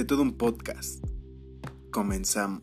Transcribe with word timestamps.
de 0.00 0.06
todo 0.06 0.22
un 0.22 0.32
podcast. 0.32 1.04
Comenzamos. 1.90 2.62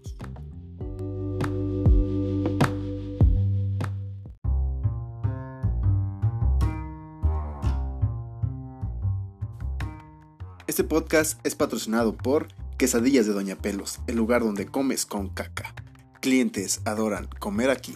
Este 10.66 10.84
podcast 10.84 11.40
es 11.46 11.54
patrocinado 11.54 12.18
por 12.18 12.48
Quesadillas 12.80 13.28
de 13.28 13.34
Doña 13.34 13.56
Pelos, 13.56 14.00
el 14.08 14.16
lugar 14.16 14.42
donde 14.42 14.66
comes 14.66 15.06
con 15.06 15.30
caca. 15.30 15.76
Clientes 16.22 16.82
adoran 16.86 17.28
comer 17.38 17.70
aquí. 17.70 17.94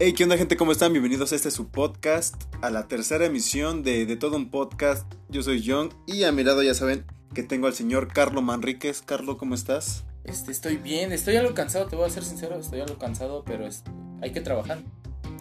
Hey, 0.00 0.12
¿qué 0.12 0.24
onda 0.24 0.36
gente? 0.36 0.56
¿Cómo 0.56 0.72
están? 0.72 0.90
Bienvenidos 0.90 1.30
a 1.30 1.36
este 1.36 1.52
su 1.52 1.68
podcast, 1.68 2.34
a 2.62 2.70
la 2.70 2.88
tercera 2.88 3.26
emisión 3.26 3.84
de 3.84 4.06
De 4.06 4.16
Todo 4.16 4.34
un 4.34 4.50
Podcast. 4.50 5.06
Yo 5.28 5.44
soy 5.44 5.62
John 5.64 5.90
y 6.04 6.24
a 6.24 6.32
mi 6.32 6.42
lado 6.42 6.64
ya 6.64 6.74
saben 6.74 7.04
que 7.38 7.44
tengo 7.44 7.68
al 7.68 7.72
señor 7.72 8.08
Carlo 8.08 8.42
Manríquez. 8.42 9.00
Carlo, 9.00 9.38
¿cómo 9.38 9.54
estás? 9.54 10.02
Este, 10.24 10.50
estoy 10.50 10.76
bien, 10.76 11.12
estoy 11.12 11.36
algo 11.36 11.54
cansado, 11.54 11.86
te 11.86 11.94
voy 11.94 12.04
a 12.04 12.10
ser 12.10 12.24
sincero, 12.24 12.58
estoy 12.58 12.80
algo 12.80 12.98
cansado, 12.98 13.44
pero 13.46 13.64
es, 13.64 13.84
hay 14.20 14.32
que 14.32 14.40
trabajar. 14.40 14.80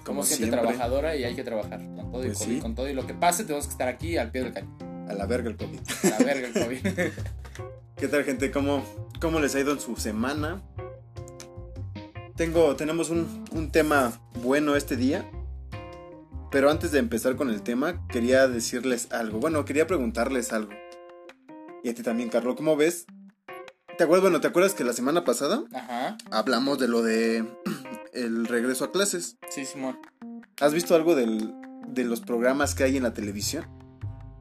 Como 0.06 0.22
gente 0.22 0.36
siempre. 0.36 0.60
trabajadora 0.60 1.16
y 1.16 1.24
hay 1.24 1.34
que 1.36 1.44
trabajar. 1.44 1.80
Con 1.96 2.12
todo, 2.12 2.24
y 2.24 2.28
Pues 2.28 2.38
COVID, 2.38 2.54
sí. 2.54 2.60
con 2.62 2.76
todo 2.76 2.88
y 2.88 2.94
lo 2.94 3.08
que 3.08 3.16
pase, 3.16 3.46
tenemos 3.46 3.66
que 3.66 3.72
estar 3.72 3.88
aquí 3.88 4.16
al 4.16 4.30
pie 4.30 4.44
del 4.44 4.54
cañón. 4.54 4.78
A 5.10 5.14
la 5.14 5.26
verga 5.26 5.50
el 5.50 5.58
COVID. 5.58 5.80
La 6.04 6.18
verga 6.20 6.48
el 6.50 6.54
COVID. 6.54 7.12
¿Qué 7.98 8.08
tal 8.08 8.24
gente? 8.24 8.52
¿Cómo, 8.52 8.84
cómo 9.20 9.40
les 9.40 9.56
ha 9.56 9.60
ido 9.60 9.72
en 9.72 9.80
su 9.80 9.96
semana? 9.96 10.62
Tengo, 12.36 12.76
tenemos 12.76 13.10
un, 13.10 13.44
un 13.52 13.72
tema 13.72 14.22
bueno 14.44 14.76
este 14.76 14.98
día. 14.98 15.28
Pero 16.52 16.70
antes 16.70 16.92
de 16.92 17.00
empezar 17.00 17.36
con 17.36 17.50
el 17.50 17.64
tema, 17.64 18.06
quería 18.08 18.48
decirles 18.48 19.12
algo. 19.12 19.40
Bueno, 19.40 19.66
quería 19.66 19.88
preguntarles 19.88 20.54
algo. 20.54 20.74
Y 21.84 21.90
a 21.90 21.94
ti 21.94 22.04
también, 22.04 22.30
Carlos, 22.30 22.56
¿cómo 22.56 22.76
ves? 22.76 23.06
¿Te 23.98 24.04
acuerdas? 24.04 24.24
Bueno, 24.24 24.42
¿te 24.42 24.48
acuerdas 24.48 24.74
que 24.74 24.84
la 24.84 24.94
semana 24.94 25.24
pasada 25.24 25.64
Ajá, 25.74 26.18
hablamos 26.32 26.78
de 26.78 26.88
lo 26.88 27.02
de 27.02 27.46
el 28.14 28.46
regreso 28.48 28.86
a 28.86 28.92
clases? 28.92 29.38
sí, 29.50 29.66
Simón. 29.66 30.00
¿Has 30.60 30.74
visto 30.74 30.96
algo 30.96 31.16
del, 31.16 31.54
de 31.88 32.04
los 32.04 32.22
programas 32.22 32.74
que 32.76 32.84
hay 32.84 32.98
en 32.98 33.04
la 33.04 33.14
televisión? 33.14 33.66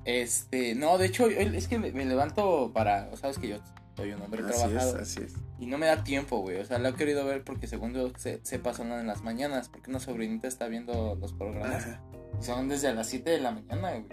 Este, 0.05 0.75
no, 0.75 0.99
de 0.99 1.07
hecho, 1.07 1.27
es 1.27 1.69
que 1.69 1.79
me, 1.79 1.93
me 1.93 2.05
levanto 2.05 2.73
para, 2.73 3.15
sabes 3.17 3.39
que 3.39 3.49
yo 3.49 3.57
soy 3.97 4.13
un 4.13 4.23
hombre 4.23 4.43
Así 4.43 4.51
es, 4.53 4.57
trabajado 4.59 4.99
así 5.01 5.21
es. 5.23 5.35
y 5.59 5.67
no 5.67 5.79
me 5.79 5.87
da 5.87 6.05
tiempo, 6.05 6.39
güey. 6.41 6.59
O 6.59 6.65
sea, 6.65 6.79
lo 6.79 6.89
he 6.89 6.95
querido 6.95 7.25
ver 7.25 7.45
porque 7.45 7.67
según 7.67 7.93
yo 7.93 8.11
se, 8.19 8.41
sepa 8.45 8.73
son 8.73 8.93
en 8.93 9.07
las 9.07 9.23
mañanas, 9.23 9.69
porque 9.69 9.91
una 9.91 10.01
sobrinita 10.01 10.49
está 10.49 10.69
viendo 10.69 11.17
los 11.21 11.33
programas. 11.33 11.87
Ajá. 11.87 12.03
Son 12.41 12.69
desde 12.69 12.95
las 12.95 13.09
7 13.09 13.31
de 13.31 13.41
la 13.41 13.53
mañana, 13.53 13.91
güey. 13.93 14.07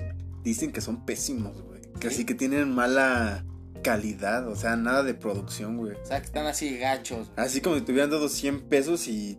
Dicen 0.44 0.72
que 0.72 0.82
son 0.82 1.06
pésimos, 1.06 1.62
güey. 1.62 1.73
¿Sí? 2.10 2.16
así 2.16 2.26
que 2.26 2.36
tienen 2.36 2.74
mala 2.74 3.46
calidad, 3.84 4.48
o 4.48 4.56
sea, 4.56 4.76
nada 4.76 5.04
de 5.04 5.14
producción, 5.14 5.78
güey. 5.78 5.94
O 5.96 6.06
sea, 6.06 6.20
que 6.20 6.26
están 6.26 6.46
así 6.46 6.78
gachos, 6.78 7.30
güey. 7.36 7.46
Así 7.46 7.60
como 7.62 7.76
si 7.76 7.82
te 7.82 7.92
hubieran 7.92 8.10
dado 8.12 8.30
100 8.30 8.62
pesos 8.70 9.08
y, 9.08 9.38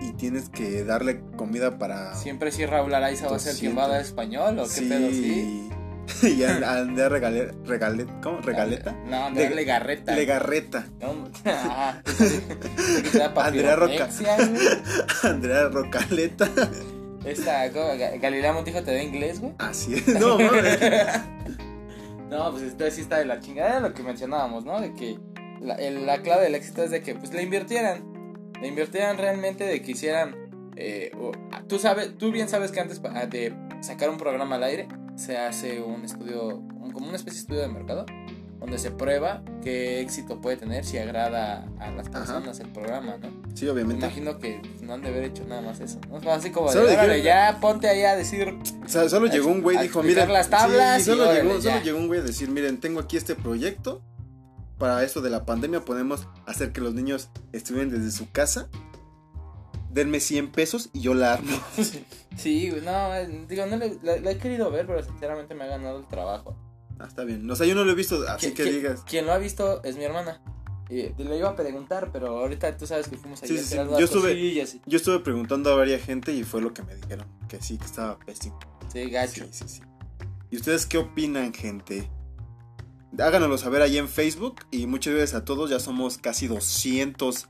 y 0.00 0.12
tienes 0.16 0.48
que 0.48 0.84
darle 0.84 1.20
comida 1.36 1.78
para... 1.78 2.14
Siempre 2.14 2.52
si 2.52 2.64
Raúl 2.64 2.94
Araiza 2.94 3.28
va 3.28 3.36
a 3.36 3.40
ser 3.40 3.56
quien 3.56 3.76
va 3.76 3.86
a 3.86 3.88
dar 3.88 4.00
español 4.00 4.58
o 4.60 4.66
qué 4.72 4.82
pedo, 4.82 5.10
sí. 5.10 5.68
y 6.22 6.44
Andrea 6.44 7.08
regale, 7.08 7.50
regale, 7.64 8.06
¿cómo? 8.22 8.38
¿Regaleta? 8.40 8.92
No, 9.06 9.26
Andrea 9.26 9.50
Le- 9.50 9.56
Legarreta. 9.56 10.14
Legarreta. 10.14 10.86
No, 11.00 11.28
da 11.44 13.34
Andrea 13.44 13.74
Roca. 13.74 14.08
Andrea 15.24 15.68
Rocaleta. 15.68 16.48
Esta, 17.24 17.66
Galilea 17.68 18.52
Montijo 18.52 18.82
te 18.84 18.92
da 18.94 19.02
inglés, 19.02 19.40
güey. 19.40 19.54
Así 19.58 19.94
es. 19.94 20.06
No, 20.20 20.38
mames. 20.38 20.78
No, 22.30 22.50
pues 22.50 22.62
esto 22.64 22.90
sí 22.90 23.00
está 23.02 23.18
de 23.18 23.24
la 23.24 23.40
chingada, 23.40 23.80
lo 23.80 23.94
que 23.94 24.02
mencionábamos, 24.02 24.64
¿no? 24.64 24.80
De 24.80 24.92
que 24.94 25.18
la, 25.60 25.74
el- 25.76 26.06
la 26.06 26.18
clave 26.22 26.44
del 26.44 26.54
éxito 26.54 26.82
es 26.82 26.90
de 26.90 27.02
que 27.02 27.14
pues 27.14 27.32
le 27.32 27.42
invirtieran. 27.42 28.04
Le 28.60 28.68
invirtieran 28.68 29.16
realmente 29.18 29.64
de 29.64 29.82
que 29.82 29.92
hicieran. 29.92 30.34
eh, 30.78 31.10
o- 31.18 31.32
tú 31.68 31.78
sabes, 31.78 32.18
tú 32.18 32.30
bien 32.32 32.48
sabes 32.50 32.70
que 32.70 32.80
antes 32.80 33.00
pa- 33.00 33.24
de 33.26 33.54
sacar 33.80 34.10
un 34.10 34.18
programa 34.18 34.56
al 34.56 34.62
aire 34.64 34.88
se 35.14 35.38
hace 35.38 35.80
un 35.80 36.04
estudio, 36.04 36.48
un- 36.58 36.90
como 36.92 37.06
una 37.08 37.16
especie 37.16 37.36
de 37.38 37.40
estudio 37.42 37.60
de 37.62 37.68
mercado, 37.68 38.04
donde 38.60 38.76
se 38.78 38.90
prueba 38.90 39.42
qué 39.62 40.00
éxito 40.00 40.40
puede 40.42 40.58
tener 40.58 40.84
si 40.84 40.98
agrada 40.98 41.66
a 41.78 41.90
las 41.92 42.08
Ajá. 42.08 42.18
personas 42.18 42.60
el 42.60 42.68
programa, 42.72 43.16
¿no? 43.16 43.28
Sí, 43.56 43.64
Me 43.64 43.70
obviamente. 43.72 44.04
imagino 44.04 44.38
que 44.38 44.60
no 44.82 44.92
han 44.94 45.02
de 45.02 45.08
haber 45.08 45.24
hecho 45.24 45.44
nada 45.46 45.62
más 45.62 45.80
eso, 45.80 45.98
¿no? 46.10 46.30
Así 46.30 46.50
como 46.50 46.66
de, 46.68 46.74
Solo 46.74 46.84
dijeron- 46.88 47.06
"Órale, 47.06 47.22
ya 47.22 47.58
ponte 47.60 47.88
ahí 47.88 48.02
a 48.02 48.14
decir, 48.14 48.54
O 48.84 48.88
sea, 48.88 49.08
solo 49.08 49.26
llegó 49.28 49.48
un 49.48 49.62
güey 49.62 49.78
y 49.78 49.80
dijo, 49.82 50.02
miren, 50.02 50.30
las 50.32 50.50
tablas 50.50 51.02
sí, 51.02 51.10
y 51.10 51.14
solo, 51.14 51.24
órale, 51.24 51.42
llegó, 51.42 51.60
solo 51.62 51.74
ya". 51.76 51.82
llegó 51.82 51.98
un 51.98 52.06
güey 52.08 52.20
a 52.20 52.22
decir, 52.22 52.50
miren, 52.50 52.78
tengo 52.80 53.00
aquí 53.00 53.16
este 53.16 53.34
proyecto. 53.34 54.02
Para 54.78 55.02
esto 55.02 55.22
de 55.22 55.30
la 55.30 55.46
pandemia 55.46 55.80
podemos 55.86 56.28
hacer 56.44 56.70
que 56.72 56.82
los 56.82 56.92
niños 56.92 57.30
estudien 57.52 57.88
desde 57.88 58.10
su 58.10 58.30
casa. 58.30 58.68
Denme 59.90 60.20
100 60.20 60.52
pesos 60.52 60.90
y 60.92 61.00
yo 61.00 61.14
la 61.14 61.32
armo. 61.34 61.56
Sí, 62.36 62.68
güey, 62.68 62.82
no, 62.82 63.14
eh, 63.14 63.46
digo, 63.48 63.64
no 63.64 63.78
le, 63.78 63.96
la, 64.02 64.18
la 64.18 64.30
he 64.32 64.36
querido 64.36 64.70
ver, 64.70 64.86
pero 64.86 65.02
sinceramente 65.02 65.54
me 65.54 65.64
ha 65.64 65.68
ganado 65.68 65.98
el 65.98 66.06
trabajo. 66.06 66.54
Ah, 66.98 67.06
está 67.08 67.24
bien. 67.24 67.50
O 67.50 67.56
sea, 67.56 67.66
yo 67.66 67.74
no 67.74 67.82
lo 67.84 67.92
he 67.92 67.94
visto, 67.94 68.22
así 68.28 68.52
que 68.52 68.64
digas. 68.64 69.02
Quien 69.08 69.24
lo 69.24 69.32
ha 69.32 69.38
visto 69.38 69.82
es 69.84 69.96
mi 69.96 70.04
hermana. 70.04 70.42
Le 70.88 71.38
iba 71.38 71.48
a 71.50 71.56
preguntar, 71.56 72.10
pero 72.12 72.28
ahorita 72.38 72.76
tú 72.76 72.86
sabes 72.86 73.08
que 73.08 73.16
fuimos 73.16 73.42
allí 73.42 73.58
Sí, 73.58 73.76
a 73.78 73.84
sí, 73.84 73.90
Yo 73.98 74.04
estuve- 74.04 74.80
Yo 74.86 74.96
estuve 74.96 75.18
preguntando 75.20 75.72
a 75.72 75.76
varias 75.76 76.02
gente 76.02 76.32
y 76.32 76.44
fue 76.44 76.60
lo 76.62 76.72
que 76.72 76.82
me 76.82 76.94
dijeron. 76.94 77.26
Que 77.48 77.60
sí, 77.60 77.76
que 77.76 77.84
estaba 77.86 78.18
pésimo. 78.20 78.58
Sí, 78.92 79.10
gacho. 79.10 79.44
Sí, 79.50 79.64
sí, 79.64 79.64
sí. 79.68 79.80
¿Y 80.50 80.56
ustedes 80.56 80.86
qué 80.86 80.98
opinan, 80.98 81.52
gente? 81.52 82.08
Háganoslo 83.18 83.58
saber 83.58 83.82
ahí 83.82 83.98
en 83.98 84.08
Facebook. 84.08 84.60
Y 84.70 84.86
muchas 84.86 85.14
gracias 85.14 85.40
a 85.40 85.44
todos. 85.44 85.70
Ya 85.70 85.80
somos 85.80 86.18
casi 86.18 86.46
200 86.46 87.48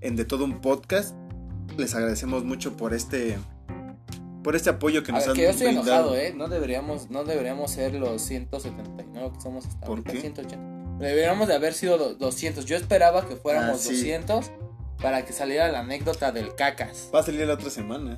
en 0.00 0.14
De 0.16 0.24
Todo 0.24 0.44
un 0.44 0.60
Podcast. 0.60 1.16
Les 1.76 1.94
agradecemos 1.94 2.44
mucho 2.44 2.76
por 2.76 2.94
este 2.94 3.38
por 4.44 4.56
este 4.56 4.70
apoyo 4.70 5.04
que 5.04 5.12
A 5.12 5.14
nos 5.14 5.22
ver, 5.22 5.30
han 5.30 5.36
que 5.36 5.42
yo 5.42 5.48
estoy 5.50 5.66
brindado. 5.68 5.90
enojado, 6.14 6.16
¿eh? 6.16 6.34
No 6.36 6.48
deberíamos, 6.48 7.10
no 7.10 7.22
deberíamos 7.24 7.70
ser 7.70 7.94
los 7.94 8.20
179 8.22 9.30
que 9.34 9.40
somos 9.40 9.66
hasta 9.66 9.86
¿Por 9.86 10.02
qué? 10.02 10.20
180. 10.20 10.71
Deberíamos 10.98 11.48
de 11.48 11.54
haber 11.54 11.74
sido 11.74 11.98
do- 11.98 12.14
200. 12.14 12.64
Yo 12.64 12.76
esperaba 12.76 13.26
que 13.26 13.36
fuéramos 13.36 13.76
Ah, 13.76 13.78
sí. 13.78 13.94
200 13.94 14.50
para 15.00 15.24
que 15.24 15.32
saliera 15.32 15.68
la 15.72 15.80
anécdota 15.80 16.30
del 16.32 16.54
cacas. 16.54 17.10
Va 17.14 17.20
a 17.20 17.22
salir 17.22 17.46
la 17.46 17.54
otra 17.54 17.70
semana. 17.70 18.16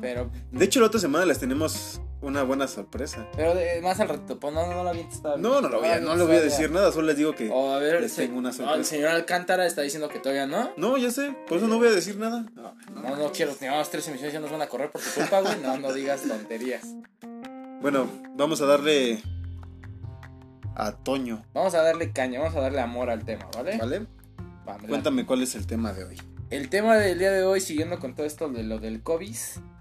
Pero, 0.00 0.30
De 0.50 0.64
hecho, 0.64 0.80
la 0.80 0.86
otra 0.86 0.98
semana 0.98 1.26
les 1.26 1.38
tenemos 1.38 2.00
una 2.22 2.42
buena 2.42 2.66
sorpresa. 2.68 3.26
pero 3.36 3.54
más 3.82 4.00
al 4.00 4.08
ratito, 4.08 4.38
pues 4.40 4.54
no, 4.54 4.66
no, 4.66 4.74
no 4.74 4.84
la 4.84 4.90
avientes 4.90 5.20
todavía. 5.20 5.42
No, 5.42 5.60
no 5.60 5.68
lo 5.68 5.78
voy 5.80 5.88
a, 5.88 6.00
no 6.00 6.14
le 6.16 6.22
avientes 6.22 6.26
voy 6.26 6.36
a 6.36 6.40
decir 6.40 6.70
nada, 6.70 6.90
solo 6.92 7.06
les 7.08 7.16
digo 7.18 7.34
que... 7.34 7.50
A 7.52 7.78
ver, 7.78 8.00
Les 8.00 8.12
se- 8.12 8.22
tengo 8.26 8.38
una 8.38 8.48
no, 8.50 8.54
sorpresa. 8.54 8.78
el 8.78 8.84
señor 8.86 9.08
Alcántara 9.10 9.66
está 9.66 9.82
diciendo 9.82 10.08
que 10.08 10.18
todavía 10.20 10.46
no. 10.46 10.70
No, 10.78 10.96
ya 10.96 11.10
sé, 11.10 11.34
por 11.48 11.58
eso 11.58 11.66
no 11.68 11.76
voy 11.78 11.88
a 11.88 11.92
decir 11.92 12.16
nada. 12.16 12.46
No, 12.54 12.74
no. 12.94 13.02
No, 13.02 13.16
no 13.16 13.32
quiero, 13.32 13.52
llevamos 13.58 13.90
tres 13.90 14.06
emisiones 14.08 14.32
ya 14.32 14.40
nos 14.40 14.50
van 14.50 14.62
a 14.62 14.68
correr 14.68 14.90
por 14.90 15.02
tu 15.02 15.10
culpa, 15.10 15.40
güey. 15.42 15.58
No, 15.62 15.76
no 15.78 15.92
digas 15.92 16.22
tonterías. 16.26 16.82
Bueno, 17.82 18.06
vamos 18.36 18.60
a 18.62 18.66
darle 18.66 19.22
a 20.76 20.92
Toño, 20.92 21.42
Vamos 21.52 21.74
a 21.74 21.82
darle 21.82 22.12
caña, 22.12 22.40
vamos 22.40 22.56
a 22.56 22.60
darle 22.60 22.80
amor 22.80 23.10
al 23.10 23.24
tema, 23.24 23.46
¿vale? 23.54 23.76
¿vale? 23.78 24.06
Vamos, 24.64 24.86
Cuéntame 24.88 25.26
cuál 25.26 25.42
es 25.42 25.54
el 25.54 25.66
tema 25.66 25.92
de 25.92 26.04
hoy. 26.04 26.16
El 26.50 26.68
tema 26.68 26.96
del 26.96 27.18
día 27.18 27.30
de 27.32 27.44
hoy, 27.44 27.60
siguiendo 27.60 27.98
con 27.98 28.14
todo 28.14 28.26
esto 28.26 28.48
de 28.48 28.62
lo 28.62 28.78
del 28.78 29.02
COVID, 29.02 29.34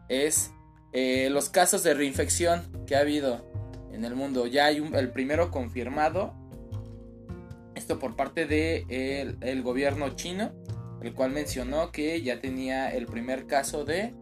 es 0.09 0.51
eh, 0.93 1.29
los 1.31 1.49
casos 1.49 1.83
de 1.83 1.93
reinfección 1.93 2.63
que 2.87 2.95
ha 2.95 2.99
habido 2.99 3.45
en 3.93 4.03
el 4.05 4.15
mundo. 4.15 4.47
Ya 4.47 4.65
hay 4.65 4.79
un- 4.79 4.95
el 4.95 5.09
primero 5.11 5.51
confirmado. 5.51 6.33
Esto 7.75 7.97
por 7.99 8.15
parte 8.15 8.41
del 8.45 8.87
de 8.87 9.21
el, 9.21 9.37
el 9.41 9.61
gobierno 9.63 10.09
chino, 10.15 10.51
el 11.01 11.13
cual 11.13 11.31
mencionó 11.31 11.91
que 11.91 12.21
ya 12.21 12.41
tenía 12.41 12.89
el 12.93 13.05
primer 13.05 13.45
caso 13.47 13.85
de 13.85 14.13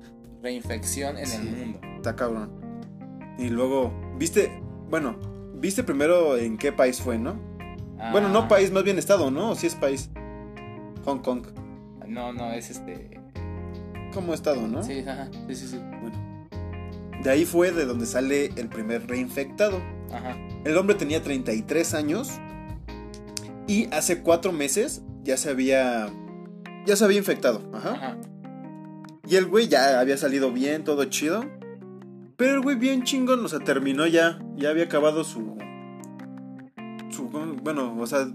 reinfección 0.44 1.18
en 1.18 1.26
Sí. 1.26 1.38
el 1.38 1.44
mundo. 1.56 1.80
Está 1.96 2.16
cabrón. 2.16 2.52
Y 3.40 3.50
luego, 3.50 3.92
viste, 4.18 4.52
bueno, 4.90 5.18
viste 5.60 5.84
primero 5.84 6.38
en 6.38 6.58
qué 6.58 6.72
país 6.72 7.02
fue, 7.02 7.18
¿no? 7.18 7.40
Bueno, 8.12 8.30
no 8.30 8.40
Ah, 8.44 8.48
país, 8.48 8.72
más 8.72 8.84
bien 8.84 8.98
estado, 9.00 9.32
¿no? 9.32 9.52
¿O 9.52 9.56
sí 9.56 9.68
es 9.68 9.76
país? 9.76 10.10
Hong 11.06 11.20
Kong. 11.20 11.48
No, 12.08 12.32
no, 12.32 12.52
es 12.52 12.70
este. 12.70 13.20
Como 14.14 14.34
estado, 14.34 14.68
¿no? 14.68 14.84
Sí, 14.84 15.00
ajá, 15.00 15.30
sí, 15.48 15.56
sí, 15.56 15.68
sí. 15.68 15.82
De 17.24 17.30
ahí 17.32 17.46
fue 17.46 17.72
de 17.72 17.86
donde 17.86 18.06
sale 18.06 18.52
el 18.56 18.70
primer 18.70 19.08
reinfectado. 19.08 19.82
Ajá. 20.14 20.38
El 20.64 20.78
hombre 20.78 20.96
tenía 20.96 21.22
33 21.22 21.94
años 21.96 22.32
y 23.68 23.92
hace 23.94 24.22
cuatro 24.22 24.52
meses 24.52 25.02
ya 25.24 25.36
se 25.38 25.50
había, 25.50 26.10
ya 26.86 26.96
se 26.96 27.04
había 27.04 27.18
infectado. 27.18 27.70
Ajá. 27.74 27.92
Ajá. 27.94 28.18
Y 29.28 29.36
el 29.36 29.48
güey 29.48 29.68
ya 29.68 30.00
había 30.00 30.18
salido 30.18 30.52
bien, 30.54 30.84
todo 30.84 31.04
chido. 31.06 31.44
Pero 32.38 32.54
el 32.54 32.62
güey 32.62 32.76
bien 32.78 33.04
chingón, 33.04 33.44
o 33.44 33.48
sea, 33.48 33.60
terminó 33.60 34.06
ya, 34.08 34.40
ya 34.58 34.70
había 34.70 34.84
acabado 34.86 35.24
su, 35.24 35.58
su, 37.12 37.30
bueno, 37.62 37.96
o 37.98 38.08
sea, 38.08 38.28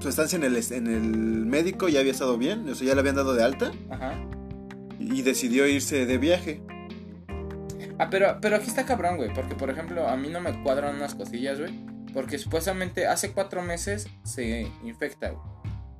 su 0.00 0.08
estancia 0.08 0.36
en 0.36 0.44
el, 0.44 0.56
en 0.56 0.86
el 0.86 1.02
médico 1.46 1.88
ya 1.88 2.00
había 2.00 2.12
estado 2.12 2.36
bien, 2.36 2.68
o 2.68 2.74
sea, 2.74 2.86
ya 2.88 2.94
le 2.94 3.00
habían 3.00 3.16
dado 3.16 3.34
de 3.34 3.42
alta 3.44 3.72
Ajá. 3.90 4.14
y 4.98 5.22
decidió 5.22 5.66
irse 5.66 6.06
de 6.06 6.18
viaje. 6.18 6.60
Ah, 7.98 8.08
pero, 8.10 8.38
pero 8.40 8.56
aquí 8.56 8.66
está 8.66 8.84
cabrón, 8.84 9.16
güey. 9.18 9.32
Porque, 9.32 9.54
por 9.54 9.70
ejemplo, 9.70 10.08
a 10.08 10.16
mí 10.16 10.28
no 10.28 10.40
me 10.40 10.60
cuadran 10.64 10.96
unas 10.96 11.14
cosillas, 11.14 11.60
güey. 11.60 11.72
Porque 12.12 12.38
supuestamente 12.38 13.06
hace 13.06 13.30
cuatro 13.32 13.62
meses 13.62 14.08
se 14.24 14.68
infecta, 14.82 15.30
güey. 15.30 15.42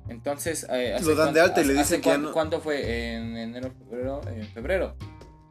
Entonces, 0.09 0.67
eh, 0.69 0.93
¿hace 0.93 1.05
Lo 1.05 1.15
dan 1.15 1.33
de 1.33 1.39
alta 1.41 1.61
y 1.61 1.65
le 1.65 1.73
dicen 1.73 2.01
que 2.01 2.09
ya 2.09 2.17
no- 2.17 2.31
¿Cuánto 2.33 2.59
fue? 2.59 3.13
¿En 3.15 3.35
enero, 3.37 3.71
febrero? 3.89 4.21
En 4.27 4.45
febrero. 4.47 4.95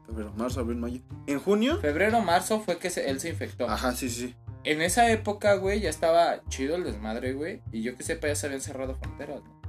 Febrero, 0.07 0.33
marzo, 0.37 0.61
abril, 0.61 0.77
mayo. 0.79 1.01
¿En 1.27 1.39
junio? 1.41 1.79
Febrero, 1.81 2.21
marzo 2.21 2.61
fue 2.61 2.79
que 2.79 2.91
se- 2.91 3.09
él 3.11 3.21
se 3.21 3.31
infectó. 3.31 3.69
Ajá, 3.69 3.93
sí, 3.93 4.09
sí. 4.11 4.35
En 4.65 4.81
esa 4.83 5.11
época, 5.11 5.55
güey, 5.57 5.81
ya 5.81 5.91
estaba 5.91 6.43
chido 6.49 6.77
el 6.77 6.85
desmadre, 6.85 7.33
güey. 7.35 7.63
Y 7.73 7.83
yo 7.83 7.97
que 7.97 8.03
sepa, 8.03 8.29
ya 8.29 8.35
se 8.35 8.47
habían 8.47 8.61
cerrado 8.63 8.95
fronteras, 8.97 9.43
¿no? 9.43 9.61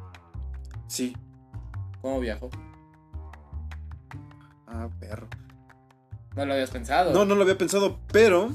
Sí. 0.88 1.16
¿Cómo 2.02 2.20
viajó? 2.20 2.50
Ah, 4.68 4.90
perro. 5.00 5.28
No 6.36 6.46
lo 6.46 6.54
habías 6.54 6.72
pensado. 6.72 7.14
No, 7.14 7.26
no 7.26 7.36
lo 7.36 7.44
había 7.44 7.58
pensado, 7.58 8.00
pero 8.12 8.50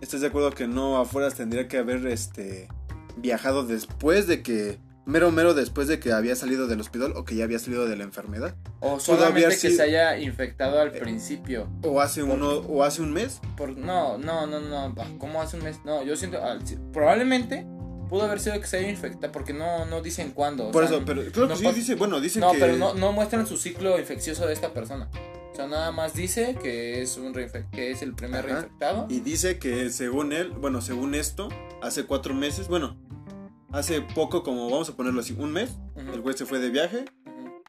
¿estás 0.00 0.20
de 0.20 0.28
acuerdo 0.28 0.50
que 0.52 0.68
no 0.68 0.98
afuera 0.98 1.30
tendría 1.30 1.66
que 1.68 1.78
haber 1.78 2.06
este 2.06 2.68
viajado 3.16 3.66
después 3.66 4.26
de 4.28 4.42
que 4.42 4.78
mero 5.08 5.32
mero 5.32 5.54
después 5.54 5.88
de 5.88 5.98
que 5.98 6.12
había 6.12 6.36
salido 6.36 6.66
del 6.68 6.80
hospital 6.80 7.14
o 7.16 7.24
que 7.24 7.34
ya 7.34 7.44
había 7.44 7.58
salido 7.58 7.86
de 7.88 7.96
la 7.96 8.04
enfermedad 8.04 8.54
O 8.80 9.00
solamente 9.00 9.48
que 9.48 9.56
sido- 9.56 9.76
se 9.76 9.82
haya 9.82 10.18
infectado 10.18 10.80
al 10.80 10.94
Eh, 10.94 11.00
principio. 11.00 11.66
o 11.82 12.00
hace 12.00 12.20
Por- 12.24 12.34
uno 12.36 12.50
o 12.68 12.84
hace 12.84 13.02
un 13.02 13.12
mes? 13.12 13.40
Por, 13.56 13.76
no, 13.76 14.18
no, 14.18 14.46
no, 14.46 14.60
no. 14.60 14.94
¿Cómo 15.18 15.40
hace 15.42 15.56
un 15.56 15.64
mes? 15.64 15.80
No, 15.84 16.02
yo 16.04 16.14
siento. 16.14 16.38
sí, 16.64 16.76
probablemente 16.92 17.66
pudo 18.08 18.22
haber 18.22 18.38
sido 18.40 18.60
que 18.60 18.66
se 18.66 18.78
haya 18.78 18.88
infectado 18.90 19.32
porque 19.32 19.52
no, 19.52 19.84
no 19.86 20.00
dicen 20.02 20.30
cuándo. 20.32 20.68
o 20.68 20.70
Por 20.72 20.86
sea, 20.86 20.96
eso, 20.98 21.04
pero 21.06 21.22
creo 21.22 21.32
que 21.48 21.54
no 21.54 21.56
sí 21.56 21.64
pa- 21.64 21.72
dice, 21.72 21.94
bueno, 21.94 22.20
dicen 22.20 22.40
No, 22.40 22.52
que 22.52 22.58
pero 22.58 22.76
no, 22.76 22.94
no 22.94 23.12
muestran 23.12 23.46
su 23.46 23.56
ciclo 23.56 23.98
infeccioso 23.98 24.46
de 24.46 24.52
esta 24.52 24.72
persona. 24.74 25.08
O 25.52 25.56
sea, 25.56 25.66
nada 25.66 25.90
más 25.90 26.14
dice 26.14 26.54
que 26.62 27.02
es 27.02 27.16
un 27.16 27.32
que 27.34 27.90
es 27.90 28.02
el 28.02 28.14
primer 28.14 28.44
Ajá. 28.44 28.46
reinfectado. 28.60 29.06
y 29.10 29.20
dice 29.20 29.58
que 29.58 29.90
según 29.90 30.32
él, 30.32 30.50
bueno, 30.50 30.80
según 30.82 31.14
esto, 31.16 31.48
hace 31.82 32.04
cuatro 32.04 32.32
meses, 32.34 32.68
bueno, 32.68 32.96
hace 33.72 34.00
poco 34.02 34.42
como 34.42 34.70
vamos 34.70 34.88
a 34.90 34.96
ponerlo 34.96 35.20
así, 35.20 35.34
un 35.38 35.52
mes, 35.52 35.76
el 35.96 36.20
güey 36.20 36.36
se 36.36 36.46
fue 36.46 36.58
de 36.58 36.70
viaje 36.70 37.04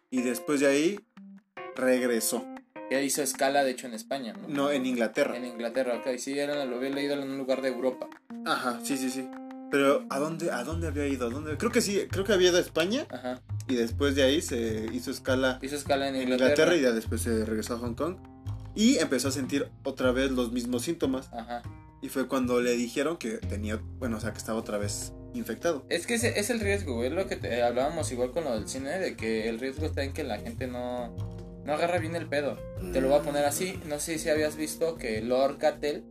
y 0.09 0.21
después 0.21 0.59
de 0.59 0.67
ahí 0.67 0.99
regresó. 1.75 2.45
Ya 2.91 3.01
hizo 3.01 3.21
escala, 3.21 3.63
de 3.63 3.71
hecho, 3.71 3.85
en 3.85 3.93
España, 3.93 4.33
¿no? 4.33 4.47
No, 4.47 4.71
en 4.71 4.85
Inglaterra. 4.85 5.37
En 5.37 5.45
Inglaterra, 5.45 5.97
ok. 5.97 6.17
Sí, 6.17 6.39
era, 6.39 6.65
lo 6.65 6.77
había 6.77 6.89
leído 6.89 7.13
en 7.13 7.29
un 7.29 7.37
lugar 7.37 7.61
de 7.61 7.67
Europa. 7.67 8.09
Ajá, 8.45 8.79
sí, 8.83 8.97
sí, 8.97 9.11
sí. 9.11 9.29
Pero 9.69 10.07
¿a 10.09 10.17
dónde, 10.17 10.49
a 10.49 10.63
dónde 10.63 10.87
había 10.87 11.05
ido? 11.05 11.27
¿A 11.27 11.29
dónde? 11.29 11.55
Creo 11.57 11.71
que 11.71 11.81
sí, 11.81 12.07
creo 12.09 12.23
que 12.25 12.33
había 12.33 12.49
ido 12.49 12.57
a 12.57 12.61
España 12.61 13.05
Ajá. 13.11 13.39
y 13.67 13.75
después 13.75 14.15
de 14.15 14.23
ahí 14.23 14.41
se 14.41 14.89
hizo 14.91 15.11
escala 15.11 15.59
Hizo 15.61 15.75
escala 15.75 16.09
en 16.09 16.15
en 16.15 16.23
Inglaterra. 16.23 16.49
Inglaterra 16.53 16.75
y 16.77 16.81
ya 16.81 16.91
después 16.91 17.21
se 17.21 17.45
regresó 17.45 17.75
a 17.75 17.77
Hong 17.77 17.93
Kong 17.93 18.15
y 18.73 18.97
empezó 18.97 19.27
a 19.27 19.31
sentir 19.31 19.69
otra 19.83 20.11
vez 20.11 20.31
los 20.31 20.51
mismos 20.51 20.81
síntomas 20.81 21.29
Ajá. 21.31 21.61
Y 22.01 22.09
fue 22.09 22.27
cuando 22.27 22.61
le 22.61 22.71
dijeron 22.75 23.17
que 23.17 23.37
tenía, 23.37 23.81
bueno, 23.99 24.17
o 24.17 24.19
sea, 24.19 24.31
que 24.31 24.37
estaba 24.37 24.57
otra 24.59 24.77
vez 24.77 25.13
infectado. 25.33 25.85
Es 25.89 26.07
que 26.07 26.15
ese 26.15 26.39
es 26.39 26.49
el 26.49 26.59
riesgo. 26.59 27.03
Es 27.03 27.11
lo 27.11 27.27
que 27.27 27.35
te- 27.35 27.61
hablábamos 27.61 28.11
igual 28.11 28.31
con 28.31 28.43
lo 28.45 28.53
del 28.53 28.67
cine, 28.67 28.97
de 28.99 29.15
que 29.15 29.47
el 29.49 29.59
riesgo 29.59 29.85
está 29.85 30.03
en 30.03 30.13
que 30.13 30.23
la 30.23 30.39
gente 30.39 30.67
no, 30.67 31.15
no 31.65 31.73
agarra 31.73 31.99
bien 31.99 32.15
el 32.15 32.27
pedo. 32.27 32.57
Te 32.93 33.01
lo 33.01 33.09
voy 33.09 33.19
a 33.19 33.21
poner 33.21 33.45
así. 33.45 33.79
No 33.87 33.99
sé 33.99 34.17
si 34.17 34.29
habías 34.29 34.55
visto 34.55 34.95
que 34.95 35.21
Lord 35.21 35.57
Cattell 35.57 36.03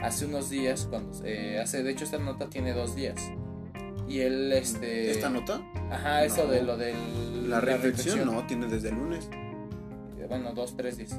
hace 0.00 0.26
unos 0.26 0.50
días, 0.50 0.86
cuando 0.90 1.14
se 1.14 1.58
hace, 1.58 1.82
de 1.82 1.90
hecho 1.90 2.04
esta 2.04 2.18
nota 2.18 2.48
tiene 2.48 2.72
dos 2.74 2.94
días. 2.94 3.20
Y 4.06 4.20
él, 4.20 4.52
este... 4.52 5.10
¿Esta 5.10 5.30
nota? 5.30 5.62
Ajá, 5.90 6.24
eso 6.24 6.46
de 6.46 6.62
lo 6.62 6.76
del... 6.76 7.48
La 7.48 7.60
reinfección 7.60 8.26
no, 8.26 8.46
tiene 8.46 8.66
desde 8.66 8.90
el 8.90 8.96
lunes. 8.96 9.28
Bueno, 10.28 10.52
dos, 10.54 10.76
tres 10.76 10.96
días. 10.98 11.18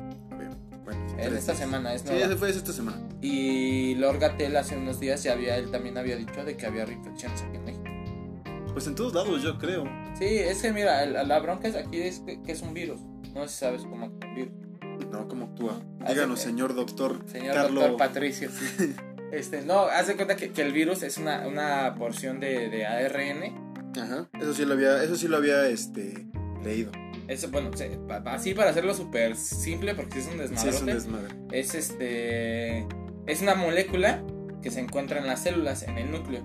Bueno, 0.85 1.01
sí, 1.09 1.15
En 1.19 1.35
esta 1.35 1.51
días. 1.53 1.57
semana 1.57 1.93
es 1.93 2.01
Sí, 2.01 2.07
nueva. 2.09 2.25
ese 2.27 2.35
fue 2.37 2.49
esta 2.51 2.71
semana. 2.71 3.01
Y 3.21 3.95
Lord 3.95 4.19
Gatel 4.19 4.55
hace 4.55 4.77
unos 4.77 4.99
días 4.99 5.23
ya 5.23 5.33
había, 5.33 5.57
él 5.57 5.71
también 5.71 5.97
había 5.97 6.15
dicho 6.15 6.45
de 6.45 6.55
que 6.55 6.65
había 6.65 6.85
reinfecciones 6.85 7.41
aquí 7.41 7.57
en 7.57 7.65
México. 7.65 7.83
Pues 8.73 8.87
en 8.87 8.95
todos 8.95 9.13
lados 9.13 9.41
yo 9.41 9.57
creo. 9.57 9.85
Sí, 10.17 10.25
es 10.25 10.61
que 10.61 10.71
mira, 10.71 11.03
el- 11.03 11.27
la 11.27 11.39
bronca 11.39 11.67
es 11.67 11.75
aquí 11.75 12.01
es 12.01 12.19
que, 12.19 12.41
que 12.41 12.51
es 12.51 12.61
un 12.61 12.73
virus. 12.73 12.99
No 13.33 13.47
sé 13.47 13.53
si 13.53 13.59
sabes 13.59 13.81
cómo 13.83 14.05
actúa 14.05 14.29
un 14.29 14.35
virus. 14.35 14.53
No, 15.11 15.27
¿cómo 15.27 15.45
actúa? 15.45 15.81
Hace- 16.01 16.13
Díganos, 16.13 16.39
señor 16.39 16.75
doctor. 16.75 17.19
Señor 17.27 17.55
doctor 17.55 17.97
Patricio. 17.97 18.49
Este, 19.31 19.63
no, 19.63 19.81
haz 19.81 20.07
de 20.07 20.15
cuenta 20.15 20.35
que, 20.37 20.51
que 20.51 20.61
el 20.61 20.71
virus 20.71 21.03
es 21.03 21.17
una, 21.17 21.45
una 21.47 21.95
porción 21.95 22.39
de, 22.39 22.69
de 22.69 22.85
ARN. 22.85 23.91
Ajá. 23.99 24.29
Eso 24.39 24.53
sí 24.53 24.63
lo 24.65 24.75
había, 24.75 25.03
eso 25.03 25.15
sí 25.17 25.27
lo 25.27 25.35
había 25.35 25.67
este 25.67 26.27
leído. 26.63 26.91
Eso, 27.27 27.49
bueno, 27.49 27.71
así 28.25 28.53
para 28.53 28.69
hacerlo 28.69 28.93
súper 28.93 29.35
simple, 29.35 29.95
porque 29.95 30.19
es 30.19 30.25
un 30.27 30.33
Sí, 30.33 30.37
desmadrote. 30.39 30.69
es 30.75 30.79
un 30.81 30.85
desmadre. 30.87 31.35
es 31.51 31.75
este 31.75 32.85
es 33.27 33.41
una 33.41 33.55
molécula 33.55 34.23
que 34.61 34.69
se 34.71 34.79
encuentra 34.79 35.19
en 35.19 35.27
las 35.27 35.41
células 35.41 35.83
en 35.83 35.97
el 35.97 36.11
núcleo 36.11 36.43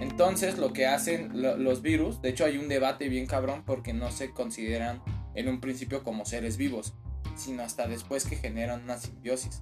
entonces 0.00 0.58
lo 0.58 0.72
que 0.72 0.86
hacen 0.86 1.42
lo- 1.42 1.56
los 1.56 1.82
virus 1.82 2.22
de 2.22 2.30
hecho 2.30 2.44
hay 2.44 2.56
un 2.56 2.68
debate 2.68 3.08
bien 3.08 3.26
cabrón 3.26 3.62
porque 3.66 3.92
no 3.92 4.10
se 4.10 4.30
consideran 4.30 5.02
en 5.34 5.48
un 5.48 5.60
principio 5.60 6.02
como 6.04 6.24
seres 6.24 6.56
vivos 6.56 6.94
sino 7.36 7.62
hasta 7.62 7.86
después 7.88 8.24
que 8.24 8.36
generan 8.36 8.82
una 8.84 8.96
simbiosis 8.96 9.60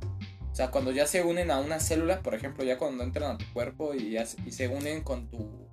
o 0.53 0.55
sea 0.55 0.71
cuando 0.71 0.91
ya 0.93 1.07
se 1.07 1.23
unen 1.23 1.51
a 1.51 1.59
una 1.59 1.81
célula 1.81 2.21
por 2.23 2.35
ejemplo 2.35 2.65
ya 2.65 2.79
cuando 2.79 3.03
entran 3.03 3.33
a 3.33 3.39
tu 3.39 3.45
cuerpo 3.53 3.95
y, 3.95 4.11
ya 4.11 4.27
se- 4.27 4.39
y 4.47 4.53
se 4.53 4.69
unen 4.69 5.03
con 5.03 5.29
tu 5.29 5.67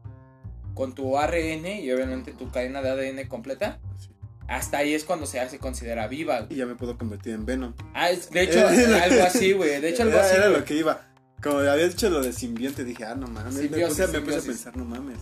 con 0.74 0.96
tu 0.96 1.18
ARN 1.18 1.68
y 1.68 1.92
obviamente 1.92 2.32
tu 2.34 2.50
cadena 2.52 2.82
de 2.82 2.90
ADN 2.90 3.28
completa 3.28 3.80
Sí. 4.00 4.10
Hasta 4.48 4.78
ahí 4.80 4.94
es 4.94 5.04
cuando 5.04 5.26
se 5.26 5.40
hace 5.40 5.58
considera 5.60 6.08
viva 6.08 6.42
güey. 6.42 6.54
Y 6.54 6.56
ya 6.58 6.66
me 6.66 6.76
puedo 6.76 6.98
convertir 6.98 7.34
en 7.34 7.46
Venom. 7.46 7.74
Ah, 7.94 8.10
es- 8.10 8.30
de 8.30 8.42
hecho, 8.44 8.68
algo 9.04 9.24
así, 9.24 9.54
güey. 9.54 9.80
De 9.82 9.90
hecho, 9.90 10.04
algo 10.04 10.16
era, 10.16 10.26
así. 10.26 10.36
era 10.36 10.48
güey. 10.48 10.60
lo 10.60 10.66
que 10.66 10.76
iba. 10.76 11.02
Como 11.42 11.58
había 11.60 11.76
dicho 11.88 12.10
lo 12.10 12.22
de 12.22 12.32
simbionte, 12.32 12.84
dije, 12.86 13.04
ah, 13.06 13.16
no 13.16 13.28
mames. 13.28 13.54
me, 13.56 13.62
Simbiosis, 13.64 14.06
puse, 14.06 14.20
me 14.20 14.26
puse 14.26 14.38
a 14.38 14.42
pensar, 14.42 14.78
no 14.78 14.86
mames. 14.86 15.18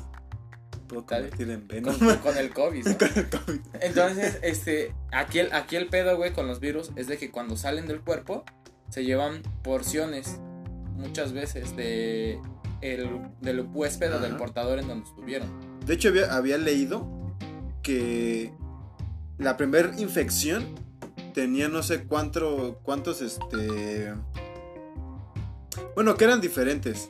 Puedo 0.88 1.06
convertir 1.06 1.50
en 1.50 1.68
Venom. 1.68 1.98
Con, 1.98 2.18
con 2.18 2.38
el 2.38 2.54
COVID, 2.54 2.86
¿no? 2.86 2.98
Con 3.00 3.10
el 3.16 3.30
COVID. 3.30 3.60
Entonces, 3.80 4.40
este, 4.44 4.94
aquí 5.12 5.40
el, 5.40 5.54
aquí 5.54 5.78
el 5.78 5.88
pedo, 5.88 6.18
güey, 6.18 6.34
con 6.34 6.48
los 6.48 6.60
virus 6.60 6.92
es 6.96 7.08
de 7.08 7.18
que 7.18 7.32
cuando 7.32 7.56
salen 7.56 7.88
del 7.88 8.02
cuerpo 8.02 8.44
se 8.90 9.06
llevan 9.06 9.42
porciones, 9.64 10.38
muchas 10.98 11.32
veces, 11.32 11.76
de 11.78 12.40
el, 12.82 13.10
del 13.40 13.62
huésped 13.74 14.14
o 14.14 14.20
del 14.20 14.36
portador 14.36 14.80
en 14.80 14.88
donde 14.90 15.08
estuvieron. 15.08 15.50
De 15.86 15.94
hecho, 15.94 16.10
había, 16.10 16.36
había 16.36 16.58
leído 16.58 17.08
que 17.84 18.52
la 19.42 19.58
primera 19.58 19.92
infección 20.00 20.64
tenía 21.34 21.68
no 21.68 21.84
sé 21.84 22.04
cuánto, 22.04 22.80
cuántos, 22.84 23.22
este... 23.22 24.14
Bueno, 25.96 26.16
que 26.16 26.24
eran 26.26 26.42
diferentes. 26.42 27.10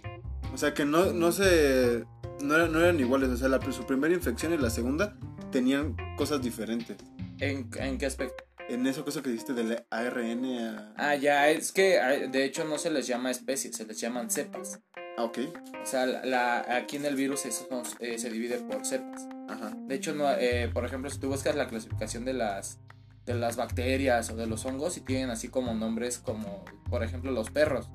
O 0.54 0.58
sea, 0.58 0.74
que 0.74 0.86
no, 0.86 1.14
no 1.14 1.32
se... 1.32 2.06
No 2.42 2.56
eran, 2.56 2.72
no 2.72 2.80
eran 2.80 3.00
iguales. 3.00 3.30
O 3.30 3.38
sea, 3.38 3.50
la, 3.50 3.60
su 3.72 3.86
primera 3.86 4.14
infección 4.14 4.54
y 4.54 4.58
la 4.58 4.70
segunda 4.70 5.16
tenían 5.52 5.96
cosas 6.18 6.42
diferentes. 6.42 6.98
¿En, 7.40 7.70
en 7.76 7.98
qué 7.98 8.06
aspecto? 8.06 8.44
En 8.70 8.88
eso, 8.88 9.04
eso 9.06 9.22
que 9.22 9.30
dijiste 9.30 9.54
del 9.54 9.84
ARN 9.90 10.46
a... 10.46 10.94
Ah, 10.96 11.16
ya, 11.16 11.50
es 11.50 11.72
que 11.72 12.00
ah, 12.00 12.12
de 12.12 12.46
hecho 12.46 12.64
no 12.64 12.78
se 12.78 12.90
les 12.90 13.06
llama 13.06 13.30
especies, 13.30 13.76
se 13.76 13.86
les 13.86 14.00
llaman 14.00 14.30
cepas. 14.32 14.80
Ah, 15.18 15.24
ok. 15.24 15.40
O 15.82 15.86
sea, 15.86 16.06
la, 16.06 16.24
la- 16.26 16.76
aquí 16.78 16.96
en 16.98 17.06
el 17.06 17.16
virus 17.16 17.46
eso 17.46 17.68
eh, 18.00 18.18
se 18.18 18.30
divide 18.30 18.58
por 18.60 18.86
cepas. 18.86 19.28
Ajá. 19.50 19.74
De 19.88 19.96
hecho, 19.96 20.14
no, 20.14 20.30
eh, 20.32 20.70
por 20.74 20.86
ejemplo, 20.86 21.10
si 21.10 21.20
tú 21.20 21.28
buscas 21.28 21.56
la 21.56 21.68
clasificación 21.68 22.24
de 22.26 22.34
las, 22.34 22.80
de 23.26 23.34
las 23.36 23.56
bacterias 23.58 24.30
o 24.30 24.36
de 24.36 24.48
los 24.48 24.66
hongos, 24.66 24.98
y 24.98 25.02
tienen 25.02 25.30
así 25.30 25.50
como 25.50 25.74
nombres 25.74 26.20
como, 26.20 26.64
por 26.90 27.04
ejemplo, 27.04 27.32
los 27.32 27.50
perros. 27.50 27.90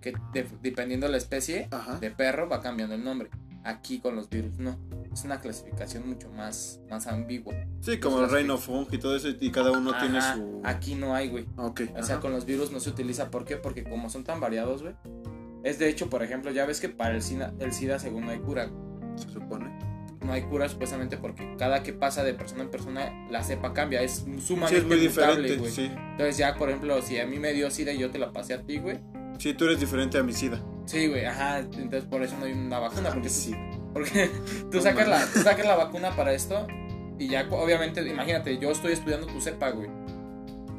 Que 0.00 0.12
de- 0.32 0.48
dependiendo 0.62 1.06
de 1.06 1.12
la 1.12 1.18
especie 1.18 1.68
Ajá. 1.70 1.98
de 1.98 2.10
perro 2.10 2.48
va 2.48 2.60
cambiando 2.60 2.94
el 2.94 3.04
nombre. 3.04 3.30
Aquí 3.62 4.00
con 4.00 4.16
los 4.16 4.30
virus 4.30 4.58
no. 4.58 4.78
Es 5.12 5.24
una 5.24 5.38
clasificación 5.40 6.08
mucho 6.08 6.30
más, 6.30 6.80
más 6.88 7.06
ambigua. 7.06 7.54
Sí, 7.80 7.98
como 8.00 8.20
el 8.22 8.30
reino 8.30 8.56
fung 8.56 8.86
y 8.90 8.96
todo 8.96 9.14
eso, 9.16 9.28
y 9.28 9.50
cada 9.50 9.72
uno 9.72 9.92
tiene 9.98 10.20
su... 10.22 10.62
Aquí 10.64 10.94
no 10.94 11.14
hay, 11.14 11.28
güey. 11.28 11.46
Ah, 11.58 11.66
Ok. 11.66 11.82
O 11.98 12.02
sea, 12.02 12.20
con 12.20 12.32
los 12.32 12.46
virus 12.46 12.70
no 12.72 12.80
se 12.80 12.88
utiliza. 12.88 13.30
¿Por 13.30 13.44
qué? 13.44 13.56
Porque 13.58 13.84
como 13.84 14.08
son 14.08 14.24
tan 14.24 14.40
variados, 14.40 14.82
güey. 14.82 14.94
Es 15.64 15.78
de 15.78 15.88
hecho, 15.88 16.08
por 16.08 16.22
ejemplo, 16.22 16.50
ya 16.50 16.64
ves 16.66 16.80
que 16.80 16.88
para 16.88 17.14
el 17.14 17.22
SIDA, 17.22 17.52
el 17.60 17.72
SIDA 17.72 17.98
según 17.98 18.24
no 18.26 18.30
hay 18.32 18.38
cura. 18.38 18.70
Se 19.16 19.28
supone. 19.28 19.66
no 20.24 20.32
hay 20.32 20.42
cura 20.42 20.68
supuestamente 20.68 21.16
porque 21.16 21.56
cada 21.58 21.82
que 21.82 21.92
pasa 21.92 22.22
de 22.22 22.34
persona 22.34 22.62
en 22.62 22.70
persona 22.70 23.26
la 23.30 23.42
cepa 23.42 23.72
cambia, 23.72 24.02
es 24.02 24.24
Sí, 24.24 24.40
sumamente 24.40 24.78
es 24.78 24.84
muy 24.86 24.96
mutable, 25.08 25.48
diferente, 25.48 25.56
güey. 25.56 25.70
sí. 25.70 25.90
Entonces 26.12 26.36
ya, 26.36 26.54
por 26.56 26.68
ejemplo, 26.68 27.00
si 27.02 27.18
a 27.18 27.26
mí 27.26 27.38
me 27.38 27.52
dio 27.52 27.70
SIDA 27.70 27.92
y 27.92 27.98
yo 27.98 28.10
te 28.10 28.18
la 28.18 28.32
pasé 28.32 28.54
a 28.54 28.62
ti, 28.62 28.78
güey. 28.78 28.98
Sí, 29.38 29.54
tú 29.54 29.64
eres 29.64 29.80
diferente 29.80 30.18
a 30.18 30.22
mi 30.22 30.32
SIDA. 30.32 30.62
Sí, 30.86 31.08
güey, 31.08 31.24
ajá, 31.24 31.58
entonces 31.60 32.04
por 32.04 32.22
eso 32.22 32.36
no 32.38 32.44
hay 32.46 32.52
una 32.52 32.78
vacuna, 32.78 33.10
porque, 33.10 33.28
SIDA. 33.28 33.58
porque 33.92 34.30
tú 34.70 34.76
No 34.78 34.82
sacas 34.82 35.08
la, 35.08 35.24
tú 35.26 35.40
sacas 35.40 35.66
la 35.66 35.76
vacuna 35.76 36.14
para 36.14 36.32
esto 36.34 36.66
y 37.18 37.28
ya 37.28 37.46
obviamente, 37.50 38.06
imagínate, 38.06 38.58
yo 38.58 38.70
estoy 38.70 38.92
estudiando 38.92 39.26
tu 39.26 39.40
cepa, 39.40 39.70
güey. 39.70 39.88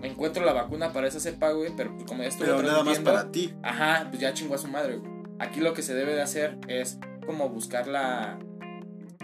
Encuentro 0.03 0.43
la 0.45 0.53
vacuna 0.53 0.91
para 0.93 1.07
esa 1.07 1.19
cepa, 1.19 1.51
güey, 1.51 1.71
pero 1.75 1.93
pues 1.93 2.05
como 2.05 2.23
ya 2.23 2.29
estuve 2.29 2.47
Pero 2.47 2.61
nada 2.63 2.83
más 2.83 2.99
para 2.99 3.31
ti. 3.31 3.53
Ajá, 3.63 4.07
pues 4.09 4.19
ya 4.21 4.33
chingó 4.33 4.55
a 4.55 4.57
su 4.57 4.67
madre, 4.67 4.97
güey. 4.97 5.11
Aquí 5.39 5.59
lo 5.59 5.73
que 5.73 5.81
se 5.81 5.93
debe 5.93 6.13
de 6.15 6.21
hacer 6.21 6.57
es 6.67 6.97
como 7.25 7.49
buscar 7.49 7.87
la, 7.87 8.37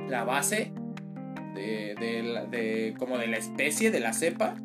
la 0.09 0.23
base 0.23 0.71
de, 1.55 1.95
de, 1.99 2.23
la- 2.23 2.45
de- 2.45 2.95
como 2.99 3.17
de 3.17 3.27
la 3.27 3.37
especie, 3.37 3.91
de 3.91 3.99
la 3.99 4.13
cepa. 4.13 4.55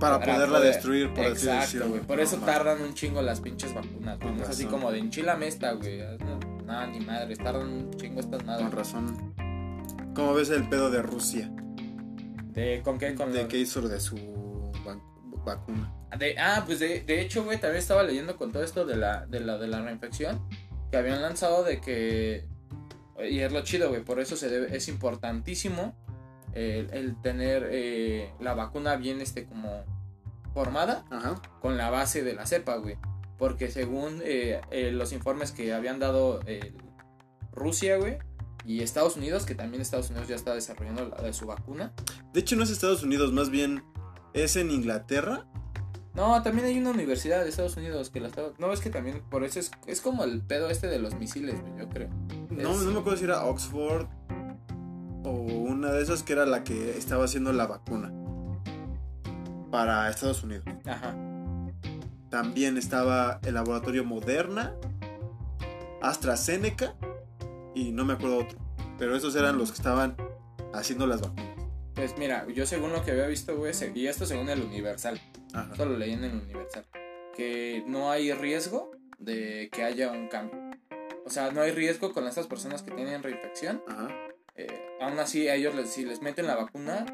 Para 0.00 0.20
poderla 0.20 0.58
poder- 0.58 0.72
destruir, 0.74 1.08
por 1.12 1.24
así 1.24 1.32
Exacto, 1.46 1.60
decirlo. 1.60 1.88
güey. 1.88 2.00
Por 2.02 2.20
eso 2.20 2.36
tardan 2.38 2.80
un 2.82 2.94
chingo 2.94 3.20
las 3.22 3.40
pinches 3.40 3.74
vacunas, 3.74 4.18
güey. 4.18 4.28
Con 4.28 4.36
No 4.36 4.42
es 4.44 4.48
así 4.50 4.64
razón. 4.64 4.78
como 4.80 4.92
de 4.92 4.98
enchilame 5.00 5.48
esta, 5.48 5.72
güey. 5.72 5.98
No, 6.20 6.38
No, 6.64 6.86
ni 6.86 7.00
madre, 7.00 7.34
tardan 7.36 7.66
un 7.68 7.90
chingo 7.96 8.20
estas 8.20 8.44
madres. 8.44 8.68
Con 8.68 8.76
razón. 8.78 9.34
¿Cómo 10.14 10.34
ves 10.34 10.50
el 10.50 10.68
pedo 10.68 10.90
de 10.90 11.00
Rusia? 11.02 11.50
¿De 12.52 12.80
con 12.84 12.98
qué? 12.98 13.14
Con 13.14 13.32
¿De 13.32 13.40
los- 13.40 13.48
qué 13.48 13.58
hizo 13.58 13.80
de 13.88 13.98
su 14.00 14.16
vac- 14.84 15.00
vacuna? 15.48 15.92
De- 16.18 16.38
ah, 16.38 16.62
pues 16.64 16.78
de, 16.78 17.00
de 17.00 17.20
hecho, 17.20 17.44
güey, 17.44 17.58
también 17.60 17.78
estaba 17.80 18.02
leyendo 18.02 18.36
con 18.36 18.52
todo 18.52 18.62
esto 18.62 18.86
de 18.86 18.96
la, 18.96 19.26
de 19.26 19.40
la, 19.40 19.58
de 19.58 19.66
la 19.68 19.82
reinfección. 19.82 20.40
Que 20.90 20.96
habían 20.96 21.20
lanzado 21.20 21.64
de 21.64 21.80
que. 21.80 22.46
Y 23.28 23.40
es 23.40 23.52
lo 23.52 23.62
chido, 23.62 23.88
güey. 23.90 24.02
Por 24.02 24.20
eso 24.20 24.36
se 24.36 24.48
debe, 24.48 24.74
es 24.76 24.88
importantísimo 24.88 25.94
el, 26.54 26.88
el 26.94 27.20
tener 27.20 27.68
eh, 27.70 28.32
la 28.40 28.54
vacuna 28.54 28.96
bien 28.96 29.20
este 29.20 29.44
como 29.44 29.84
formada 30.54 31.04
Ajá. 31.10 31.42
con 31.60 31.76
la 31.76 31.90
base 31.90 32.22
de 32.22 32.32
la 32.34 32.46
cepa, 32.46 32.76
güey. 32.76 32.96
Porque 33.36 33.70
según 33.70 34.20
eh, 34.24 34.60
eh, 34.70 34.90
los 34.92 35.12
informes 35.12 35.52
que 35.52 35.74
habían 35.74 35.98
dado 35.98 36.40
Rusia, 37.52 37.96
güey, 37.98 38.18
y 38.64 38.82
Estados 38.82 39.16
Unidos, 39.16 39.44
que 39.46 39.54
también 39.54 39.80
Estados 39.80 40.10
Unidos 40.10 40.28
ya 40.28 40.34
está 40.36 40.54
desarrollando 40.54 41.08
la 41.08 41.22
de 41.22 41.32
su 41.32 41.46
vacuna. 41.46 41.92
De 42.32 42.40
hecho, 42.40 42.56
no 42.56 42.62
es 42.64 42.70
Estados 42.70 43.02
Unidos, 43.02 43.32
más 43.32 43.50
bien 43.50 43.82
es 44.44 44.56
en 44.56 44.70
Inglaterra. 44.70 45.46
No, 46.14 46.42
también 46.42 46.66
hay 46.66 46.78
una 46.78 46.90
universidad 46.90 47.44
de 47.44 47.48
Estados 47.50 47.76
Unidos 47.76 48.10
que 48.10 48.18
la 48.20 48.26
está... 48.28 48.42
No, 48.58 48.72
es 48.72 48.80
que 48.80 48.90
también 48.90 49.22
por 49.30 49.44
eso 49.44 49.60
es, 49.60 49.70
es 49.86 50.00
como 50.00 50.24
el 50.24 50.40
pedo 50.42 50.68
este 50.68 50.88
de 50.88 50.98
los 50.98 51.14
misiles, 51.14 51.54
yo 51.78 51.88
creo. 51.88 52.08
No, 52.50 52.72
Es- 52.72 52.78
no 52.82 52.90
me 52.90 52.98
acuerdo 52.98 53.18
si 53.18 53.24
era 53.24 53.44
Oxford 53.44 54.06
o 55.24 55.30
una 55.30 55.92
de 55.92 56.02
esas 56.02 56.22
que 56.24 56.32
era 56.32 56.44
la 56.46 56.64
que 56.64 56.96
estaba 56.98 57.24
haciendo 57.24 57.52
la 57.52 57.66
vacuna 57.66 58.12
para 59.70 60.08
Estados 60.10 60.42
Unidos. 60.42 60.64
Ajá. 60.86 61.14
También 62.30 62.76
estaba 62.78 63.38
el 63.44 63.54
laboratorio 63.54 64.04
Moderna, 64.04 64.74
AstraZeneca 66.02 66.94
y 67.74 67.92
no 67.92 68.04
me 68.04 68.14
acuerdo 68.14 68.38
otro. 68.38 68.58
Pero 68.98 69.14
esos 69.14 69.36
eran 69.36 69.56
los 69.58 69.70
que 69.70 69.76
estaban 69.76 70.16
haciendo 70.74 71.06
las 71.06 71.20
vacunas. 71.20 71.47
Pues 71.98 72.16
mira, 72.16 72.46
yo 72.54 72.64
según 72.64 72.92
lo 72.92 73.04
que 73.04 73.10
había 73.10 73.26
visto, 73.26 73.56
güey, 73.56 73.72
y 73.94 74.06
esto 74.06 74.24
según 74.24 74.48
el 74.48 74.62
Universal, 74.62 75.20
Ajá. 75.52 75.68
esto 75.72 75.84
lo 75.84 75.98
leí 75.98 76.12
en 76.12 76.22
el 76.24 76.32
Universal, 76.32 76.84
que 77.36 77.82
no 77.86 78.10
hay 78.12 78.32
riesgo 78.32 78.92
de 79.18 79.68
que 79.72 79.82
haya 79.82 80.10
un 80.12 80.28
cambio. 80.28 80.58
O 81.26 81.30
sea, 81.30 81.50
no 81.50 81.60
hay 81.60 81.72
riesgo 81.72 82.12
con 82.12 82.26
estas 82.26 82.46
personas 82.46 82.82
que 82.82 82.92
tienen 82.92 83.22
reinfección. 83.22 83.82
Ajá. 83.88 84.08
eh, 84.60 84.66
aún 85.00 85.16
así, 85.20 85.46
a 85.46 85.54
ellos, 85.54 85.72
les- 85.76 85.90
si 85.90 86.04
les 86.04 86.20
meten 86.20 86.48
la 86.48 86.56
vacuna, 86.56 87.06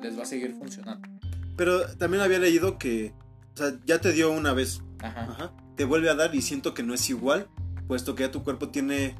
les 0.00 0.16
va 0.16 0.22
a 0.22 0.26
seguir 0.26 0.54
funcionando. 0.54 1.08
Pero 1.56 1.86
también 1.96 2.22
había 2.22 2.38
leído 2.38 2.78
que, 2.78 3.12
o 3.54 3.56
sea, 3.56 3.72
ya 3.84 4.00
te 4.00 4.12
dio 4.12 4.30
una 4.30 4.52
vez, 4.52 4.80
Ajá. 5.00 5.22
ajá, 5.22 5.52
te 5.76 5.84
vuelve 5.86 6.08
a 6.10 6.14
dar 6.14 6.32
y 6.36 6.40
siento 6.40 6.72
que 6.72 6.84
no 6.84 6.94
es 6.94 7.10
igual, 7.10 7.48
puesto 7.88 8.14
que 8.14 8.22
ya 8.22 8.30
tu 8.30 8.44
cuerpo 8.44 8.68
tiene 8.68 9.16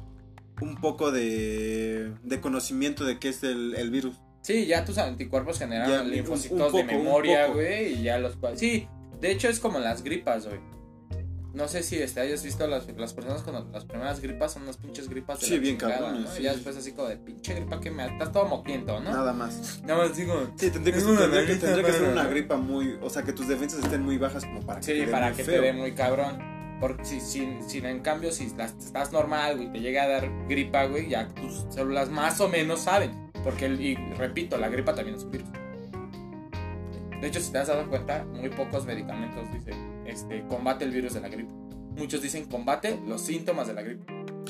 un 0.61 0.75
poco 0.77 1.11
de, 1.11 2.13
de 2.23 2.39
conocimiento 2.39 3.03
de 3.03 3.19
qué 3.19 3.27
es 3.29 3.43
el, 3.43 3.75
el 3.75 3.91
virus. 3.91 4.15
Sí, 4.45 4.67
ya 4.67 4.85
tus 4.85 4.99
anticuerpos 4.99 5.57
generan 5.57 6.09
linfocitos 6.11 6.71
de 6.71 6.83
memoria, 6.83 7.47
güey, 7.47 7.93
y 7.99 8.03
ya 8.03 8.19
los 8.19 8.35
cuales. 8.35 8.59
Sí, 8.59 8.87
de 9.19 9.31
hecho 9.31 9.49
es 9.49 9.59
como 9.59 9.79
las 9.79 10.03
gripas, 10.03 10.45
güey. 10.45 10.59
No 11.53 11.67
sé 11.67 11.81
si 11.81 11.95
este, 11.95 12.19
hayas 12.19 12.43
visto 12.43 12.67
las, 12.67 12.85
las 12.95 13.13
personas 13.13 13.41
con 13.41 13.71
las 13.71 13.85
primeras 13.85 14.19
gripas 14.19 14.53
son 14.53 14.63
unas 14.63 14.77
pinches 14.77 15.09
gripas 15.09 15.39
de 15.39 15.47
Sí, 15.47 15.53
la 15.55 15.59
bien 15.61 15.77
chingada, 15.77 15.99
cabrones, 15.99 16.21
¿no? 16.25 16.31
sí. 16.31 16.41
Y 16.41 16.43
ya 16.43 16.51
después 16.53 16.75
así 16.77 16.91
como 16.91 17.07
de 17.07 17.17
pinche 17.17 17.55
gripa 17.55 17.79
que 17.79 17.89
me 17.89 18.05
estás 18.05 18.31
todo 18.33 18.45
moquiento, 18.45 18.99
¿no? 18.99 19.11
Nada 19.11 19.33
más. 19.33 19.81
Nada 19.83 20.03
más 20.03 20.15
digo. 20.17 20.47
Sí, 20.57 20.69
tendría 20.69 20.93
que, 20.93 21.01
tendría 21.01 21.45
que, 21.47 21.55
tendría 21.55 21.83
que 21.85 21.91
ser 21.93 22.09
una 22.09 22.25
gripa 22.25 22.57
muy, 22.57 22.99
o 23.01 23.09
sea, 23.09 23.23
que 23.23 23.33
tus 23.33 23.47
defensas 23.47 23.83
estén 23.83 24.03
muy 24.03 24.17
bajas 24.19 24.43
como 24.45 24.59
para 24.63 24.79
que 24.81 24.85
Sí, 24.85 24.91
te 24.91 25.05
dé 25.05 25.07
para 25.11 25.27
muy 25.29 25.37
que 25.37 25.43
feo. 25.43 25.61
te 25.61 25.65
dé 25.67 25.73
muy 25.73 25.93
cabrón. 25.93 26.77
Porque 26.81 27.03
si, 27.05 27.19
si, 27.21 27.47
si 27.67 27.77
en 27.79 28.01
cambio, 28.01 28.31
si 28.33 28.49
las- 28.57 28.75
estás 28.77 29.11
normal, 29.13 29.55
güey, 29.55 29.71
te 29.71 29.79
llega 29.79 30.03
a 30.03 30.07
dar 30.07 30.29
gripa, 30.47 30.85
güey, 30.85 31.09
ya 31.09 31.29
tus 31.29 31.65
células 31.73 32.09
más 32.09 32.39
o 32.41 32.49
menos 32.49 32.81
saben. 32.81 33.24
Porque, 33.45 33.67
y 33.67 33.95
repito, 34.15 34.57
la 34.57 34.67
gripa 34.67 34.93
también 34.93 35.15
es 35.15 35.23
un 35.23 35.31
virus. 35.31 35.47
De 37.21 37.27
hecho, 37.27 37.39
si 37.39 37.51
te 37.51 37.59
has 37.59 37.67
dado 37.67 37.87
cuenta, 37.89 38.25
muy 38.25 38.49
pocos 38.49 38.85
medicamentos 38.85 39.45
dicen, 39.53 40.03
este, 40.05 40.43
combate 40.47 40.83
el 40.83 40.91
virus 40.91 41.13
de 41.13 41.21
la 41.21 41.29
gripe. 41.29 41.49
Muchos 41.95 42.21
dicen 42.21 42.45
combate 42.45 42.99
los 43.07 43.21
síntomas 43.21 43.67
de 43.67 43.73
la 43.73 43.81
gripe. 43.83 44.03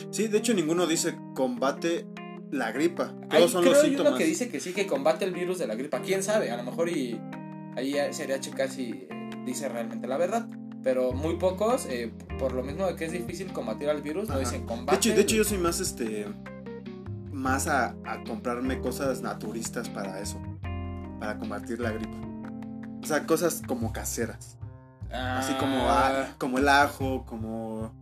Sí, 0.09 0.27
de 0.27 0.39
hecho 0.39 0.53
ninguno 0.55 0.87
dice 0.87 1.15
combate 1.35 2.07
la 2.51 2.71
gripa. 2.71 3.13
Todos 3.29 3.33
Hay, 3.43 3.49
son 3.49 3.61
creo 3.61 3.73
los 3.73 3.83
hay 3.83 3.89
síntomas. 3.89 4.11
uno 4.13 4.17
que 4.17 4.25
dice 4.25 4.49
que 4.49 4.59
sí, 4.59 4.73
que 4.73 4.87
combate 4.87 5.25
el 5.25 5.33
virus 5.33 5.59
de 5.59 5.67
la 5.67 5.75
gripa. 5.75 5.99
¿Quién 6.01 6.23
sabe? 6.23 6.49
A 6.49 6.57
lo 6.57 6.63
mejor 6.63 6.89
y 6.89 7.19
ahí 7.75 7.95
sería 8.11 8.39
checar 8.39 8.69
si 8.69 9.07
eh, 9.09 9.29
dice 9.45 9.69
realmente 9.69 10.07
la 10.07 10.17
verdad. 10.17 10.47
Pero 10.83 11.11
muy 11.13 11.35
pocos, 11.35 11.85
eh, 11.87 12.11
por 12.39 12.53
lo 12.53 12.63
mismo 12.63 12.85
de 12.87 12.95
que 12.95 13.05
es 13.05 13.11
difícil 13.11 13.51
combatir 13.53 13.89
al 13.89 14.01
virus, 14.01 14.27
no 14.27 14.35
Ajá. 14.35 14.39
dicen 14.39 14.61
De 14.61 14.67
combate. 14.67 14.97
hecho, 14.97 15.15
de 15.15 15.21
hecho 15.21 15.35
yo 15.35 15.43
soy 15.43 15.57
más 15.57 15.79
este 15.79 16.25
más 17.45 17.67
a, 17.67 17.95
a 18.05 18.23
comprarme 18.25 18.79
cosas 18.81 19.21
naturistas 19.21 19.87
para 19.87 20.19
eso, 20.19 20.41
para 21.19 21.37
combatir 21.37 21.79
la 21.79 21.91
gripa. 21.91 22.17
O 23.03 23.05
sea, 23.05 23.27
cosas 23.27 23.61
como 23.67 23.93
caseras, 23.93 24.57
así 25.11 25.53
como 25.59 25.77
Ah, 25.87 26.23
a- 26.31 26.37
como 26.39 26.57
el 26.57 26.67
ajo, 26.67 27.23
como 27.27 27.93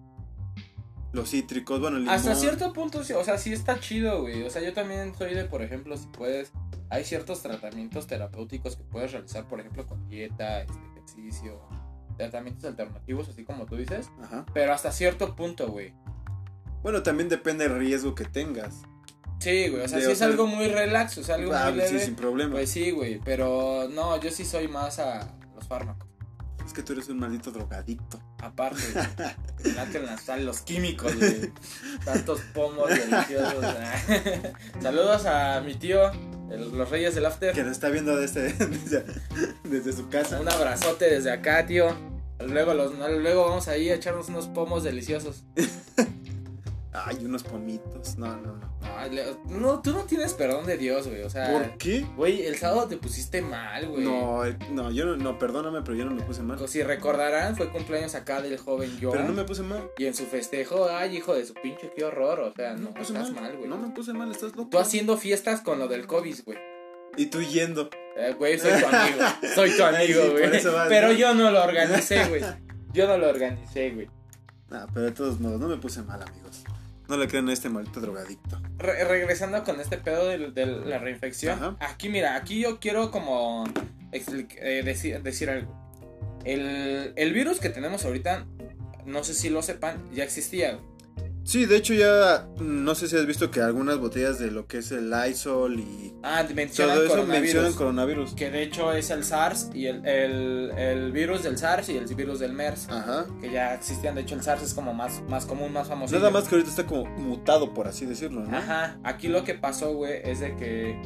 los 1.12 1.30
cítricos, 1.30 1.82
bueno, 1.82 1.98
el 1.98 2.04
limón. 2.04 2.16
Hasta 2.16 2.36
cierto 2.36 2.72
punto, 2.72 3.00
o 3.00 3.24
sea, 3.24 3.38
sí 3.38 3.52
está 3.52 3.80
chido, 3.82 4.22
güey. 4.22 4.44
O 4.44 4.50
sea, 4.50 4.62
yo 4.64 4.74
también 4.74 5.14
soy 5.14 5.34
de, 5.36 5.44
por 5.44 5.62
ejemplo, 5.62 5.98
si 5.98 6.08
puedes, 6.08 6.54
hay 6.90 7.04
ciertos 7.04 7.42
tratamientos 7.42 8.08
terapéuticos 8.08 8.78
que 8.78 8.84
puedes 8.86 9.12
realizar, 9.12 9.46
por 9.48 9.60
ejemplo, 9.60 9.86
con 9.86 10.08
dieta, 10.08 10.62
este, 10.62 10.80
ejercicio, 10.96 11.60
tratamientos 12.18 12.64
alternativos, 12.64 13.28
así 13.28 13.44
como 13.44 13.66
tú 13.66 13.76
dices. 13.76 14.10
Ajá. 14.24 14.46
Pero 14.54 14.72
hasta 14.74 14.92
cierto 14.94 15.36
punto, 15.36 15.68
güey. 15.70 15.94
Bueno, 16.82 17.04
también 17.04 17.28
depende 17.28 17.68
del 17.68 17.78
riesgo 17.78 18.16
que 18.16 18.24
tengas. 18.26 18.84
Sí, 19.44 19.68
güey, 19.70 19.84
o 19.84 19.88
sea, 19.88 20.00
De- 20.00 20.08
o 20.08 20.12
es 20.12 20.22
algo 20.22 20.48
muy 20.48 20.68
relax, 20.68 21.18
o 21.18 21.24
sea, 21.24 21.36
algo 21.36 21.54
Ah, 21.54 21.72
muy 21.72 21.82
sí, 21.82 21.94
leve, 21.94 22.06
sin 22.06 22.16
problema. 22.16 22.54
pues 22.54 22.70
sí, 22.70 22.92
güey. 22.92 23.20
Pero 23.26 23.88
no, 23.90 24.20
yo 24.22 24.32
sí 24.32 24.46
soy 24.46 24.68
más 24.68 25.00
a 25.00 25.30
los 25.56 25.68
fármacos. 25.68 26.08
Es 26.66 26.72
que 26.72 26.82
tú 26.82 26.94
eres 26.94 27.10
un 27.10 27.20
maldito 27.20 27.52
drogadicto. 27.52 28.22
Aparte, 28.42 28.82
güey, 29.64 30.18
sal, 30.24 30.46
los 30.46 30.62
químicos, 30.62 31.14
güey. 31.18 31.52
Tantos 32.06 32.40
pomos 32.54 32.88
deliciosos. 32.90 33.66
Saludos 34.82 35.26
a 35.26 35.60
mi 35.62 35.76
tío, 35.76 36.10
el- 36.50 36.72
los 36.78 36.90
reyes 36.90 37.16
del 37.16 37.26
after. 37.26 37.54
Que 37.54 37.64
nos 37.64 37.74
está 37.74 37.90
viendo 37.90 38.16
desde, 38.16 38.54
desde, 38.54 39.04
desde 39.66 39.92
su 39.94 40.08
casa. 40.10 40.40
Un 40.40 40.48
abrazote 40.50 41.06
desde 41.14 41.32
acá, 41.32 41.66
tío. 41.66 41.94
Luego, 42.40 42.74
los, 42.74 42.94
luego 42.98 43.46
vamos 43.50 43.68
ahí 43.68 43.90
a 43.90 43.96
echarnos 43.96 44.30
unos 44.30 44.48
pomos 44.48 44.84
deliciosos. 44.84 45.44
Ay, 46.94 47.26
unos 47.26 47.42
pomitos. 47.44 48.18
No, 48.18 48.38
no, 48.38 48.56
no. 48.56 48.74
Le- 49.12 49.36
no, 49.50 49.82
tú 49.82 49.92
no 49.94 50.04
tienes 50.04 50.34
perdón 50.34 50.66
de 50.68 50.78
Dios, 50.78 51.08
güey. 51.08 51.24
O 51.24 51.30
sea, 51.30 51.52
¿Por 51.52 51.78
qué? 51.80 52.06
güey, 52.16 52.46
el 52.46 52.56
sábado 52.58 52.88
te 52.88 52.98
pusiste 52.98 53.42
mal, 53.42 53.88
güey. 53.90 54.04
No, 54.04 54.46
eh, 54.46 54.56
no, 54.70 54.92
yo 54.92 55.06
no, 55.06 55.16
no, 55.18 55.40
perdóname, 55.40 55.82
pero 55.82 55.96
yo 55.96 56.06
no 56.06 56.12
me 56.12 56.22
puse 56.22 56.44
mal. 56.44 56.60
Si 56.68 56.84
recordarán, 56.84 57.56
fue 57.56 57.70
cumpleaños 57.70 58.14
acá 58.14 58.42
del 58.44 58.58
joven 58.60 58.96
Joan. 59.02 59.14
Pero 59.14 59.28
no 59.28 59.34
me 59.34 59.44
puse 59.44 59.64
mal. 59.64 59.90
Y 59.98 60.06
en 60.06 60.14
su 60.14 60.26
festejo, 60.26 60.88
ay, 60.90 61.18
hijo 61.18 61.34
de 61.34 61.46
su 61.46 61.54
pinche, 61.56 61.92
qué 61.96 62.04
horror. 62.04 62.40
O 62.42 62.54
sea, 62.54 62.74
no, 62.74 62.90
me 62.92 62.96
puse 63.00 63.14
estás 63.14 63.32
mal. 63.32 63.58
güey. 63.58 63.68
No 63.68 63.78
me 63.78 63.90
puse 63.90 64.14
mal, 64.14 64.30
estás 64.32 64.56
loco. 64.56 64.70
Tú 64.70 64.78
haciendo 64.80 65.18
fiestas 65.18 65.62
con 65.62 65.80
lo 65.80 65.88
del 65.88 66.06
COVID, 66.06 66.36
güey. 66.46 66.60
Y 67.18 67.28
tú 67.28 67.42
yendo. 67.42 67.90
Eh, 68.18 68.36
Güey, 68.38 68.60
soy 68.60 68.80
tu 68.80 68.86
amigo. 68.88 69.18
Soy 69.56 69.72
tu 69.76 69.84
Ay, 69.84 69.96
amigo, 69.96 70.22
sí, 70.24 70.30
güey. 70.32 70.64
vas, 70.74 70.88
Pero 70.90 71.08
¿no? 71.08 71.14
yo 71.14 71.34
no 71.34 71.50
lo 71.52 71.64
organicé, 71.64 72.28
güey. 72.28 72.42
Yo 72.94 73.08
no 73.08 73.18
lo 73.18 73.28
organicé, 73.30 73.90
güey. 73.90 74.08
Ah, 74.72 74.86
pero 74.94 75.08
de 75.08 75.12
todos 75.12 75.40
modos, 75.40 75.60
no 75.60 75.68
me 75.68 75.78
puse 75.78 76.02
mal, 76.04 76.22
amigos. 76.22 76.63
No 77.10 77.18
le 77.18 77.28
crean 77.28 77.50
a 77.50 77.54
este 77.54 77.70
maldito 77.70 78.00
drogadicto. 78.00 78.62
Re- 78.78 79.04
regresando 79.04 79.64
con 79.64 79.80
este 79.82 79.98
pedo 79.98 80.26
de, 80.28 80.52
de 80.52 80.66
la 80.66 80.98
reinfección. 81.00 81.58
Ajá. 81.62 81.78
Aquí, 81.80 82.10
mira, 82.10 82.36
aquí 82.36 82.62
yo 82.62 82.80
quiero 82.80 83.12
como 83.12 83.66
eh, 84.12 84.82
decir, 84.86 85.22
decir 85.22 85.50
algo. 85.50 85.76
El, 86.46 87.14
el 87.16 87.34
virus 87.34 87.60
que 87.60 87.70
tenemos 87.70 88.06
ahorita, 88.06 88.46
no 89.06 89.24
sé 89.24 89.34
si 89.34 89.50
lo 89.50 89.62
sepan, 89.62 90.10
ya 90.14 90.24
existía. 90.24 90.80
Sí, 91.46 91.66
de 91.66 91.76
hecho 91.76 91.94
ya, 91.94 92.48
no 92.62 92.96
sé 92.96 93.10
si 93.10 93.18
has 93.18 93.26
visto 93.26 93.52
que 93.52 93.60
algunas 93.62 93.98
botellas 93.98 94.40
de 94.40 94.50
lo 94.50 94.66
que 94.66 94.78
es 94.78 94.92
el 94.94 95.10
Lysol 95.10 95.78
y 95.78 96.14
Ah, 96.24 96.46
mencionan 96.56 96.96
todo 96.96 97.04
eso 97.06 97.14
coronavirus. 97.16 97.42
mencionan 97.44 97.74
coronavirus. 97.74 98.34
Que 98.34 98.50
de 98.50 98.64
hecho 98.64 98.94
es 98.94 99.10
el 99.10 99.26
SARS 99.26 99.70
y 99.74 99.88
el, 99.88 100.06
el, 100.08 100.72
el 100.78 101.12
virus 101.12 101.44
del 101.44 101.58
SARS 101.58 101.90
y 101.90 101.98
el 101.98 102.06
virus 102.16 102.40
del 102.40 102.54
MERS. 102.54 102.88
Ajá. 102.90 103.26
Que 103.42 103.52
ya 103.52 103.74
existían. 103.74 104.16
De 104.16 104.22
hecho, 104.22 104.36
el 104.36 104.42
SARS 104.42 104.64
es 104.64 104.74
como 104.74 104.94
más, 104.94 105.22
más 105.28 105.46
común, 105.46 105.74
más 105.74 105.90
famoso. 105.90 106.16
Nada 106.16 106.30
más 106.30 106.46
que 106.48 106.56
ahorita 106.56 106.70
está 106.70 106.86
como 106.86 107.06
mutado, 107.18 107.74
por 107.74 107.90
así 107.90 108.06
decirlo, 108.06 108.46
¿no? 108.46 108.58
Ajá, 108.58 108.98
aquí 109.04 109.28
lo 109.28 109.44
que 109.44 109.54
pasó, 109.54 109.94
güey, 109.94 110.22
es 110.24 110.40
de 110.40 110.56
que. 110.56 110.98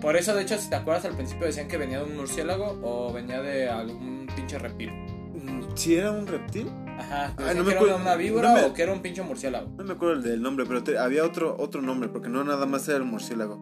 Por 0.00 0.16
eso, 0.16 0.34
de 0.34 0.42
hecho, 0.42 0.56
si 0.58 0.70
te 0.70 0.76
acuerdas 0.76 1.04
al 1.04 1.14
principio 1.14 1.46
decían 1.46 1.68
que 1.68 1.76
venía 1.76 1.98
de 1.98 2.04
un 2.04 2.16
murciélago 2.16 2.80
o 2.82 3.12
venía 3.12 3.42
de 3.42 3.68
algún 3.68 4.26
pinche 4.34 4.58
reptil. 4.58 4.90
Mm, 4.90 5.76
¿Sí 5.76 5.96
era 5.96 6.10
un 6.12 6.26
reptil? 6.26 6.66
Ajá, 6.98 7.26
Ay, 7.36 7.44
decían 7.44 7.56
no 7.58 7.64
me 7.64 7.72
acuerdo- 7.72 7.94
era 7.94 8.02
una 8.02 8.16
víbora 8.16 8.48
no 8.50 8.54
me- 8.56 8.64
o 8.66 8.72
que 8.74 8.82
era 8.82 8.92
un 8.92 9.00
pinche 9.02 9.22
murciélago. 9.22 9.70
No 9.76 9.84
me 9.84 9.92
acuerdo 9.92 10.14
el 10.14 10.22
del 10.22 10.42
nombre, 10.42 10.64
pero 10.66 10.82
te- 10.82 10.98
había 10.98 11.24
otro, 11.24 11.56
otro 11.58 11.82
nombre, 11.82 12.08
porque 12.08 12.28
no 12.28 12.42
nada 12.44 12.66
más 12.66 12.86
era 12.88 12.98
el 12.98 13.04
murciélago. 13.04 13.60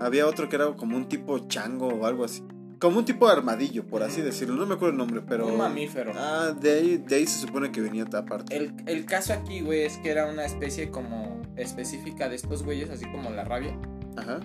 Había 0.00 0.26
otro 0.26 0.48
que 0.48 0.56
era 0.56 0.66
como 0.74 0.96
un 0.96 1.08
tipo 1.08 1.38
chango 1.48 1.88
o 1.88 2.06
algo 2.06 2.24
así. 2.24 2.42
como 2.80 2.98
un 2.98 3.04
tipo 3.04 3.26
de 3.28 3.32
armadillo, 3.34 3.86
por 3.86 4.02
así 4.02 4.22
decirlo. 4.22 4.56
No 4.56 4.66
me 4.66 4.74
acuerdo 4.74 4.90
el 4.90 4.98
nombre, 4.98 5.20
pero. 5.20 5.46
Un 5.46 5.56
mamífero. 5.56 6.10
Ah, 6.16 6.52
de 6.60 6.72
ahí, 6.72 6.96
de 6.98 7.14
ahí 7.14 7.26
se 7.28 7.38
supone 7.38 7.70
que 7.70 7.80
venía 7.80 8.02
esta 8.02 8.24
parte. 8.24 8.56
El, 8.56 8.74
el 8.86 9.04
caso 9.06 9.32
aquí, 9.32 9.60
güey, 9.60 9.82
es 9.84 9.98
que 9.98 10.10
era 10.10 10.26
una 10.26 10.44
especie 10.44 10.90
como 10.90 11.40
específica 11.54 12.28
de 12.28 12.34
estos 12.34 12.64
güeyes, 12.64 12.90
así 12.90 13.04
como 13.12 13.30
la 13.30 13.44
rabia, 13.44 13.78
Ajá. 14.16 14.40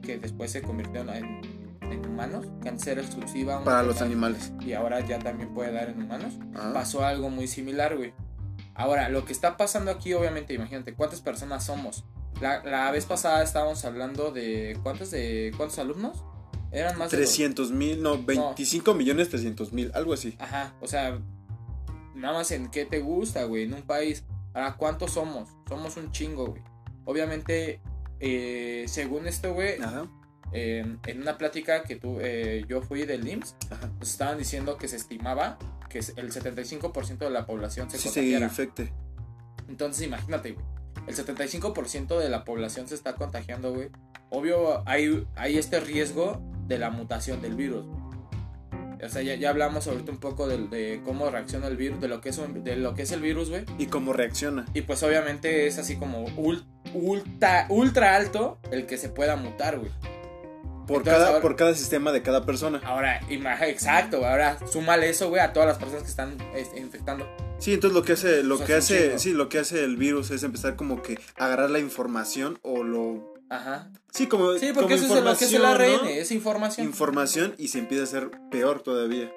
que 0.00 0.16
después 0.18 0.50
se 0.50 0.62
convirtió 0.62 1.02
en, 1.02 1.42
en 1.90 2.04
humanos, 2.06 2.46
que 2.62 2.68
antes 2.68 2.86
era 2.86 3.00
exclusiva. 3.02 3.62
Para 3.64 3.82
los 3.82 4.00
animales. 4.02 4.52
Y 4.60 4.72
ahora 4.72 5.00
ya 5.00 5.18
también 5.18 5.52
puede 5.54 5.72
dar 5.72 5.88
en 5.90 6.02
humanos. 6.02 6.34
Ajá. 6.54 6.72
Pasó 6.72 7.04
algo 7.04 7.30
muy 7.30 7.46
similar, 7.48 7.96
güey. 7.96 8.12
Ahora, 8.74 9.08
lo 9.08 9.24
que 9.24 9.32
está 9.32 9.56
pasando 9.56 9.90
aquí, 9.90 10.12
obviamente, 10.14 10.52
imagínate, 10.54 10.94
¿cuántas 10.94 11.20
personas 11.20 11.64
somos? 11.64 12.04
La, 12.40 12.62
la 12.64 12.90
vez 12.90 13.06
pasada 13.06 13.42
estábamos 13.42 13.84
hablando 13.84 14.32
de. 14.32 14.78
¿Cuántos 14.82 15.10
de 15.12 15.52
cuántos 15.56 15.78
alumnos? 15.78 16.24
Eran 16.72 16.98
más 16.98 17.10
de. 17.12 17.18
dos- 17.18 17.26
300 17.26 17.70
mil, 17.70 18.02
no, 18.02 18.20
25 18.22 18.94
millones 18.94 19.28
300 19.28 19.72
mil, 19.72 19.92
algo 19.94 20.12
así. 20.12 20.34
Ajá, 20.40 20.74
o 20.80 20.88
sea, 20.88 21.20
nada 22.16 22.34
más 22.38 22.50
en 22.50 22.68
qué 22.70 22.84
te 22.84 22.98
gusta, 23.00 23.44
güey, 23.44 23.62
en 23.62 23.74
un 23.74 23.82
país. 23.82 24.24
Ahora, 24.54 24.76
¿cuántos 24.76 25.12
somos? 25.12 25.48
Somos 25.68 25.96
un 25.96 26.10
chingo, 26.10 26.46
güey. 26.46 26.62
Obviamente, 27.04 27.80
eh, 28.18 28.84
según 28.88 29.28
esto, 29.28 29.54
güey, 29.54 29.80
Ajá. 29.80 30.06
Eh, 30.54 30.96
en 31.06 31.20
una 31.20 31.36
plática 31.36 31.82
que 31.82 31.96
tú, 31.96 32.18
eh, 32.20 32.64
yo 32.68 32.80
fui 32.80 33.04
del 33.04 33.26
IMSS, 33.28 33.56
nos 34.00 34.10
estaban 34.10 34.38
diciendo 34.38 34.76
que 34.78 34.88
se 34.88 34.96
estimaba 34.96 35.58
que 35.90 35.98
el 35.98 36.32
75% 36.32 37.18
de 37.18 37.30
la 37.30 37.44
población 37.46 37.90
se 37.90 37.98
Sí, 37.98 38.04
contagiara. 38.08 38.46
infecte. 38.46 38.92
Entonces, 39.68 40.06
imagínate, 40.06 40.52
güey. 40.52 40.64
El 41.06 41.14
75% 41.16 42.18
de 42.18 42.28
la 42.30 42.44
población 42.44 42.88
se 42.88 42.94
está 42.94 43.14
contagiando, 43.14 43.74
güey. 43.74 43.88
Obvio, 44.30 44.82
hay, 44.88 45.26
hay 45.36 45.58
este 45.58 45.80
riesgo 45.80 46.40
de 46.66 46.78
la 46.78 46.90
mutación 46.90 47.42
del 47.42 47.54
virus. 47.54 47.84
O 49.04 49.08
sea, 49.08 49.20
ya, 49.22 49.34
ya 49.34 49.50
hablamos 49.50 49.86
ahorita 49.86 50.10
un 50.12 50.18
poco 50.18 50.48
de, 50.48 50.56
de 50.68 51.02
cómo 51.04 51.28
reacciona 51.28 51.66
el 51.66 51.76
virus, 51.76 52.00
de 52.00 52.08
lo 52.08 52.20
que 52.22 52.30
es, 52.30 52.38
un- 52.38 52.64
de 52.64 52.76
lo 52.76 52.94
que 52.94 53.02
es 53.02 53.12
el 53.12 53.20
virus, 53.20 53.50
güey. 53.50 53.64
¿Y 53.76 53.86
cómo 53.86 54.12
reacciona? 54.14 54.64
Y 54.72 54.80
pues 54.82 55.02
obviamente 55.02 55.66
es 55.66 55.78
así 55.78 55.96
como 55.96 56.24
ul- 56.36 56.64
ultra, 56.94 57.66
ultra 57.68 58.16
alto 58.16 58.58
el 58.70 58.86
que 58.86 58.96
se 58.96 59.10
pueda 59.10 59.36
mutar, 59.36 59.78
güey. 59.78 59.90
Por, 60.86 60.98
Entonces, 60.98 61.12
cada, 61.14 61.26
ahora- 61.28 61.40
por 61.42 61.56
cada 61.56 61.74
sistema 61.74 62.12
de 62.12 62.22
cada 62.22 62.44
persona. 62.44 62.80
Ahora, 62.84 63.20
exacto, 63.28 64.24
ahora 64.26 64.58
súmale 64.66 65.08
eso, 65.08 65.28
güey, 65.28 65.40
a 65.40 65.52
todas 65.52 65.68
las 65.68 65.78
personas 65.78 66.02
que 66.02 66.10
están 66.10 66.36
infectando. 66.76 67.26
Sí, 67.58 67.72
entonces 67.74 67.94
lo 67.94 68.02
que 68.02 68.12
hace, 68.12 68.42
lo 68.42 68.58
que 68.58 68.74
hace, 68.74 69.18
sí, 69.18 69.32
lo 69.32 69.48
que 69.48 69.58
hace 69.58 69.82
el 69.84 69.96
virus 69.96 70.30
es 70.30 70.42
empezar 70.42 70.76
como 70.76 71.02
que 71.02 71.18
agarrar 71.36 71.70
la 71.70 71.78
información 71.78 72.58
o 72.62 72.82
lo, 72.82 73.34
Ajá. 73.48 73.90
sí, 74.12 74.26
como, 74.26 74.52
Sí, 74.54 74.68
como 74.68 74.80
porque 74.80 74.94
eso 74.94 75.16
es 75.16 75.24
lo 75.24 75.36
que 75.36 75.44
es 75.44 75.52
el 75.52 75.64
ARN, 75.64 75.92
¿no? 76.02 76.04
es 76.08 76.30
información. 76.32 76.86
Información 76.86 77.54
y 77.56 77.68
se 77.68 77.78
empieza 77.78 78.02
a 78.02 78.06
hacer 78.06 78.30
peor 78.50 78.82
todavía. 78.82 79.32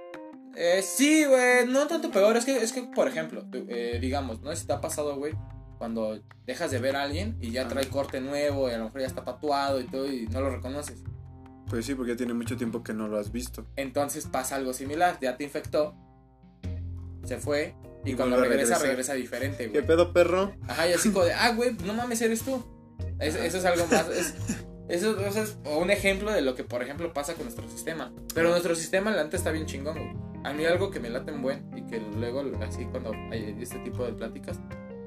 Eh, 0.55 0.81
sí, 0.81 1.23
güey, 1.25 1.67
no 1.67 1.85
tanto 1.87 2.09
peor, 2.11 2.35
es 2.35 2.43
que, 2.43 2.57
es 2.57 2.73
que 2.73 2.81
por 2.83 3.07
ejemplo, 3.07 3.45
eh, 3.69 3.99
digamos, 4.01 4.41
¿no? 4.41 4.53
Si 4.55 4.65
te 4.65 4.73
ha 4.73 4.81
pasado, 4.81 5.15
güey, 5.15 5.33
cuando 5.77 6.19
dejas 6.47 6.71
de 6.71 6.79
ver 6.79 6.95
a 6.95 7.03
alguien 7.03 7.37
y 7.39 7.51
ya 7.51 7.67
trae 7.67 7.85
corte 7.87 8.19
nuevo 8.19 8.67
y 8.67 8.73
a 8.73 8.79
lo 8.79 8.85
mejor 8.85 9.01
ya 9.01 9.07
está 9.07 9.23
tatuado 9.23 9.79
y 9.79 9.85
todo 9.85 10.11
y 10.11 10.25
no 10.27 10.41
lo 10.41 10.49
reconoces. 10.49 11.03
Pues 11.69 11.85
sí, 11.85 11.95
porque 11.95 12.11
ya 12.13 12.17
tiene 12.17 12.33
mucho 12.33 12.55
tiempo 12.57 12.83
que 12.83 12.93
no 12.93 13.07
lo 13.07 13.17
has 13.17 13.31
visto. 13.31 13.65
Entonces 13.75 14.25
pasa 14.25 14.55
algo 14.55 14.73
similar, 14.73 15.17
ya 15.21 15.35
te 15.37 15.43
infectó, 15.43 15.95
se 17.25 17.37
fue 17.37 17.75
y, 18.05 18.11
Y 18.11 18.13
cuando 18.15 18.37
regresa, 18.39 18.77
regresa 18.79 19.13
diferente, 19.13 19.65
¿Qué 19.65 19.69
güey. 19.69 19.85
pedo, 19.85 20.13
perro? 20.13 20.53
Ajá, 20.67 20.87
y 20.87 20.93
así 20.93 21.11
como 21.11 21.25
de, 21.25 21.33
ah, 21.33 21.51
güey, 21.53 21.73
no 21.85 21.93
mames, 21.93 22.21
eres 22.21 22.41
tú. 22.41 22.63
Es- 23.19 23.35
eso 23.35 23.57
es 23.57 23.65
algo 23.65 23.85
más, 23.87 24.07
es- 24.09 24.33
eso, 24.87 25.19
eso 25.19 25.41
es 25.41 25.57
un 25.77 25.89
ejemplo 25.91 26.31
de 26.31 26.41
lo 26.41 26.55
que, 26.55 26.63
por 26.63 26.81
ejemplo, 26.81 27.11
pasa 27.13 27.33
con 27.33 27.43
nuestro 27.43 27.69
sistema. 27.69 28.13
Pero 28.33 28.49
nuestro 28.49 28.75
sistema, 28.75 29.11
la 29.11 29.23
está 29.23 29.51
bien 29.51 29.65
chingón, 29.65 29.97
güey. 29.97 30.27
A 30.45 30.53
mí 30.53 30.63
algo 30.65 30.89
que 30.91 31.01
me 31.01 31.09
late 31.09 31.31
en 31.31 31.41
buen 31.41 31.69
y 31.75 31.81
que 31.87 31.99
luego, 31.99 32.43
así 32.61 32.85
cuando 32.85 33.11
hay 33.31 33.57
este 33.59 33.79
tipo 33.79 34.05
de 34.05 34.13
pláticas 34.13 34.57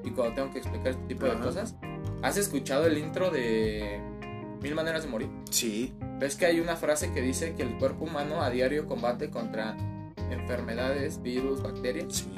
y 0.03 0.11
cuando 0.11 0.35
tengo 0.35 0.51
que 0.51 0.59
explicar 0.59 0.89
este 0.89 1.03
tipo 1.07 1.25
de 1.25 1.31
Ajá. 1.31 1.41
cosas, 1.41 1.75
¿has 2.21 2.37
escuchado 2.37 2.85
el 2.85 2.99
intro 2.99 3.31
de 3.31 3.99
Mil 4.61 4.75
Maneras 4.75 5.03
de 5.03 5.09
Morir? 5.09 5.29
Sí. 5.49 5.93
¿Ves 6.19 6.35
que 6.35 6.45
hay 6.45 6.59
una 6.59 6.75
frase 6.75 7.11
que 7.13 7.21
dice 7.21 7.53
que 7.55 7.63
el 7.63 7.77
cuerpo 7.77 8.05
humano 8.05 8.41
a 8.43 8.49
diario 8.49 8.85
combate 8.87 9.29
contra 9.29 9.75
enfermedades, 10.29 11.21
virus, 11.21 11.61
bacterias? 11.61 12.13
Sí. 12.13 12.29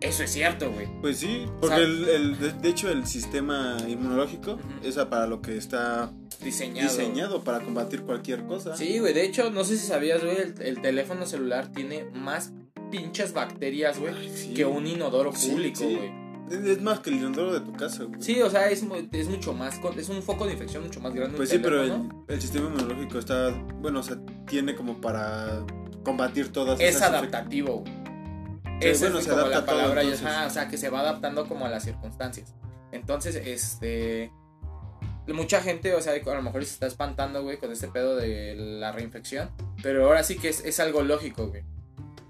Eso 0.00 0.22
es 0.24 0.30
cierto, 0.32 0.70
güey. 0.72 0.88
Pues 1.00 1.18
sí, 1.18 1.46
porque 1.60 1.76
el, 1.76 2.08
el- 2.08 2.60
de, 2.62 2.68
hecho 2.68 2.90
el 2.90 3.06
sistema 3.06 3.76
inmunológico 3.86 4.52
Ujú. 4.52 4.62
es 4.82 4.96
para 4.96 5.26
lo 5.26 5.40
que 5.42 5.56
está 5.56 6.10
Diseñado. 6.42 6.88
diseñado 6.88 7.44
para 7.44 7.60
combatir 7.60 8.02
cualquier 8.02 8.44
cosa. 8.46 8.76
Sí, 8.76 8.98
güey. 8.98 9.12
De 9.12 9.24
hecho, 9.24 9.50
no 9.50 9.62
sé 9.64 9.76
si 9.76 9.86
sabías, 9.86 10.22
güey, 10.24 10.36
el, 10.38 10.54
el 10.62 10.80
teléfono 10.80 11.26
celular 11.26 11.70
tiene 11.70 12.04
más 12.14 12.52
pinches 12.90 13.32
bacterias, 13.34 13.98
güey, 13.98 14.14
sí. 14.34 14.54
que 14.54 14.64
un 14.64 14.86
inodoro 14.86 15.32
Sí, 15.34 15.50
público, 15.50 15.78
sí. 15.80 15.94
güey. 15.96 16.10
Es- 16.50 16.64
Es 16.64 16.82
más 16.82 16.98
que 17.00 17.10
el 17.10 17.16
inodoro 17.16 17.52
de 17.52 17.60
tu 17.60 17.72
casa, 17.72 18.04
güey. 18.04 18.20
Sí, 18.20 18.42
o 18.42 18.50
sea, 18.50 18.68
es, 18.70 18.84
es 19.12 19.28
mucho 19.28 19.52
más, 19.54 19.80
es 19.96 20.08
un 20.08 20.22
foco 20.22 20.46
de 20.46 20.52
infección 20.54 20.82
mucho 20.82 21.00
más 21.00 21.14
grande. 21.14 21.36
Pues 21.36 21.48
sí, 21.48 21.58
pero 21.58 21.82
el, 21.82 22.40
sistema 22.40 22.66
inmunológico 22.66 23.18
está, 23.18 23.50
bueno, 23.80 24.00
o 24.00 24.02
sea, 24.02 24.16
tiene 24.46 24.74
como 24.74 25.00
para 25.00 25.64
combatir 26.04 26.52
todas 26.52 26.80
es 26.80 26.96
esas 26.96 27.10
adaptativo, 27.10 27.80
güey. 27.80 28.00
Sí, 28.80 29.00
bueno, 29.00 29.18
es 29.18 29.24
se 29.24 29.30
como 29.30 29.42
adapta 29.42 29.60
la 29.60 29.66
todo, 29.66 29.76
palabra, 29.94 30.02
ajá, 30.02 30.46
o 30.46 30.50
sea, 30.50 30.68
que 30.68 30.78
se 30.78 30.88
va 30.88 31.00
adaptando 31.00 31.46
como 31.46 31.66
a 31.66 31.68
las 31.68 31.84
circunstancias. 31.84 32.54
Entonces, 32.92 33.36
este... 33.36 34.32
Mucha 35.28 35.60
gente, 35.60 35.94
o 35.94 36.00
sea, 36.00 36.14
a 36.14 36.34
lo 36.34 36.42
mejor 36.42 36.64
se 36.64 36.72
está 36.72 36.86
espantando, 36.86 37.42
güey, 37.42 37.58
con 37.58 37.70
este 37.70 37.86
pedo 37.86 38.16
de 38.16 38.56
la 38.56 38.90
reinfección. 38.90 39.50
Pero 39.82 40.06
ahora 40.06 40.24
sí 40.24 40.36
que 40.36 40.48
es, 40.48 40.64
es 40.64 40.80
algo 40.80 41.02
lógico, 41.02 41.46
güey. 41.48 41.62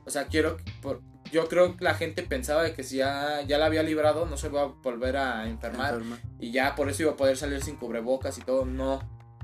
O 0.05 0.11
sea, 0.11 0.27
quiero... 0.27 0.59
por- 0.83 1.01
yo 1.33 1.49
creo 1.49 1.77
que 1.77 1.85
la 1.85 1.95
gente 1.95 2.23
pensaba 2.23 2.63
de 2.63 2.73
que 2.73 2.83
si 2.83 2.97
ya, 2.97 3.43
ya 3.43 3.59
la 3.59 3.67
había 3.67 3.83
librado, 3.83 4.27
no 4.27 4.37
se 4.37 4.49
va 4.49 4.63
a 4.63 4.67
volver 4.67 5.17
a 5.17 5.49
enfermar. 5.49 5.95
enferma. 5.95 6.19
Y 6.39 6.53
ya 6.53 6.75
por 6.75 6.89
eso 6.89 7.03
iba 7.03 7.13
a 7.13 7.17
poder 7.17 7.37
salir 7.37 7.63
sin 7.63 7.77
cubrebocas 7.77 8.39
y 8.39 8.43
todo. 8.43 8.65
No. 8.65 9.01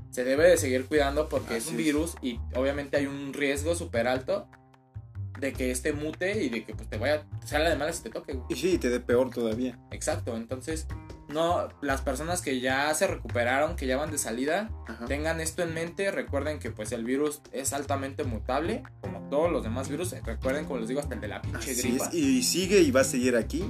Se 0.09 0.23
debe 0.23 0.47
de 0.49 0.57
seguir 0.57 0.85
cuidando 0.85 1.29
porque 1.29 1.57
es 1.57 1.67
un 1.67 1.73
es. 1.73 1.77
virus 1.77 2.15
y 2.21 2.39
obviamente 2.55 2.97
hay 2.97 3.05
un 3.05 3.33
riesgo 3.33 3.75
súper 3.75 4.07
alto 4.07 4.47
de 5.39 5.53
que 5.53 5.69
este 5.71 5.93
mute 5.93 6.43
y 6.43 6.49
de 6.49 6.65
que 6.65 6.73
pues 6.73 6.89
te 6.89 6.97
vaya, 6.97 7.23
salga 7.45 7.69
de 7.69 7.75
malas 7.75 7.99
y 7.99 8.03
te 8.03 8.09
toque. 8.09 8.39
Y 8.49 8.55
sí, 8.55 8.77
te 8.77 8.89
dé 8.89 8.99
peor 8.99 9.29
todavía. 9.29 9.77
Exacto. 9.91 10.35
Entonces, 10.35 10.87
no, 11.29 11.67
las 11.81 12.01
personas 12.01 12.41
que 12.41 12.59
ya 12.59 12.93
se 12.93 13.07
recuperaron, 13.07 13.75
que 13.75 13.85
ya 13.85 13.97
van 13.97 14.11
de 14.11 14.17
salida, 14.17 14.69
Ajá. 14.87 15.05
tengan 15.05 15.41
esto 15.41 15.61
en 15.61 15.73
mente. 15.73 16.09
Recuerden 16.11 16.59
que 16.59 16.71
pues 16.71 16.91
el 16.91 17.03
virus 17.03 17.41
es 17.51 17.73
altamente 17.73 18.23
mutable, 18.23 18.83
como 19.01 19.19
todos 19.29 19.51
los 19.51 19.63
demás 19.63 19.89
virus. 19.89 20.15
Recuerden, 20.23 20.65
como 20.65 20.79
les 20.79 20.87
digo, 20.87 21.01
hasta 21.01 21.15
el 21.15 21.21
de 21.21 21.27
la 21.27 21.41
pinche 21.41 21.71
Así 21.71 21.89
gripa. 21.89 22.05
es, 22.05 22.13
y 22.13 22.43
sigue 22.43 22.79
y 22.79 22.91
va 22.91 23.01
a 23.01 23.05
seguir 23.05 23.35
aquí. 23.35 23.69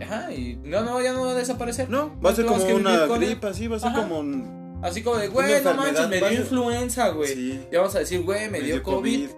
Ajá, 0.00 0.32
y 0.32 0.56
no, 0.62 0.82
no, 0.82 1.00
ya 1.00 1.12
no 1.12 1.26
va 1.26 1.32
a 1.32 1.34
desaparecer. 1.34 1.90
No, 1.90 2.18
va 2.20 2.30
a 2.30 2.34
ser 2.34 2.46
como 2.46 2.64
una 2.64 3.06
gripa, 3.06 3.52
sí, 3.52 3.66
va 3.66 3.76
a 3.76 3.80
ser 3.80 3.90
Ajá. 3.90 4.02
como 4.02 4.20
un... 4.20 4.62
Así 4.82 5.02
como 5.02 5.16
de, 5.16 5.28
güey, 5.28 5.62
no 5.62 5.74
manches, 5.74 6.08
me 6.08 6.18
dio 6.18 6.32
influenza, 6.32 7.08
güey. 7.10 7.34
Sí. 7.34 7.66
Y 7.70 7.76
vamos 7.76 7.94
a 7.94 8.00
decir, 8.00 8.22
güey, 8.22 8.50
me, 8.50 8.60
dio 8.60 8.82
COVID. 8.82 9.28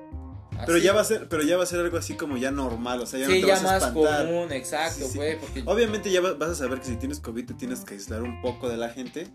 Pero 0.66 0.78
ya 0.78 0.92
va 0.92 1.00
a 1.00 1.04
ser, 1.04 1.28
pero 1.28 1.42
ya 1.42 1.56
va 1.56 1.62
a 1.62 1.66
ser 1.66 1.80
algo 1.80 1.96
así 1.96 2.14
como 2.14 2.36
ya 2.36 2.50
normal, 2.50 3.00
o 3.00 3.06
sea, 3.06 3.20
ya 3.20 3.26
sí, 3.26 3.32
no 3.34 3.40
te 3.40 3.46
ya 3.46 3.54
vas 3.54 3.62
a 3.62 3.66
más 3.66 3.82
espantar. 3.82 4.26
común, 4.26 4.52
exacto, 4.52 5.06
Sí, 5.06 5.16
güey. 5.18 5.38
Porque... 5.38 5.62
Obviamente 5.66 6.10
ya 6.10 6.20
va- 6.20 6.34
vas 6.34 6.50
a 6.50 6.54
saber 6.54 6.78
que 6.80 6.86
si 6.86 6.96
tienes 6.96 7.20
COVID 7.20 7.44
te 7.46 7.54
tienes 7.54 7.80
que 7.80 7.94
aislar 7.94 8.22
un 8.22 8.40
poco 8.42 8.68
de 8.68 8.76
la 8.76 8.88
gente, 8.90 9.26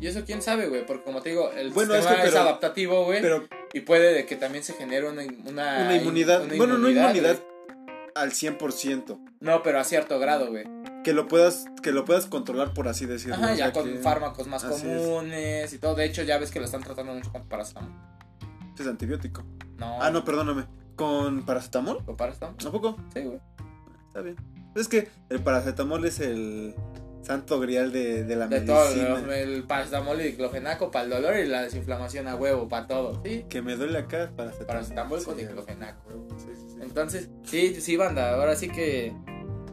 Y 0.00 0.08
eso 0.08 0.24
quién 0.26 0.42
sabe, 0.42 0.68
güey. 0.68 0.84
Porque 0.84 1.04
como 1.04 1.22
te 1.22 1.28
digo, 1.30 1.52
el 1.52 1.70
Bueno, 1.70 1.94
sistema 1.94 2.14
es 2.16 2.20
que, 2.22 2.26
es, 2.28 2.32
pero- 2.34 2.42
adaptativo, 2.42 3.04
güey. 3.04 3.20
pero 3.22 3.46
Y 3.72 3.80
puede 3.80 4.12
de 4.14 4.26
que 4.26 4.34
también 4.36 4.64
se 4.64 4.72
genere 4.74 5.08
una, 5.08 5.22
una, 5.46 5.78
una 5.84 5.96
inmunidad, 5.96 6.42
una 6.44 6.56
bueno, 6.56 6.76
no 6.76 6.90
inmunidad 6.90 7.36
güey. 7.36 8.12
al 8.16 8.32
100%, 8.32 9.18
No, 9.40 9.62
pero 9.62 9.78
a 9.78 9.84
cierto 9.84 10.18
grado, 10.18 10.48
güey. 10.50 10.64
que 11.04 11.12
lo 11.12 11.26
puedas 11.28 11.64
que 11.82 11.90
lo 11.92 12.04
puedas 12.04 12.26
controlar 12.26 12.74
por 12.74 12.86
así 12.88 13.06
decirlo. 13.06 13.34
Ajá, 13.36 13.54
ya 13.54 13.72
con 13.72 13.84
que 13.92 13.98
fármacos 14.00 14.46
más 14.48 14.62
así 14.64 14.86
es. 14.88 14.98
comunes 15.02 15.72
y 15.72 15.78
todo. 15.78 15.94
De 15.94 16.04
hecho, 16.04 16.22
ya 16.24 16.36
ves 16.38 16.50
que 16.50 16.58
lo 16.60 16.64
están 16.66 16.82
tratando 16.82 17.12
mucho 17.14 17.30
con 17.32 17.48
paracetamol. 17.48 17.90
es 18.78 18.86
antibiótico. 18.86 19.44
No. 19.82 20.02
Ah, 20.02 20.10
no, 20.10 20.24
perdóname. 20.24 20.64
¿Con 20.96 21.44
paracetamol? 21.44 22.04
¿Con 22.04 22.16
paracetamol? 22.16 22.56
¿A 22.66 22.70
poco? 22.70 22.96
Sí, 23.14 23.20
güey. 23.22 23.40
Está 24.08 24.20
bien. 24.20 24.36
Es 24.76 24.88
que 24.88 25.08
el 25.28 25.40
paracetamol 25.42 26.04
es 26.04 26.20
el 26.20 26.74
santo 27.22 27.60
grial 27.60 27.92
de, 27.92 28.24
de 28.24 28.36
la 28.36 28.46
De 28.48 28.60
todo, 28.62 28.84
medicina. 28.84 29.08
lo- 29.20 29.32
el 29.32 29.64
paracetamol 29.64 30.20
y 30.20 30.24
diclofenaco 30.24 30.90
para 30.90 31.04
el 31.04 31.10
dolor 31.10 31.36
y 31.38 31.46
la 31.46 31.62
desinflamación 31.62 32.26
a 32.28 32.34
huevo, 32.36 32.68
para 32.68 32.86
todo. 32.86 33.20
Sí, 33.24 33.44
Que 33.48 33.62
me 33.62 33.76
duele 33.76 33.98
acá, 33.98 34.30
paracetamol. 34.36 34.66
paracetamol 34.66 35.24
con 35.24 35.36
Sí, 35.36 35.42
diclofenaco. 35.42 36.00
sí, 36.38 36.46
sí, 36.54 36.66
sí. 36.70 36.76
Entonces, 36.82 37.30
sí, 37.44 37.80
sí, 37.80 37.96
banda, 37.96 38.34
ahora 38.34 38.56
sí 38.56 38.68
que 38.68 39.14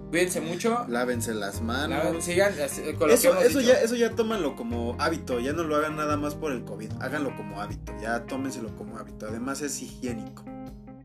cuídense 0.09 0.41
mucho. 0.41 0.85
Lávense 0.87 1.33
las 1.33 1.61
manos. 1.61 2.13
La- 2.15 2.21
sigan 2.21 2.53
así, 2.61 2.81
con 2.93 2.93
lo 3.01 3.07
que 3.07 3.13
Eso, 3.13 3.31
hemos 3.31 3.43
eso, 3.45 3.59
dicho. 3.59 3.71
ya, 3.71 3.79
eso 3.81 3.95
ya 3.95 4.11
tómanlo 4.15 4.55
como 4.55 4.95
hábito, 4.99 5.39
ya 5.39 5.53
no 5.53 5.63
lo 5.63 5.75
hagan 5.75 5.95
nada 5.95 6.17
más 6.17 6.35
por 6.35 6.51
el 6.51 6.63
COVID, 6.65 6.91
háganlo 6.99 7.35
como 7.35 7.61
hábito, 7.61 7.93
ya 8.01 8.25
tómenselo 8.25 8.75
como 8.75 8.97
hábito, 8.97 9.27
además 9.27 9.61
es 9.61 9.81
higiénico, 9.81 10.43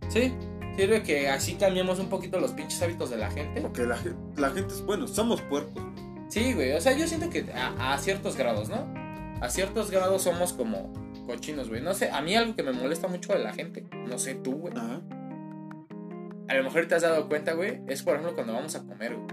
Sí, 0.09 0.33
sirve 0.77 1.03
que 1.03 1.29
así 1.29 1.55
cambiemos 1.55 1.99
un 1.99 2.09
poquito 2.09 2.39
los 2.41 2.53
pinches 2.53 2.81
hábitos 2.83 3.11
de 3.11 3.17
la 3.17 3.31
gente. 3.31 3.61
porque 3.61 3.85
la, 3.85 3.99
la 4.37 4.51
gente 4.51 4.75
es 4.75 4.83
bueno, 4.85 5.07
somos 5.09 5.41
puercos, 5.43 5.83
Sí, 6.29 6.53
güey, 6.55 6.73
o 6.73 6.81
sea, 6.81 6.97
yo 6.97 7.07
siento 7.07 7.31
que 7.31 7.47
a, 7.53 7.93
a 7.93 7.99
ciertos 7.99 8.37
grados, 8.37 8.69
¿no? 8.69 8.93
A 9.41 9.49
ciertos 9.51 9.91
grados 9.91 10.23
somos 10.23 10.53
como 10.53 10.93
cochinos, 11.27 11.69
güey. 11.69 11.81
No 11.83 11.95
sé, 11.95 12.11
a 12.11 12.21
mí 12.23 12.35
algo 12.35 12.57
que 12.57 12.63
me 12.63 12.73
molesta 12.73 13.07
mucho 13.09 13.33
de 13.35 13.39
la 13.41 13.53
gente, 13.53 13.87
no 14.09 14.19
sé 14.19 14.35
tú, 14.35 14.53
güey. 14.55 14.75
Ajá. 14.77 15.01
A 16.49 16.55
lo 16.55 16.63
mejor 16.65 16.87
te 16.87 16.95
has 16.95 17.03
dado 17.03 17.29
cuenta, 17.29 17.55
güey, 17.55 17.81
es 17.89 18.03
por 18.03 18.15
ejemplo 18.15 18.35
cuando 18.35 18.53
vamos 18.53 18.75
a 18.75 18.85
comer, 18.85 19.15
güey. 19.17 19.27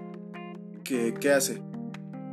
¿Qué, 0.83 1.13
qué 1.19 1.31
hace? 1.31 1.61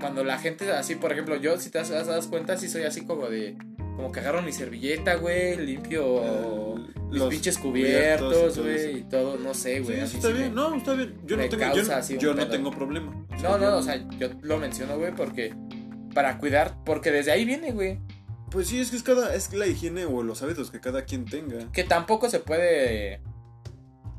Cuando 0.01 0.23
la 0.25 0.38
gente 0.38 0.71
así, 0.73 0.95
por 0.95 1.12
ejemplo, 1.12 1.37
yo 1.37 1.59
si 1.59 1.71
te 1.71 1.79
has, 1.81 1.88
dado 1.88 2.31
cuenta, 2.31 2.57
sí 2.57 2.69
soy 2.69 2.83
así 2.85 3.05
como 3.05 3.27
de... 3.29 3.57
Como 3.97 4.12
que 4.12 4.21
agarro 4.21 4.43
mi 4.43 4.53
servilleta, 4.53 5.17
güey, 5.17 5.57
limpio 5.57 6.75
El- 6.77 6.95
mis 7.11 7.19
los 7.19 7.29
pinches 7.31 7.59
cubiertos 7.59 8.57
güey, 8.59 8.99
y 8.99 9.03
todo, 9.03 9.38
no 9.38 9.55
sé, 9.55 9.81
güey. 9.81 10.07
sí, 10.07 10.19
está 10.19 10.29
bien. 10.29 10.51
me- 10.51 10.55
No, 10.55 10.77
está 10.77 10.93
bien. 10.93 11.17
Yo 11.25 11.37
no 11.37 11.49
tengo, 11.49 11.64
yo, 11.75 12.19
yo 12.19 12.35
no 12.35 12.47
tengo 12.47 12.71
problema. 12.71 13.27
O 13.35 13.38
sea, 13.41 13.51
No, 13.51 13.59
no, 13.59 13.64
yo- 13.71 13.77
o 13.79 13.83
sea, 13.83 13.97
yo 14.19 14.29
lo 14.43 14.59
menciono, 14.59 14.99
güey, 14.99 15.12
porque... 15.14 15.53
Para 16.14 16.38
cuidar, 16.38 16.77
porque 16.85 17.11
desde 17.11 17.33
ahí 17.33 17.45
viene, 17.45 17.73
güey. 17.73 17.99
Pues 18.51 18.69
sí, 18.69 18.81
es 18.81 18.91
que 18.91 18.97
es 18.97 19.03
cada. 19.03 19.35
Es 19.35 19.53
la 19.53 19.67
higiene 19.67 20.07
o 20.07 20.23
los 20.23 20.43
hábitos 20.43 20.71
que 20.71 20.81
cada 20.81 21.05
quien 21.05 21.27
tenga. 21.27 21.71
Que 21.71 21.85
tampoco 21.85 22.31
se 22.31 22.41
puede 22.41 23.21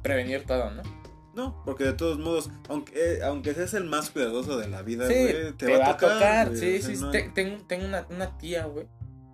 prevenir 0.01 0.45
todo, 0.45 0.71
¿no? 0.71 0.81
No, 1.35 1.61
porque 1.63 1.83
de 1.85 1.93
todos 1.93 2.17
modos, 2.19 2.49
aunque, 2.67 2.91
eh, 2.95 3.23
aunque 3.23 3.53
seas 3.53 3.73
el 3.75 3.85
más 3.85 4.09
cuidadoso 4.09 4.57
de 4.57 4.67
la 4.67 4.81
vida, 4.81 5.07
Sí, 5.07 5.13
güey, 5.13 5.53
te, 5.53 5.77
va, 5.77 5.89
a 5.91 5.97
tocar. 5.97 6.47
güey, 6.49 6.59
Sí, 6.59 6.77
o 6.79 6.81
sea, 6.81 6.95
sí, 6.95 7.01
no- 7.01 7.11
te- 7.11 7.29
tengo, 7.29 7.63
tengo 7.65 7.85
una, 7.85 8.05
una 8.09 8.37
tía, 8.37 8.65
güey. 8.65 8.87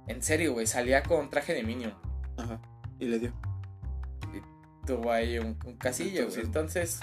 En 0.08 0.22
serio, 0.22 0.54
güey, 0.54 0.68
salía 0.68 1.02
con 1.04 1.30
traje 1.30 1.54
de 1.54 1.64
Minion. 1.64 1.94
Ajá. 2.38 2.60
Y 3.00 3.06
le 3.06 3.18
dio. 3.20 3.34
Tuvo 4.86 5.12
ahí 5.12 5.40
un, 5.40 5.58
un 5.66 5.78
casillo, 5.78 6.28
güey. 6.28 6.42
Entonces, 6.42 7.00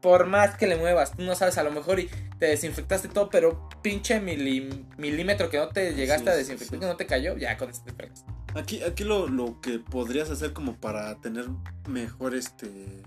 por 0.00 0.26
más 0.26 0.56
que 0.56 0.66
le 0.66 0.76
muevas, 0.76 1.12
tú 1.12 1.22
no 1.22 1.34
sabes, 1.34 1.58
a 1.58 1.62
lo 1.62 1.70
mejor 1.72 1.98
y 2.00 2.08
te 2.38 2.46
desinfectaste 2.46 3.08
todo, 3.08 3.30
pero 3.30 3.68
pinche 3.82 4.20
mili- 4.20 4.84
milímetro 4.96 5.50
que 5.50 5.58
no 5.58 5.68
te 5.68 5.94
llegaste 5.94 6.24
Sí, 6.24 6.30
a 6.30 6.36
desinfectar, 6.36 6.76
sí. 6.76 6.80
que 6.80 6.86
no 6.86 6.96
te 6.96 7.06
cayó, 7.06 7.36
ya 7.36 7.56
con 7.56 7.70
eso 7.70 7.82
te 7.84 7.92
fregas. 7.92 8.24
Aquí, 8.54 8.82
aquí 8.82 9.04
lo, 9.04 9.28
lo 9.28 9.60
que 9.60 9.78
podrías 9.78 10.30
hacer 10.30 10.52
como 10.52 10.76
para 10.76 11.20
tener 11.20 11.46
mejor 11.88 12.34
este 12.34 13.02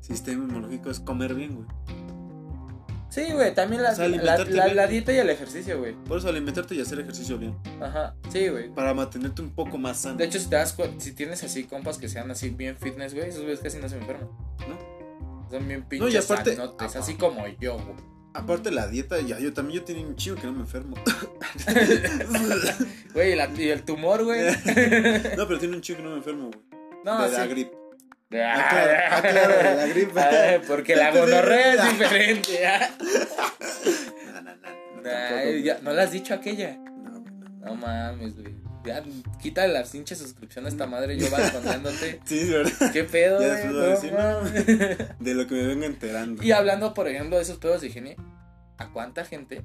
sistema 0.00 0.44
inmunológico 0.44 0.90
es 0.90 0.98
comer 1.00 1.34
bien, 1.34 1.54
güey. 1.56 1.66
Sí, 3.10 3.32
güey, 3.32 3.54
también 3.54 3.80
la, 3.82 3.92
O 3.92 3.94
sea, 3.94 4.08
la, 4.08 4.86
dieta 4.88 5.12
y 5.12 5.18
el 5.18 5.30
ejercicio, 5.30 5.78
güey. 5.78 5.94
Por 5.94 6.18
eso 6.18 6.28
alimentarte 6.28 6.74
y 6.74 6.80
hacer 6.80 6.98
ejercicio 6.98 7.38
bien. 7.38 7.56
Ajá, 7.80 8.16
sí, 8.28 8.48
güey. 8.48 8.70
Para 8.74 8.92
mantenerte 8.92 9.40
un 9.40 9.50
poco 9.50 9.78
más 9.78 9.98
sano. 10.00 10.16
De 10.16 10.24
hecho, 10.24 10.40
si 10.40 10.48
te 10.48 10.56
das 10.56 10.76
si 10.98 11.12
tienes 11.12 11.44
así 11.44 11.62
compas 11.62 11.96
que 11.98 12.08
sean 12.08 12.28
así 12.32 12.48
bien 12.50 12.76
fitness, 12.76 13.14
güey, 13.14 13.28
esos 13.28 13.42
güeyes 13.42 13.60
casi 13.60 13.78
no 13.78 13.88
se 13.88 13.98
enferman. 13.98 14.28
¿no? 14.68 15.03
Son 15.50 15.68
bien 15.68 15.80
No, 15.80 15.88
pinches 15.88 16.14
y 16.14 16.16
aparte- 16.16 16.56
sanotes, 16.56 16.96
así 16.96 17.14
como 17.14 17.46
yo, 17.60 17.74
güey. 17.78 18.14
Aparte 18.36 18.72
la 18.72 18.88
dieta, 18.88 19.20
ya 19.20 19.38
yo 19.38 19.52
también 19.52 19.78
yo 19.80 19.84
tenía 19.84 20.04
un 20.04 20.16
chingo 20.16 20.36
que 20.40 20.46
no 20.48 20.54
me 20.54 20.60
enfermo. 20.60 20.96
Güey, 23.14 23.38
y, 23.58 23.68
el 23.68 23.84
tumor, 23.84 24.24
güey. 24.24 24.50
no, 25.36 25.46
pero 25.46 25.58
tiene 25.60 25.76
un 25.76 25.82
chingo 25.82 25.98
que 25.98 26.02
no 26.04 26.10
me 26.10 26.16
enfermo, 26.16 26.50
güey. 26.50 26.58
No, 27.04 27.22
de 27.22 27.28
sí. 27.30 27.36
la 27.36 27.46
gripe. 27.46 27.76
Ah, 28.32 29.08
Ah, 29.12 29.20
claro, 29.22 29.54
ah, 29.60 29.68
de 29.70 29.76
la 29.76 29.86
gripe. 29.86 30.20
Ah, 30.20 30.60
porque 30.66 30.96
la 30.96 31.12
gonorrea 31.12 31.74
es 31.74 31.84
diferente. 31.90 32.66
ah. 32.66 32.90
No, 34.34 34.40
no, 34.42 34.56
no, 34.56 35.02
no, 35.02 35.80
¿No 35.82 35.92
la 35.92 36.02
has 36.02 36.10
dicho 36.10 36.34
aquella? 36.34 36.76
No, 36.76 37.20
güey, 37.20 37.32
no. 37.34 37.48
No 37.66 37.74
mames, 37.76 38.34
güey. 38.34 38.52
Ya, 38.84 39.02
quita 39.40 39.66
las 39.66 39.90
pinches 39.90 40.18
suscripciones 40.18 40.72
a 40.72 40.74
esta 40.74 40.86
madre, 40.86 41.16
yo 41.18 41.26
balconeándote. 41.30 42.20
Sí, 42.24 42.48
verdad. 42.50 42.92
¿Qué 42.92 43.04
pedo, 43.04 43.40
Ya 43.40 43.54
después 43.54 43.72
No 44.12 44.42
decir. 44.42 45.16
De 45.18 45.34
lo 45.34 45.46
que 45.46 45.54
me 45.54 45.66
vengo 45.66 45.84
enterando. 45.84 46.42
Y 46.42 46.52
hablando, 46.52 46.92
por 46.94 47.08
ejemplo, 47.08 47.36
de 47.36 47.42
esos 47.42 47.58
pedos 47.58 47.80
de 47.80 47.86
higiene, 47.88 48.16
¿a 48.78 48.90
cuánta 48.92 49.24
gente 49.24 49.64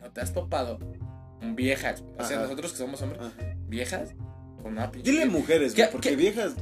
no 0.00 0.10
te 0.10 0.20
has 0.20 0.32
topado? 0.32 0.78
Viejas, 1.40 2.02
o 2.18 2.24
sea, 2.24 2.36
Ajá. 2.38 2.46
nosotros 2.46 2.72
que 2.72 2.78
somos 2.78 3.00
hombres, 3.02 3.20
Ajá. 3.22 3.32
viejas, 3.68 4.14
con 4.62 4.72
una 4.72 4.90
pinche. 4.90 5.10
Dile 5.10 5.26
mujeres, 5.26 5.72
¿Qué- 5.74 5.86
porque 5.92 6.10
qué? 6.10 6.16
viejas. 6.16 6.54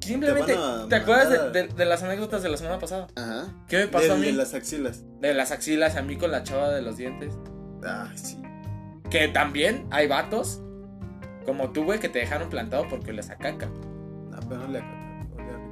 Simplemente, 0.00 0.54
te 0.54 0.58
van 0.58 0.80
a 0.80 0.88
¿te 0.88 0.94
acuerdas 0.96 1.30
de, 1.30 1.38
mandar. 1.38 1.68
de- 1.68 1.74
de 1.74 1.84
las 1.84 2.02
anécdotas 2.02 2.42
de 2.42 2.48
la 2.48 2.56
semana 2.56 2.78
pasada? 2.78 3.06
Ajá. 3.14 3.54
¿Qué 3.68 3.76
me 3.78 3.88
pasó 3.88 4.06
de, 4.06 4.12
a 4.12 4.16
mí? 4.16 4.26
de 4.26 4.32
las 4.32 4.54
axilas. 4.54 5.04
De 5.20 5.32
las 5.34 5.52
axilas, 5.52 5.96
a 5.96 6.02
mí 6.02 6.16
con 6.16 6.30
la 6.32 6.42
chava 6.42 6.70
de 6.70 6.82
los 6.82 6.96
dientes. 6.96 7.34
Ay, 7.86 8.16
sí. 8.18 8.38
Que 9.10 9.28
también 9.28 9.86
hay 9.90 10.08
vatos, 10.08 10.60
como 11.44 11.70
tú, 11.70 11.84
güey, 11.84 11.98
que 12.00 12.08
te 12.08 12.18
dejaron 12.20 12.48
plantado 12.50 12.86
porque 12.88 13.10
olías 13.10 13.30
a 13.30 13.36
caca. 13.36 13.66
No, 13.66 14.38
pero 14.48 14.60
no 14.60 14.64
olía 14.66 14.80
a 14.80 14.82
caca. 14.82 15.02
Olía 15.36 15.54
a- 15.56 15.62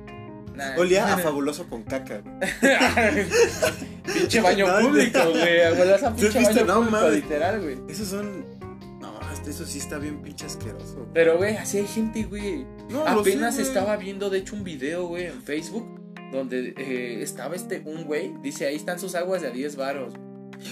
Nah. 0.57 0.79
Olía 0.79 1.15
a 1.15 1.19
fabuloso 1.23 1.69
con 1.69 1.83
caca, 1.85 2.23
pinche 4.15 4.41
baño 4.41 4.67
público, 4.81 5.19
güey. 5.31 5.61
Olías 5.81 6.03
a 6.03 6.15
¿Sí 6.17 6.23
pinche 6.27 6.43
baño 6.43 6.65
No, 6.67 6.75
público, 6.77 6.91
mames. 6.97 7.15
literal, 7.15 7.61
güey. 7.63 7.79
Esos 7.89 8.09
son. 8.09 8.45
No, 9.01 9.19
eso 9.47 9.65
sí 9.65 9.79
está 9.79 9.99
bien 9.99 10.21
pinche 10.23 10.47
asqueroso. 10.47 11.09
Pero, 11.15 11.39
güey, 11.39 11.57
así 11.57 11.79
hay 11.79 11.87
gente, 11.87 12.25
güey. 12.25 12.65
No, 12.91 13.05
sé, 13.05 13.11
Apenas 13.21 13.59
estaba 13.59 13.97
viendo, 13.97 14.29
de 14.31 14.39
hecho, 14.39 14.55
un 14.57 14.65
video, 14.65 15.07
güey, 15.07 15.27
en 15.27 15.43
Facebook, 15.43 16.01
donde 16.33 16.75
eh, 16.77 17.23
estaba 17.23 17.55
este, 17.55 17.83
un 17.87 18.05
güey, 18.05 18.35
dice, 18.43 18.67
ahí 18.67 18.77
están 18.77 18.99
sus 18.99 19.15
aguas 19.15 19.43
de 19.43 19.49
a 19.49 19.51
10 19.51 19.77
varos. 19.77 20.15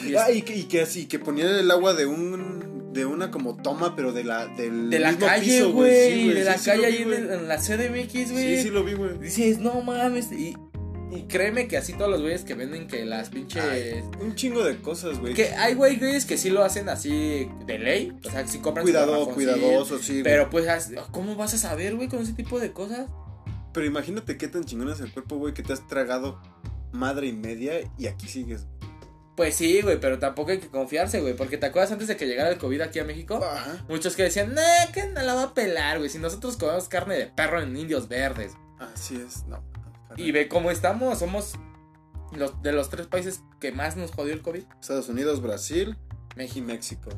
Y 0.05 0.15
es- 0.15 0.21
Ah, 0.21 0.31
y 0.31 0.43
que, 0.43 0.55
y 0.57 0.65
que 0.65 0.83
así, 0.83 1.07
que 1.07 1.19
ponían 1.19 1.49
el 1.49 1.71
agua 1.71 1.95
de 1.95 2.07
un. 2.07 2.78
De 2.99 3.07
una 3.07 3.31
como 3.31 3.57
toma, 3.57 3.95
pero 3.95 4.13
de 4.13 4.25
la. 4.25 4.47
Del 4.49 4.91
de 4.91 4.99
la 4.99 5.13
mismo 5.13 5.27
calle, 5.27 5.45
piso, 5.45 5.73
güey, 5.73 6.13
Sí, 6.13 6.29
de 6.31 6.45
la 6.45 6.59
sí 6.59 6.71
calle 6.71 6.87
ahí 6.87 7.03
en, 7.03 7.49
la 7.49 7.57
CDMX, 7.57 8.33
güey. 8.33 8.57
Sí, 8.57 8.63
sí 8.65 8.71
lo 8.71 8.85
vi, 8.85 8.95
güey. 8.95 9.19
Dices, 9.19 9.59
no 9.59 9.81
mames, 9.83 10.33
y, 10.33 10.57
y 11.13 11.23
créeme 11.29 11.69
que 11.69 11.77
así 11.77 11.93
todos 11.93 12.11
los 12.11 12.21
güeyes 12.21 12.43
que 12.43 12.55
venden 12.55 12.89
que 12.89 13.05
las 13.05 13.31
pinches... 13.31 13.63
Ay, 13.63 14.03
un 14.21 14.35
chingo 14.35 14.65
de 14.65 14.79
cosas, 14.79 15.21
güey. 15.21 15.35
Que 15.35 15.55
hay 15.55 15.75
güey, 15.75 15.97
güeyes 15.97 16.27
que 16.27 16.37
sí 16.37 16.51
lo 16.51 16.65
hacen 16.65 16.89
así 16.89 17.49
de 17.67 17.79
ley, 17.79 18.13
o 18.27 18.31
sea, 18.31 18.43
que 18.43 18.51
sí 18.51 18.59
compran 18.59 18.85
Cuidado, 18.85 19.29
cuidadoso, 19.31 19.99
sí. 19.99 20.23
Pero 20.25 20.51
pues, 20.51 20.67
¿cómo 21.13 21.37
vas 21.37 21.55
a 21.55 21.59
saber, 21.59 21.95
güey, 21.95 22.09
con 22.09 22.21
ese 22.21 22.33
tipo 22.33 22.59
de 22.59 22.73
cosas? 22.73 23.09
Pero 23.73 23.87
imagínate 23.87 24.37
qué 24.37 24.49
tan 24.49 24.65
chingón 24.65 24.91
es 24.91 25.01
el 25.01 25.13
cuerpo, 25.13 25.37
güey, 25.37 25.55
que 25.55 25.63
te 25.63 25.73
has 25.73 25.87
tragado 25.87 26.41
madre 26.93 27.29
y 27.29 27.33
media 27.33 27.75
y 27.97 28.07
aquí 28.09 28.27
sigues. 28.27 28.67
Pues 29.39 29.55
sí, 29.55 29.83
güey, 29.83 30.01
pero 30.01 30.19
tampoco 30.19 30.51
hay 30.51 30.59
que 30.59 30.67
confiarse, 30.67 31.21
güey, 31.21 31.33
porque 31.37 31.59
te 31.59 31.67
acuerdas 31.67 31.93
antes 31.93 32.09
de 32.09 32.17
que 32.17 32.27
llegara 32.27 32.51
el 32.51 32.59
COVID 32.59 32.81
aquí 32.81 32.99
a 32.99 33.05
México, 33.05 33.37
Ajá. 33.41 33.85
muchos 33.89 34.17
que 34.17 34.25
decían, 34.25 34.53
nah, 34.53 34.91
que 34.93 35.07
no 35.07 35.23
la 35.23 35.33
va 35.33 35.43
a 35.45 35.55
pelar, 35.55 35.99
güey, 35.99 36.11
si 36.11 36.19
nosotros 36.19 36.57
comemos 36.57 36.89
carne 36.89 37.15
de 37.17 37.27
perro 37.27 37.61
en 37.63 37.77
indios 37.77 38.09
verdes. 38.09 38.55
Así 38.81 39.15
es, 39.15 39.45
no. 39.47 39.63
Y 40.17 40.33
ve 40.33 40.49
cómo 40.49 40.73
estamos, 40.73 41.21
somos 41.21 41.53
los 42.33 42.61
de 42.65 42.73
los 42.73 42.91
tres 42.91 43.07
países 43.07 43.45
que 43.61 43.71
más 43.71 43.97
nos 43.97 44.11
jodió 44.11 44.35
el 44.35 44.43
COVID, 44.43 44.65
Estados 44.81 45.09
Unidos, 45.09 45.41
Brasil 45.41 45.97
y 46.35 46.37
México. 46.37 46.67
México. 46.67 47.11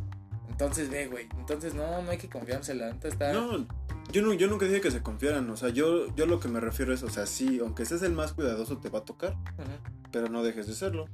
Entonces, 0.50 0.90
ve, 0.90 1.06
güey, 1.06 1.26
entonces 1.38 1.72
no, 1.72 2.02
no 2.02 2.10
hay 2.10 2.18
que 2.18 2.28
confiarse, 2.28 2.74
la 2.74 2.92
neta 2.92 3.08
está... 3.08 3.32
No, 3.32 3.66
yo, 4.12 4.20
no, 4.20 4.34
yo 4.34 4.46
nunca 4.46 4.66
dije 4.66 4.82
que 4.82 4.90
se 4.90 5.02
confiaran. 5.02 5.48
O 5.48 5.56
sea, 5.56 5.70
yo, 5.70 6.14
yo 6.16 6.26
lo 6.26 6.38
que 6.38 6.48
me 6.48 6.60
refiero 6.60 6.92
es, 6.92 7.02
o 7.02 7.08
sea, 7.08 7.24
sí, 7.24 7.60
aunque 7.62 7.86
seas 7.86 8.02
el 8.02 8.12
más 8.12 8.34
cuidadoso, 8.34 8.76
te 8.76 8.90
va 8.90 8.98
a 8.98 9.04
tocar, 9.06 9.32
Ujú. 9.32 9.70
pero 10.12 10.28
no 10.28 10.42
dejes 10.42 10.66
de 10.66 10.74
serlo. 10.74 11.08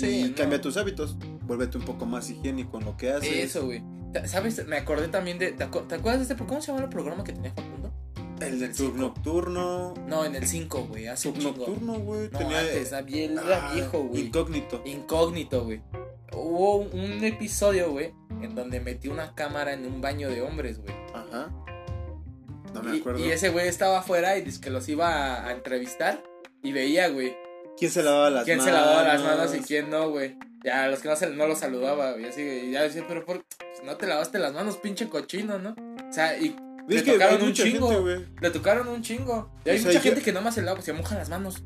Sí, 0.00 0.20
y 0.20 0.28
no. 0.30 0.34
cambia 0.36 0.60
tus 0.60 0.76
hábitos. 0.76 1.16
Vuélvete 1.42 1.78
un 1.78 1.84
poco 1.84 2.06
más 2.06 2.28
higiénico 2.30 2.78
en 2.78 2.84
lo 2.86 2.96
que 2.96 3.10
haces. 3.10 3.28
Eso, 3.32 3.66
güey. 3.66 3.82
¿Sabes? 4.26 4.66
Me 4.66 4.76
acordé 4.76 5.08
también 5.08 5.38
de. 5.38 5.52
¿Te, 5.52 5.64
acu- 5.66 5.86
te 5.86 5.96
acuerdas 5.96 6.26
de 6.28 6.32
este? 6.34 6.46
¿Cómo 6.46 6.60
se 6.60 6.68
llama 6.72 6.84
el 6.84 6.88
programa 6.90 7.24
que 7.24 7.32
tenía 7.32 7.52
Facundo? 7.52 7.92
El 8.40 8.60
del 8.60 8.70
El 8.70 8.74
cinco. 8.74 8.96
nocturno. 8.98 9.94
No, 10.06 10.24
en 10.24 10.36
el 10.36 10.46
5, 10.46 10.86
güey. 10.88 11.08
Hace 11.08 11.28
un. 11.28 11.42
Nocturno, 11.42 11.94
güey. 11.98 12.28
No, 12.30 12.38
tenía. 12.38 12.60
antes, 12.60 12.92
bien- 13.04 13.32
era 13.38 13.68
Ah, 13.70 13.74
viejo, 13.74 14.04
güey. 14.04 14.26
Incógnito. 14.26 14.80
Incógnito, 14.84 15.64
güey. 15.64 15.82
Hubo 16.32 16.76
un, 16.78 17.24
episodio, 17.24 17.90
güey, 17.90 18.12
en 18.42 18.54
donde 18.54 18.80
metió 18.80 19.10
una 19.10 19.34
cámara 19.34 19.72
en 19.72 19.84
un 19.86 20.00
baño 20.00 20.28
de 20.28 20.40
hombres, 20.42 20.78
güey. 20.80 20.94
Ajá. 21.14 21.50
No 22.74 22.82
me 22.82 22.96
Y, 22.96 23.00
acuerdo. 23.00 23.18
y 23.24 23.30
ese 23.30 23.48
güey 23.48 23.66
estaba 23.66 23.98
afuera 24.00 24.36
y 24.36 24.42
dice 24.42 24.60
que 24.60 24.70
los 24.70 24.88
iba 24.88 25.08
a, 25.08 25.48
a 25.48 25.52
entrevistar 25.52 26.22
y 26.62 26.72
veía, 26.72 27.08
güey, 27.08 27.34
¿Quién 27.78 27.90
se 27.90 28.02
lavaba 28.02 28.30
las 28.30 28.44
quién 28.44 28.58
manos? 28.58 28.72
se 28.74 28.78
lavaba 28.80 29.02
las 29.04 29.22
manos 29.22 29.54
y 29.54 29.60
quién 29.60 29.90
no, 29.90 30.10
güey. 30.10 30.36
Ya, 30.64 30.88
los 30.88 31.00
que 31.00 31.08
no, 31.08 31.16
se, 31.16 31.30
no 31.30 31.46
los 31.46 31.58
saludaba, 31.58 32.12
güey. 32.12 32.24
Así, 32.26 32.42
y 32.42 32.70
ya 32.72 32.82
decía, 32.82 33.04
pero 33.06 33.24
por, 33.24 33.44
pues, 33.44 33.82
no 33.84 33.96
te 33.96 34.06
lavaste 34.06 34.38
las 34.38 34.52
manos, 34.52 34.76
pinche 34.76 35.08
cochino, 35.08 35.58
¿no? 35.58 35.70
O 36.08 36.12
sea, 36.12 36.36
y 36.36 36.56
le 36.88 37.02
tocaron 37.02 37.42
un 37.42 37.52
chingo. 37.52 37.92
Le 38.40 38.50
tocaron 38.50 38.88
un 38.88 39.02
chingo. 39.02 39.50
Y 39.64 39.70
hay 39.70 39.76
O 39.76 39.78
sea, 39.80 39.88
mucha 39.90 39.98
yo- 40.00 40.02
gente 40.02 40.22
que 40.22 40.32
nada 40.32 40.44
más 40.44 40.54
se 40.54 40.62
lava, 40.62 40.82
se 40.82 40.92
moja 40.92 41.14
las 41.16 41.28
manos. 41.28 41.62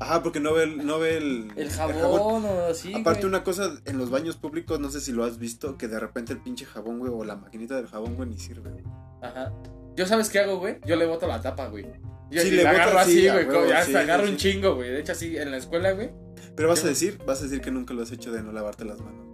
Ajá, 0.00 0.22
porque 0.22 0.40
no 0.40 0.52
ve 0.54 0.64
el, 0.64 0.84
no 0.86 0.98
ve 0.98 1.16
el, 1.16 1.52
El 1.56 1.70
jabón, 1.70 2.44
o 2.44 2.64
así. 2.70 2.92
Aparte, 2.94 3.20
güey. 3.20 3.28
una 3.28 3.44
cosa 3.44 3.72
en 3.84 3.96
los 3.96 4.10
baños 4.10 4.36
públicos, 4.36 4.78
no 4.80 4.90
sé 4.90 5.00
si 5.00 5.12
lo 5.12 5.24
has 5.24 5.38
visto, 5.38 5.78
que 5.78 5.86
de 5.88 5.98
repente 6.00 6.32
el 6.32 6.40
pinche 6.40 6.64
jabón, 6.66 6.98
güey, 6.98 7.12
o 7.14 7.24
la 7.24 7.36
maquinita 7.36 7.76
del 7.76 7.86
jabón, 7.86 8.16
güey, 8.16 8.28
ni 8.28 8.38
sirve, 8.38 8.70
güey. 8.70 8.84
Ajá. 9.22 9.52
¿Yo 9.96 10.06
sabes 10.06 10.28
qué 10.30 10.40
hago, 10.40 10.58
güey? 10.58 10.78
Yo 10.84 10.96
le 10.96 11.06
boto 11.06 11.26
la 11.28 11.40
tapa, 11.40 11.68
güey. 11.68 11.86
Yo 12.30 12.40
Sí, 12.42 12.48
y 12.48 12.50
le 12.52 12.66
agarro 12.66 12.92
sí, 13.04 13.28
así, 13.28 13.44
güey. 13.46 13.68
ya 13.68 13.78
hasta 13.78 14.00
agarro 14.00 14.24
un 14.24 14.36
chingo, 14.36 14.74
güey. 14.74 14.90
De 14.90 15.00
hecho, 15.00 15.12
así 15.12 15.36
en 15.36 15.50
la 15.50 15.56
escuela, 15.58 15.92
güey. 15.92 16.10
Pero 16.56 16.68
vas 16.68 16.80
Yo- 16.80 16.86
a 16.86 16.88
decir, 16.90 17.18
vas 17.26 17.40
a 17.40 17.44
decir 17.44 17.60
que 17.60 17.70
nunca 17.70 17.94
lo 17.94 18.02
has 18.02 18.12
hecho 18.12 18.32
de 18.32 18.42
no 18.42 18.52
lavarte 18.52 18.84
las 18.84 19.00
manos. 19.00 19.24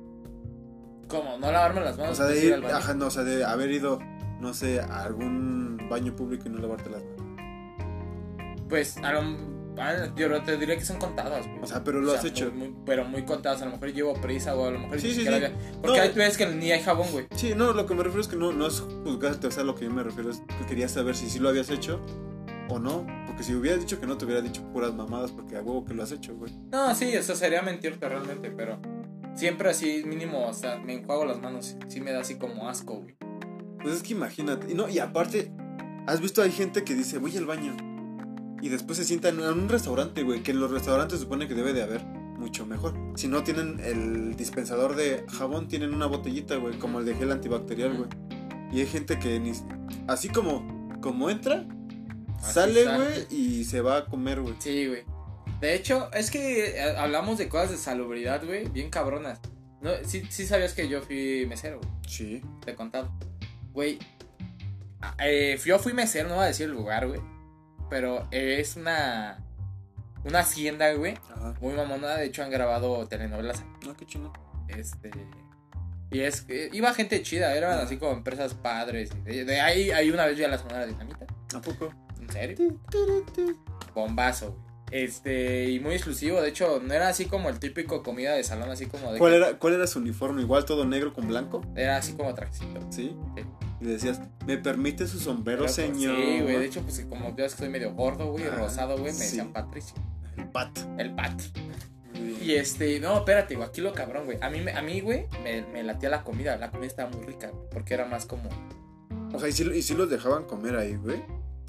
¿Cómo? 1.08 1.38
No 1.38 1.50
lavarme 1.52 1.80
las 1.80 1.96
manos. 1.98 2.12
O 2.12 2.14
sea, 2.14 2.26
de 2.26 2.38
ir 2.38 2.44
ir, 2.46 2.54
al 2.54 2.62
baño? 2.62 2.76
ajá, 2.76 2.94
no, 2.94 3.06
o 3.06 3.10
sea, 3.10 3.24
de 3.24 3.44
haber 3.44 3.70
ido, 3.70 3.98
no 4.40 4.54
sé, 4.54 4.80
a 4.80 5.02
algún 5.02 5.78
baño 5.90 6.14
público 6.14 6.44
y 6.46 6.50
no 6.50 6.58
lavarte 6.58 6.88
las 6.90 7.02
manos. 7.02 7.20
Pues, 8.68 8.96
a 8.98 9.12
lo- 9.12 9.50
yo 10.14 10.42
te 10.42 10.56
diría 10.58 10.76
que 10.76 10.84
son 10.84 10.98
contadas, 10.98 11.46
güey. 11.46 11.58
O 11.62 11.66
sea, 11.66 11.82
pero 11.82 12.00
lo 12.00 12.12
O 12.12 12.14
has 12.14 12.24
hecho. 12.24 12.52
muy- 12.52 12.74
pero 12.84 13.04
muy 13.04 13.24
contadas. 13.24 13.62
A 13.62 13.64
lo 13.64 13.72
mejor 13.72 13.92
llevo 13.92 14.14
prisa 14.14 14.54
o 14.54 14.66
a 14.66 14.70
lo 14.70 14.78
mejor 14.78 15.00
Sí, 15.00 15.12
sí, 15.14 15.24
sí. 15.24 15.28
Porque 15.80 15.96
No. 15.98 16.02
hay 16.02 16.12
veces 16.12 16.36
que 16.36 16.46
ni 16.46 16.70
hay 16.70 16.82
jabón, 16.82 17.08
güey. 17.12 17.26
Sí, 17.34 17.54
no, 17.56 17.72
lo 17.72 17.86
que 17.86 17.94
me 17.94 18.02
refiero 18.02 18.20
es 18.20 18.28
que 18.28 18.36
no, 18.36 18.52
no 18.52 18.66
es 18.66 18.80
juzgarte, 19.04 19.46
o 19.46 19.50
sea, 19.50 19.64
lo 19.64 19.74
que 19.74 19.86
yo 19.86 19.90
me 19.90 20.02
refiero 20.02 20.30
es 20.30 20.42
que 20.58 20.66
quería 20.66 20.88
saber 20.88 21.16
si 21.16 21.28
sí 21.30 21.38
lo 21.38 21.48
habías 21.48 21.70
hecho 21.70 22.00
o 22.70 22.78
no. 22.78 23.06
Porque 23.26 23.42
si 23.42 23.54
hubieras 23.54 23.80
dicho 23.80 24.00
que 24.00 24.06
no, 24.06 24.16
te 24.16 24.24
hubiera 24.24 24.40
dicho 24.40 24.62
puras 24.72 24.94
mamadas 24.94 25.32
porque 25.32 25.56
a 25.56 25.62
huevo 25.62 25.84
que 25.84 25.94
lo 25.94 26.02
has 26.02 26.12
hecho, 26.12 26.34
güey. 26.36 26.52
No, 26.70 26.94
sí, 26.94 27.06
eso 27.12 27.34
sería 27.34 27.62
mentirte 27.62 28.08
realmente, 28.08 28.50
pero 28.50 28.80
siempre 29.34 29.70
así, 29.70 30.02
mínimo, 30.06 30.46
o 30.46 30.52
sea, 30.52 30.78
me 30.78 30.94
enjuago 30.94 31.24
las 31.24 31.40
manos. 31.40 31.76
Sí 31.88 32.00
me 32.00 32.12
da 32.12 32.20
así 32.20 32.36
como 32.36 32.68
asco, 32.68 33.00
güey. 33.00 33.16
Pues 33.82 33.96
es 33.96 34.02
que 34.02 34.12
imagínate. 34.12 34.70
Y 34.70 34.74
no, 34.74 34.88
y 34.88 34.98
aparte, 34.98 35.52
has 36.06 36.20
visto 36.20 36.42
hay 36.42 36.52
gente 36.52 36.84
que 36.84 36.94
dice, 36.94 37.18
voy 37.18 37.36
al 37.36 37.46
baño. 37.46 37.76
Y 38.62 38.68
después 38.68 38.98
se 38.98 39.04
sienta 39.04 39.30
en 39.30 39.40
un 39.40 39.68
restaurante, 39.68 40.22
güey. 40.22 40.42
Que 40.42 40.50
en 40.50 40.60
los 40.60 40.70
restaurantes 40.70 41.18
se 41.18 41.24
supone 41.24 41.48
que 41.48 41.54
debe 41.54 41.72
de 41.72 41.82
haber 41.82 42.04
mucho 42.04 42.66
mejor. 42.66 42.94
Si 43.16 43.26
no 43.26 43.42
tienen 43.42 43.80
el 43.80 44.36
dispensador 44.36 44.96
de 44.96 45.24
jabón, 45.28 45.68
tienen 45.68 45.94
una 45.94 46.06
botellita, 46.06 46.56
güey. 46.56 46.78
Como 46.78 46.98
el 47.00 47.06
de 47.06 47.14
gel 47.14 47.32
antibacterial, 47.32 47.96
güey. 47.96 48.08
Y 48.70 48.80
hay 48.80 48.86
gente 48.86 49.18
que 49.18 49.40
ni. 49.40 49.52
Así 50.06 50.28
como, 50.28 50.90
como 51.00 51.30
entra, 51.30 51.66
Así 52.42 52.52
sale, 52.52 52.84
güey, 52.84 53.26
y 53.30 53.64
se 53.64 53.80
va 53.80 53.98
a 53.98 54.06
comer, 54.06 54.40
güey. 54.40 54.54
Sí, 54.58 54.86
güey. 54.86 55.04
De 55.60 55.74
hecho, 55.74 56.10
es 56.12 56.30
que 56.30 56.70
eh, 56.70 56.96
hablamos 56.96 57.38
de 57.38 57.48
cosas 57.48 57.70
de 57.70 57.76
salubridad, 57.76 58.44
güey, 58.44 58.68
bien 58.68 58.90
cabronas. 58.90 59.40
No, 59.82 59.90
sí, 60.04 60.24
sí 60.30 60.46
sabías 60.46 60.72
que 60.72 60.88
yo 60.88 61.02
fui 61.02 61.46
mesero, 61.46 61.80
güey. 61.80 61.90
Sí. 62.06 62.42
Te 62.64 62.72
he 62.72 62.74
contado. 62.74 63.10
Güey, 63.72 63.98
ah, 65.00 65.14
eh, 65.20 65.58
yo 65.64 65.78
fui 65.78 65.92
mesero, 65.92 66.28
no 66.28 66.36
voy 66.36 66.44
a 66.44 66.48
decir 66.48 66.66
el 66.66 66.72
lugar, 66.72 67.06
güey. 67.06 67.20
Pero 67.88 68.26
es 68.30 68.76
una. 68.76 69.44
Una 70.24 70.40
hacienda, 70.40 70.92
güey. 70.92 71.14
Ajá. 71.30 71.54
Muy 71.60 71.74
mamona. 71.74 72.14
De 72.16 72.26
hecho, 72.26 72.42
han 72.42 72.50
grabado 72.50 73.06
telenovelas. 73.08 73.64
No, 73.84 73.96
qué 73.96 74.06
chino. 74.06 74.32
Este. 74.68 75.10
Y 76.10 76.20
es 76.20 76.42
que 76.42 76.68
iba 76.72 76.92
gente 76.92 77.22
chida, 77.22 77.54
eran 77.54 77.78
así 77.78 77.96
como 77.96 78.12
empresas 78.12 78.54
padres. 78.54 79.10
de 79.24 79.60
ahí, 79.60 79.90
ahí 79.90 80.10
una 80.10 80.26
vez 80.26 80.36
vi 80.36 80.44
a 80.44 80.48
la 80.48 80.58
Sonora 80.58 80.86
Dinamita. 80.86 81.26
¿A 81.54 81.60
poco? 81.60 81.92
¿En 82.34 82.56
serio? 82.56 82.76
Bombazo, 83.94 84.52
güey. 84.52 84.70
Este, 84.92 85.70
y 85.70 85.78
muy 85.78 85.94
exclusivo. 85.94 86.40
De 86.42 86.48
hecho, 86.48 86.80
no 86.84 86.92
era 86.92 87.08
así 87.08 87.26
como 87.26 87.48
el 87.48 87.60
típico 87.60 88.02
comida 88.02 88.32
de 88.34 88.42
salón, 88.42 88.70
así 88.70 88.86
como 88.86 89.12
de. 89.12 89.18
¿Cuál 89.20 89.30
que- 89.32 89.36
era, 89.36 89.58
¿Cuál 89.58 89.74
era 89.74 89.86
su 89.86 90.00
uniforme? 90.00 90.42
¿Igual 90.42 90.64
todo 90.64 90.84
negro 90.84 91.12
con 91.12 91.28
blanco? 91.28 91.62
Era 91.76 91.96
así 91.96 92.14
como 92.14 92.34
trajecito. 92.34 92.80
¿Sí? 92.90 93.14
Sí. 93.36 93.44
Y 93.80 93.84
le 93.84 93.92
decías, 93.92 94.20
¿me 94.46 94.58
permite 94.58 95.06
su 95.06 95.20
sombrero, 95.20 95.60
Pero, 95.62 95.72
señor? 95.72 96.16
Sí, 96.16 96.40
güey. 96.40 96.56
De 96.58 96.64
hecho, 96.66 96.82
pues 96.82 97.06
como 97.08 97.34
yo 97.36 97.48
soy 97.48 97.68
medio 97.68 97.92
gordo, 97.94 98.32
güey, 98.32 98.44
Ah, 98.48 98.56
rosado, 98.56 98.94
güey, 98.98 99.12
me 99.12 99.18
sí. 99.18 99.24
decían 99.24 99.52
Patricio. 99.52 99.94
El 100.36 100.48
pat. 100.48 100.76
El 100.98 101.14
Pat. 101.14 101.40
Y 102.42 102.54
este, 102.54 102.98
no, 102.98 103.16
espérate, 103.18 103.54
güey, 103.54 103.68
aquí 103.68 103.80
lo 103.80 103.92
cabrón, 103.92 104.24
güey. 104.24 104.38
A 104.42 104.50
mí, 104.50 104.60
me- 104.60 104.72
a 104.72 104.82
mí 104.82 105.00
güey, 105.00 105.26
me, 105.44 105.62
me 105.72 105.82
latía 105.84 106.08
la 106.10 106.24
comida. 106.24 106.56
La 106.56 106.70
comida 106.70 106.88
estaba 106.88 107.10
muy 107.10 107.24
rica, 107.24 107.48
güey, 107.50 107.68
porque 107.70 107.94
era 107.94 108.06
más 108.06 108.26
como. 108.26 108.48
O 109.32 109.38
sea, 109.38 109.48
¿y 109.48 109.52
si, 109.52 109.62
y 109.70 109.82
si 109.82 109.94
los 109.94 110.10
dejaban 110.10 110.44
comer 110.46 110.74
ahí, 110.74 110.96
güey? 110.96 111.22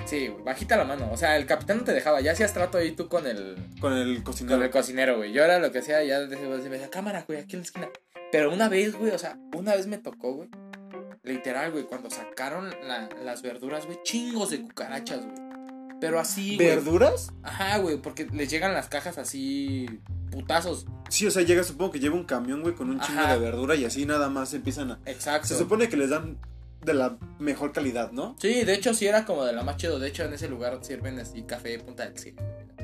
Sí, 0.05 0.27
güey, 0.27 0.43
bajita 0.43 0.75
la 0.77 0.83
mano. 0.85 1.09
O 1.11 1.17
sea, 1.17 1.37
el 1.37 1.45
capitán 1.45 1.77
no 1.79 1.83
te 1.83 1.93
dejaba. 1.93 2.21
Ya 2.21 2.31
hacías 2.33 2.53
trato 2.53 2.77
ahí 2.77 2.91
tú 2.91 3.07
con 3.07 3.25
el, 3.27 3.55
Con 3.79 3.93
el 3.93 4.23
cocinero. 4.23 4.57
con 4.57 4.63
el 4.65 4.71
cocinero, 4.71 5.17
güey. 5.17 5.31
Yo 5.31 5.43
era 5.43 5.59
lo 5.59 5.71
que 5.71 5.79
hacía, 5.79 6.03
ya 6.03 6.19
decía, 6.19 6.47
me 6.47 6.57
decía, 6.57 6.89
cámara, 6.89 7.23
güey, 7.27 7.39
aquí 7.39 7.55
en 7.55 7.59
la 7.61 7.65
esquina. 7.65 7.89
Pero 8.31 8.51
una 8.53 8.67
vez, 8.69 8.95
güey, 8.95 9.11
o 9.11 9.17
sea, 9.19 9.37
una 9.55 9.75
vez 9.75 9.87
me 9.87 9.97
tocó, 9.97 10.33
güey. 10.33 10.49
Literal, 11.23 11.71
güey, 11.71 11.83
cuando 11.85 12.09
sacaron 12.09 12.69
la- 12.87 13.09
las 13.23 13.41
verduras, 13.41 13.85
güey, 13.85 13.99
chingos 14.03 14.49
de 14.49 14.61
cucarachas, 14.61 15.23
güey. 15.25 15.35
Pero 15.99 16.19
así, 16.19 16.55
güey. 16.55 16.67
¿Verduras? 16.67 17.31
Ajá, 17.43 17.77
güey, 17.77 17.97
porque 18.01 18.25
les 18.33 18.49
llegan 18.49 18.73
las 18.73 18.89
cajas 18.89 19.17
así, 19.19 19.85
putazos. 20.31 20.87
Sí, 21.09 21.27
o 21.27 21.31
sea, 21.31 21.43
llega, 21.43 21.63
supongo 21.63 21.91
que 21.91 21.99
lleva 21.99 22.15
un 22.15 22.23
camión, 22.23 22.61
güey, 22.63 22.73
con 22.73 22.89
un 22.89 22.99
chingo 22.99 23.19
Ajá. 23.21 23.33
de 23.33 23.39
verdura 23.39 23.75
y 23.75 23.85
así 23.85 24.05
nada 24.05 24.29
más 24.29 24.53
empiezan 24.55 24.91
a... 24.91 24.99
Exacto. 25.05 25.47
Se 25.47 25.57
supone 25.57 25.89
que 25.89 25.97
les 25.97 26.09
dan 26.09 26.37
de 26.85 26.93
la 26.93 27.17
mejor 27.39 27.71
calidad, 27.73 28.11
¿no? 28.11 28.35
Sí, 28.39 28.63
de 28.63 28.73
hecho 28.73 28.93
sí 28.93 29.05
era 29.07 29.25
como 29.25 29.43
de 29.45 29.53
la 29.53 29.63
más 29.63 29.77
chido. 29.77 29.99
De 29.99 30.07
hecho, 30.07 30.23
en 30.23 30.33
ese 30.33 30.47
lugar 30.49 30.79
sirven 30.81 31.19
así 31.19 31.43
café 31.43 31.77
punta 31.79 32.03
del 32.05 32.17
cielo. 32.17 32.41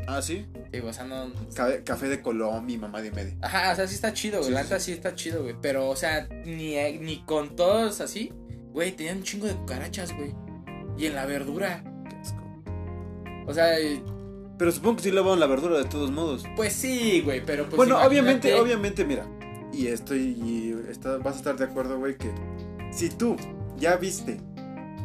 Ah, 0.07 0.21
sí. 0.21 0.45
Digo, 0.71 0.87
o 0.89 0.93
sea, 0.93 1.03
no. 1.05 1.31
Ca- 1.55 1.83
café 1.83 2.07
de 2.07 2.21
Colombia 2.21 2.75
y 2.75 2.77
mamá 2.77 3.01
de 3.01 3.11
media. 3.11 3.35
Ajá, 3.41 3.73
o 3.73 3.75
sea, 3.75 3.87
sí 3.87 3.95
está 3.95 4.13
chido, 4.13 4.37
güey. 4.39 4.49
Sí, 4.49 4.53
la 4.53 4.59
sí, 4.61 4.63
neta 4.65 4.79
sí 4.79 4.91
está 4.93 5.15
chido, 5.15 5.43
güey. 5.43 5.55
Pero, 5.61 5.89
o 5.89 5.95
sea, 5.95 6.27
ni, 6.45 6.75
ni 6.99 7.23
con 7.25 7.55
todos 7.55 7.99
así, 8.01 8.31
güey, 8.71 8.91
tenían 8.93 9.17
un 9.17 9.23
chingo 9.23 9.47
de 9.47 9.55
cucarachas, 9.55 10.13
güey. 10.15 10.33
Y 10.97 11.07
en 11.07 11.15
la 11.15 11.25
verdura. 11.25 11.83
O 13.47 13.53
sea, 13.53 13.79
eh, 13.79 14.01
Pero 14.57 14.71
supongo 14.71 14.97
que 14.97 15.03
sí 15.03 15.11
lavaban 15.11 15.39
la 15.39 15.45
verdura 15.47 15.77
de 15.77 15.85
todos 15.85 16.11
modos. 16.11 16.43
pues 16.55 16.73
sí, 16.73 17.21
güey, 17.21 17.43
pero 17.45 17.65
pues. 17.65 17.75
bueno, 17.77 17.95
imagínate- 17.95 18.07
obviamente, 18.09 18.53
obviamente, 18.55 19.05
mira. 19.05 19.25
Y 19.73 19.87
estoy. 19.87 20.19
y 20.41 20.75
está- 20.89 21.17
vas 21.17 21.35
a 21.35 21.37
estar 21.39 21.57
de 21.57 21.65
acuerdo, 21.65 21.97
güey, 21.99 22.17
que 22.17 22.29
si 22.91 23.09
tú 23.09 23.35
ya 23.77 23.95
viste 23.95 24.39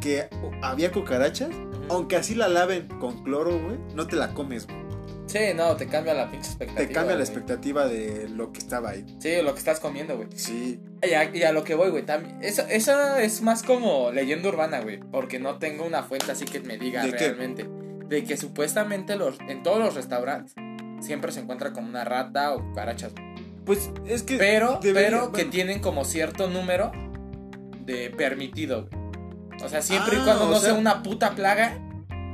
que 0.01 0.29
había 0.63 0.91
cucarachas, 0.91 1.51
aunque 1.89 2.17
así 2.17 2.35
la 2.35 2.49
laven 2.49 2.89
con 2.99 3.23
cloro, 3.23 3.59
güey, 3.59 3.79
no 3.95 4.07
te 4.07 4.17
la 4.17 4.35
comes, 4.35 4.67
güey. 4.67 4.83
Sí, 5.27 5.39
no, 5.55 5.77
te 5.77 5.87
cambia 5.87 6.13
la 6.13 6.31
pinche 6.31 6.49
expectativa. 6.49 6.87
Te 6.89 6.93
cambia 6.93 7.17
la 7.17 7.23
expectativa 7.23 7.87
de 7.87 8.29
lo 8.29 8.53
que 8.53 8.59
estaba 8.59 8.91
ahí. 8.91 9.07
Sí, 9.21 9.41
lo 9.43 9.53
que 9.55 9.59
estás 9.61 9.81
comiendo, 9.81 10.17
güey. 10.17 10.29
Sí. 10.35 10.81
Y 11.03 11.13
a, 11.15 11.35
y 11.35 11.43
a 11.45 11.53
lo 11.53 11.65
que 11.65 11.75
voy, 11.75 11.91
güey, 11.91 12.05
también. 12.05 12.37
Eso, 12.43 12.63
eso 12.69 13.17
es 13.17 13.41
más 13.41 13.63
como 13.63 14.11
leyenda 14.11 14.49
urbana, 14.49 14.81
güey. 14.81 14.99
Porque 15.01 15.39
no 15.39 15.59
tengo 15.59 15.87
una 15.87 16.03
fuente 16.03 16.33
así 16.33 16.45
que 16.45 16.61
me 16.61 16.77
diga 16.77 17.03
¿De 17.05 17.13
qué? 17.13 17.19
realmente. 17.33 17.67
De 18.09 18.25
que 18.25 18.37
supuestamente 18.37 19.17
los, 19.17 19.39
en 19.49 19.63
todos 19.63 19.79
los 19.79 19.95
restaurantes 19.95 20.55
siempre 21.01 21.33
se 21.33 21.41
encuentra 21.41 21.73
como 21.73 21.89
una 21.89 22.05
rata 22.05 22.53
o 22.53 22.63
cucarachas. 22.63 23.13
güey. 23.15 23.25
Pues 23.65 23.91
es 24.07 24.25
que. 24.25 24.37
Pero, 24.37 24.81
debería- 24.83 25.11
pero 25.21 25.33
que 25.33 25.45
tienen 25.47 25.81
como 25.81 26.05
cierto 26.05 26.49
número 26.49 26.93
de 27.85 28.11
permitido, 28.11 28.87
güey. 28.89 29.03
O 29.65 29.69
sea, 29.69 29.83
siempre 29.83 30.17
y 30.17 30.21
Ah, 30.21 30.25
cuando 30.25 30.47
no 30.47 30.53
sea- 30.59 30.71
sea 30.71 30.75
una 30.75 31.03
puta 31.03 31.35
plaga, 31.35 31.79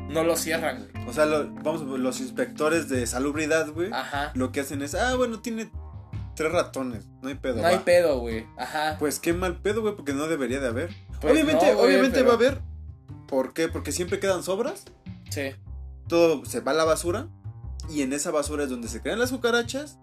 no 0.09 0.25
lo 0.25 0.37
cierran, 0.37 0.89
güey. 0.93 1.07
O 1.09 1.13
sea, 1.13 1.27
lo- 1.27 1.51
vamos, 1.63 1.83
los 1.83 2.21
inspectores 2.21 2.89
de 2.89 3.07
salubridad, 3.07 3.71
güey, 3.73 3.91
Ajá. 3.93 4.33
lo 4.35 4.53
que 4.53 4.61
hacen 4.61 4.83
es, 4.83 4.95
ah, 4.95 5.15
bueno, 5.17 5.41
tiene 5.41 5.71
tres 6.35 6.53
ratones, 6.53 7.07
no 7.23 7.29
hay 7.29 7.35
pedo. 7.35 7.57
No 7.61 7.67
hay 7.67 7.77
va". 7.77 7.85
pedo, 7.85 8.19
güey. 8.21 8.47
Ajá. 8.57 8.97
Pues 8.99 9.19
qué 9.19 9.33
mal 9.33 9.61
pedo, 9.61 9.83
güey, 9.83 9.95
porque 9.97 10.13
no 10.15 10.27
debería 10.29 10.61
de 10.61 10.69
haber. 10.69 10.91
Pues 11.21 11.33
obviamente, 11.33 11.73
no, 11.75 11.81
obviamente 11.81 12.19
pero- 12.19 12.27
va 12.29 12.33
a 12.33 12.37
haber. 12.37 12.61
¿Por 13.27 13.53
qué? 13.53 13.69
Porque 13.69 13.93
siempre 13.93 14.21
quedan 14.21 14.43
sobras, 14.43 14.85
Sí. 15.31 15.51
todo 16.09 16.45
se 16.47 16.61
va 16.61 16.73
a 16.73 16.75
la 16.75 16.85
basura, 16.85 17.29
y 17.91 18.03
en 18.03 18.13
esa 18.13 18.31
basura 18.31 18.65
es 18.65 18.71
donde 18.71 18.89
se 18.89 19.03
crean 19.03 19.19
las 19.19 19.31
cucarachas 19.33 19.99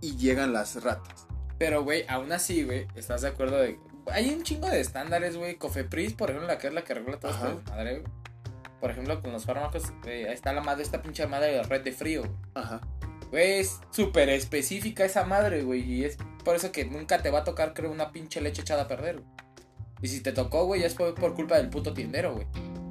y 0.00 0.16
llegan 0.16 0.52
las 0.52 0.82
ratas. 0.82 1.26
Pero, 1.58 1.82
güey, 1.84 2.04
aún 2.08 2.30
así, 2.32 2.62
güey, 2.64 2.86
¿estás 2.94 3.22
de 3.22 3.28
acuerdo 3.28 3.56
de...? 3.56 3.78
Hay 4.12 4.30
un 4.30 4.42
chingo 4.42 4.68
de 4.68 4.80
estándares, 4.80 5.36
güey. 5.36 5.56
Cofepris, 5.56 6.12
por 6.14 6.30
ejemplo, 6.30 6.46
la 6.48 6.58
que 6.58 6.68
es 6.68 6.74
la 6.74 6.84
que 6.84 6.94
regula 6.94 7.18
todo 7.18 7.32
Ajá. 7.32 7.48
esto, 7.48 7.62
madre, 7.70 8.00
güey. 8.00 8.12
Por 8.80 8.90
ejemplo, 8.90 9.20
con 9.22 9.32
los 9.32 9.44
fármacos, 9.44 9.84
ahí 10.04 10.24
está 10.24 10.52
la 10.52 10.60
madre, 10.62 10.82
esta 10.82 11.02
pinche 11.02 11.26
madre 11.26 11.52
de 11.52 11.56
la 11.58 11.62
red 11.64 11.82
de 11.82 11.92
frío, 11.92 12.20
güey. 12.22 12.32
Ajá. 12.54 12.80
Güey, 13.30 13.60
es 13.60 13.80
súper 13.90 14.28
específica 14.28 15.04
esa 15.04 15.24
madre, 15.24 15.62
güey. 15.62 15.82
Y 15.82 16.04
es 16.04 16.18
por 16.44 16.54
eso 16.54 16.70
que 16.72 16.84
nunca 16.84 17.22
te 17.22 17.30
va 17.30 17.40
a 17.40 17.44
tocar, 17.44 17.74
creo, 17.74 17.90
una 17.90 18.12
pinche 18.12 18.40
leche 18.40 18.62
echada 18.62 18.82
a 18.82 18.88
perder, 18.88 19.16
güey. 19.20 19.26
Y 20.02 20.08
si 20.08 20.20
te 20.20 20.32
tocó, 20.32 20.66
güey, 20.66 20.82
ya 20.82 20.86
es 20.86 20.94
por, 20.94 21.14
por 21.14 21.34
culpa 21.34 21.56
del 21.56 21.70
puto 21.70 21.94
tiendero, 21.94 22.34
güey. 22.34 22.46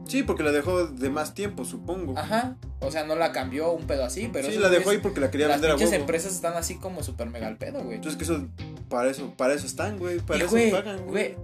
Sí, 0.07 0.23
porque 0.23 0.43
la 0.43 0.51
dejó 0.51 0.85
de 0.87 1.09
más 1.09 1.33
tiempo, 1.33 1.65
supongo. 1.65 2.17
Ajá. 2.17 2.57
O 2.79 2.91
sea, 2.91 3.05
no 3.05 3.15
la 3.15 3.31
cambió 3.31 3.71
un 3.71 3.87
pedo 3.87 4.03
así, 4.05 4.29
pero... 4.31 4.47
sí, 4.49 4.57
la 4.57 4.69
dejó 4.69 4.89
ahí 4.91 4.97
porque 4.99 5.19
la 5.19 5.31
quería 5.31 5.47
Las 5.47 5.57
vender 5.61 5.71
a 5.71 5.75
huevo. 5.75 5.93
empresas 5.93 6.33
están 6.33 6.53
así 6.57 6.75
como 6.77 7.01
súper 7.03 7.29
mega 7.29 7.47
al 7.47 7.57
pedo, 7.57 7.83
güey. 7.83 7.95
Entonces 7.95 8.17
que 8.17 8.23
eso, 8.23 8.47
para 8.89 9.09
eso, 9.09 9.33
para 9.35 9.53
eso 9.53 9.65
están, 9.65 9.97
güey, 9.97 10.19
para 10.19 10.39
Y, 10.39 10.41
eso 10.43 10.51
güey, 10.51 10.71
pagan, 10.71 11.05
güey, 11.05 11.35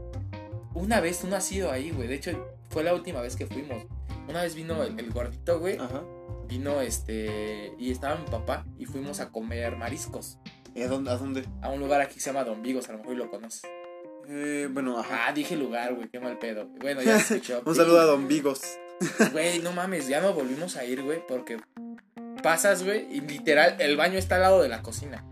una 0.74 1.00
vez 1.02 1.20
tú 1.20 1.28
no 1.28 1.36
has 1.36 1.52
ido 1.52 1.72
ahí, 1.72 1.92
güey. 1.92 2.08
De 2.08 2.16
hecho, 2.16 2.32
fue 2.70 2.84
la 2.84 2.94
última 2.94 3.22
vez 3.22 3.36
que 3.36 3.46
fuimos. 3.46 3.84
Una 4.28 4.44
vez 4.44 4.56
vino 4.56 4.82
el, 4.84 4.98
el 5.00 5.12
gordito, 5.12 5.60
güey. 5.60 5.78
Ajá. 5.78 6.04
Vino 6.48 6.82
este. 6.82 7.74
Y 7.78 7.92
estaba 7.92 8.16
mi 8.16 8.26
papá. 8.26 8.66
Y 8.78 8.86
fuimos 8.86 9.20
a 9.20 9.30
comer 9.30 9.76
mariscos. 9.76 10.38
¿Y 10.74 10.84
a 10.84 10.88
dónde? 10.88 11.12
¿A 11.12 11.18
dónde? 11.18 11.46
A 11.62 11.70
un 11.70 11.80
lugar 11.80 12.02
aquí 12.02 12.16
que 12.16 12.22
se 12.22 12.32
llama 12.32 12.46
Don 12.46 12.62
Vigos. 12.62 12.88
A 12.90 12.94
lo 12.94 13.00
mejor 13.00 13.16
lo 13.16 13.30
conoces. 13.30 13.64
Eh, 14.30 14.70
bueno, 14.72 14.98
ajá. 14.98 15.28
Ah, 15.28 15.34
dije 15.34 15.58
lugar, 15.58 15.96
güey. 15.96 16.08
Qué 16.08 16.20
mal 16.20 16.38
pedo. 16.40 16.68
Bueno, 16.80 17.02
ya 17.02 17.20
se 17.20 17.36
escuchó. 17.36 17.62
Un 17.66 17.76
saludo 17.76 18.00
a 18.00 18.06
Don 18.06 18.28
Vigos. 18.28 18.62
Güey, 19.32 19.60
no 19.60 19.74
mames. 19.74 20.08
Ya 20.08 20.22
no 20.22 20.34
volvimos 20.34 20.78
a 20.78 20.86
ir, 20.86 21.04
güey. 21.04 21.26
Porque 21.28 21.58
pasas, 22.42 22.84
güey. 22.84 23.08
Y 23.12 23.22
literal, 23.22 23.76
el 23.80 23.98
baño 23.98 24.18
está 24.18 24.36
al 24.36 24.42
lado 24.42 24.62
de 24.62 24.70
la 24.70 24.82
cocina. 24.82 25.26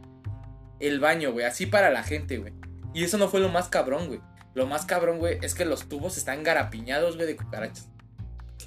El 0.80 1.00
baño, 1.00 1.32
güey. 1.32 1.46
Así 1.46 1.66
para 1.66 1.90
la 1.90 2.04
gente, 2.04 2.38
güey. 2.38 2.54
Y 2.94 3.04
eso 3.04 3.18
no 3.18 3.28
fue 3.28 3.40
lo 3.40 3.50
más 3.50 3.68
cabrón, 3.70 4.08
güey. 4.08 4.22
Lo 4.56 4.66
más 4.66 4.86
cabrón, 4.86 5.20
güey, 5.20 5.38
es 5.42 5.54
que 5.54 5.64
los 5.66 5.88
tubos 5.88 6.18
están 6.18 6.44
garapiñados, 6.44 7.16
güey, 7.16 7.28
de 7.28 7.36
cucarachas. 7.36 7.88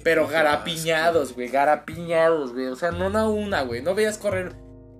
Pero 0.03 0.27
garapiñados, 0.27 1.33
güey, 1.33 1.49
garapiñados, 1.49 2.53
güey. 2.53 2.67
O 2.67 2.75
sea, 2.75 2.91
no 2.91 3.07
una 3.07 3.27
una, 3.27 3.61
güey. 3.61 3.81
No 3.81 3.93
veías 3.95 4.17
correr. 4.17 4.53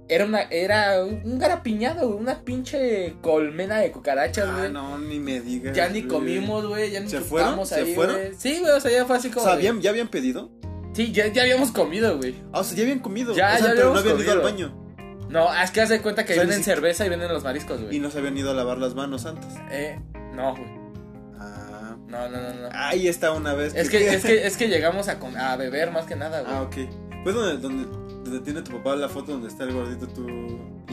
Era 0.10 0.26
una, 0.26 0.42
era 0.44 1.04
un 1.04 1.40
garapiñado, 1.40 2.08
güey. 2.10 2.20
Una 2.20 2.42
pinche 2.44 3.16
colmena 3.22 3.80
de 3.80 3.92
cucarachas, 3.92 4.48
Ah, 4.50 4.58
güey. 4.60 4.72
no, 4.72 4.98
ni 5.00 5.20
me 5.20 5.40
digas. 5.40 5.76
ya 5.76 5.88
ni 5.90 6.04
comimos, 6.04 6.68
güey. 6.68 6.92
Ya 6.92 7.00
ni 7.00 7.10
¿Se 7.10 7.22
fueron? 7.22 7.66
¿Se 7.66 7.76
ahí, 7.76 7.96
fueron? 7.96 8.16
güey. 8.18 8.32
Sí, 8.38 8.60
güey, 8.60 8.72
o 8.74 8.80
sea, 8.82 8.92
ya 8.92 9.06
fue 9.06 9.16
así 9.18 9.30
O 9.30 9.32
como. 9.32 9.46
sea, 9.46 9.54
de- 9.56 9.60
¿habían- 9.68 9.82
¿ya 9.82 9.90
habían 9.92 10.10
pedido? 10.10 10.52
Sí, 10.94 11.12
ya, 11.12 11.28
ya 11.28 11.42
habíamos 11.44 11.72
comido, 11.72 12.18
güey. 12.18 12.36
Ah, 12.52 12.60
o 12.60 12.64
sea, 12.64 12.78
ya 12.78 12.84
habían 12.84 13.00
comido. 13.00 13.34
Ya, 13.34 13.54
o 13.56 13.58
sea, 13.58 13.68
ya 13.70 13.74
pero 13.76 13.94
no 13.94 14.00
habíamos 14.00 14.22
habían 14.22 14.22
ido 14.22 14.32
al 14.34 14.40
baño. 14.42 14.83
No, 15.34 15.54
es 15.54 15.72
que 15.72 15.82
haz 15.82 15.90
de 15.90 16.02
cuenta 16.02 16.24
que 16.26 16.34
O 16.34 16.36
sea, 16.36 16.44
venden 16.44 16.60
si- 16.60 16.66
cerveza 16.66 17.06
y 17.06 17.10
venden 17.10 17.28
los 17.34 17.44
mariscos, 17.44 17.80
Y 17.82 17.84
güey. 17.86 18.00
no 18.00 18.10
se 18.12 18.20
habían 18.20 18.38
ido 18.38 18.52
a 18.52 18.54
lavar 18.54 18.78
las 18.78 18.94
manos 18.96 19.26
antes. 19.26 19.50
Eh, 19.72 20.00
no, 20.34 20.52
güey. 20.56 20.68
Ah. 21.40 21.96
No, 22.08 22.30
no, 22.30 22.42
no, 22.42 22.54
no. 22.54 22.70
Ahí 22.74 23.08
está 23.08 23.32
una 23.32 23.54
vez. 23.54 23.74
Es 23.76 23.90
que, 23.90 24.14
es 24.14 24.24
que, 24.24 24.46
es 24.46 24.56
que 24.58 24.68
llegamos 24.68 25.10
a, 25.10 25.18
a 25.52 25.56
beber 25.58 25.92
más 25.92 26.06
que 26.06 26.16
nada, 26.16 26.42
güey. 26.42 26.54
Ah, 26.54 26.62
ok. 26.62 26.76
Pues 27.24 27.36
donde, 27.36 27.58
donde, 27.58 27.86
donde 28.24 28.40
tiene 28.42 28.62
tu 28.62 28.72
papá 28.74 28.96
la 28.96 29.10
foto 29.10 29.32
donde 29.34 29.48
está 29.48 29.64
el 29.64 29.74
gordito 29.74 30.08
tú 30.08 30.28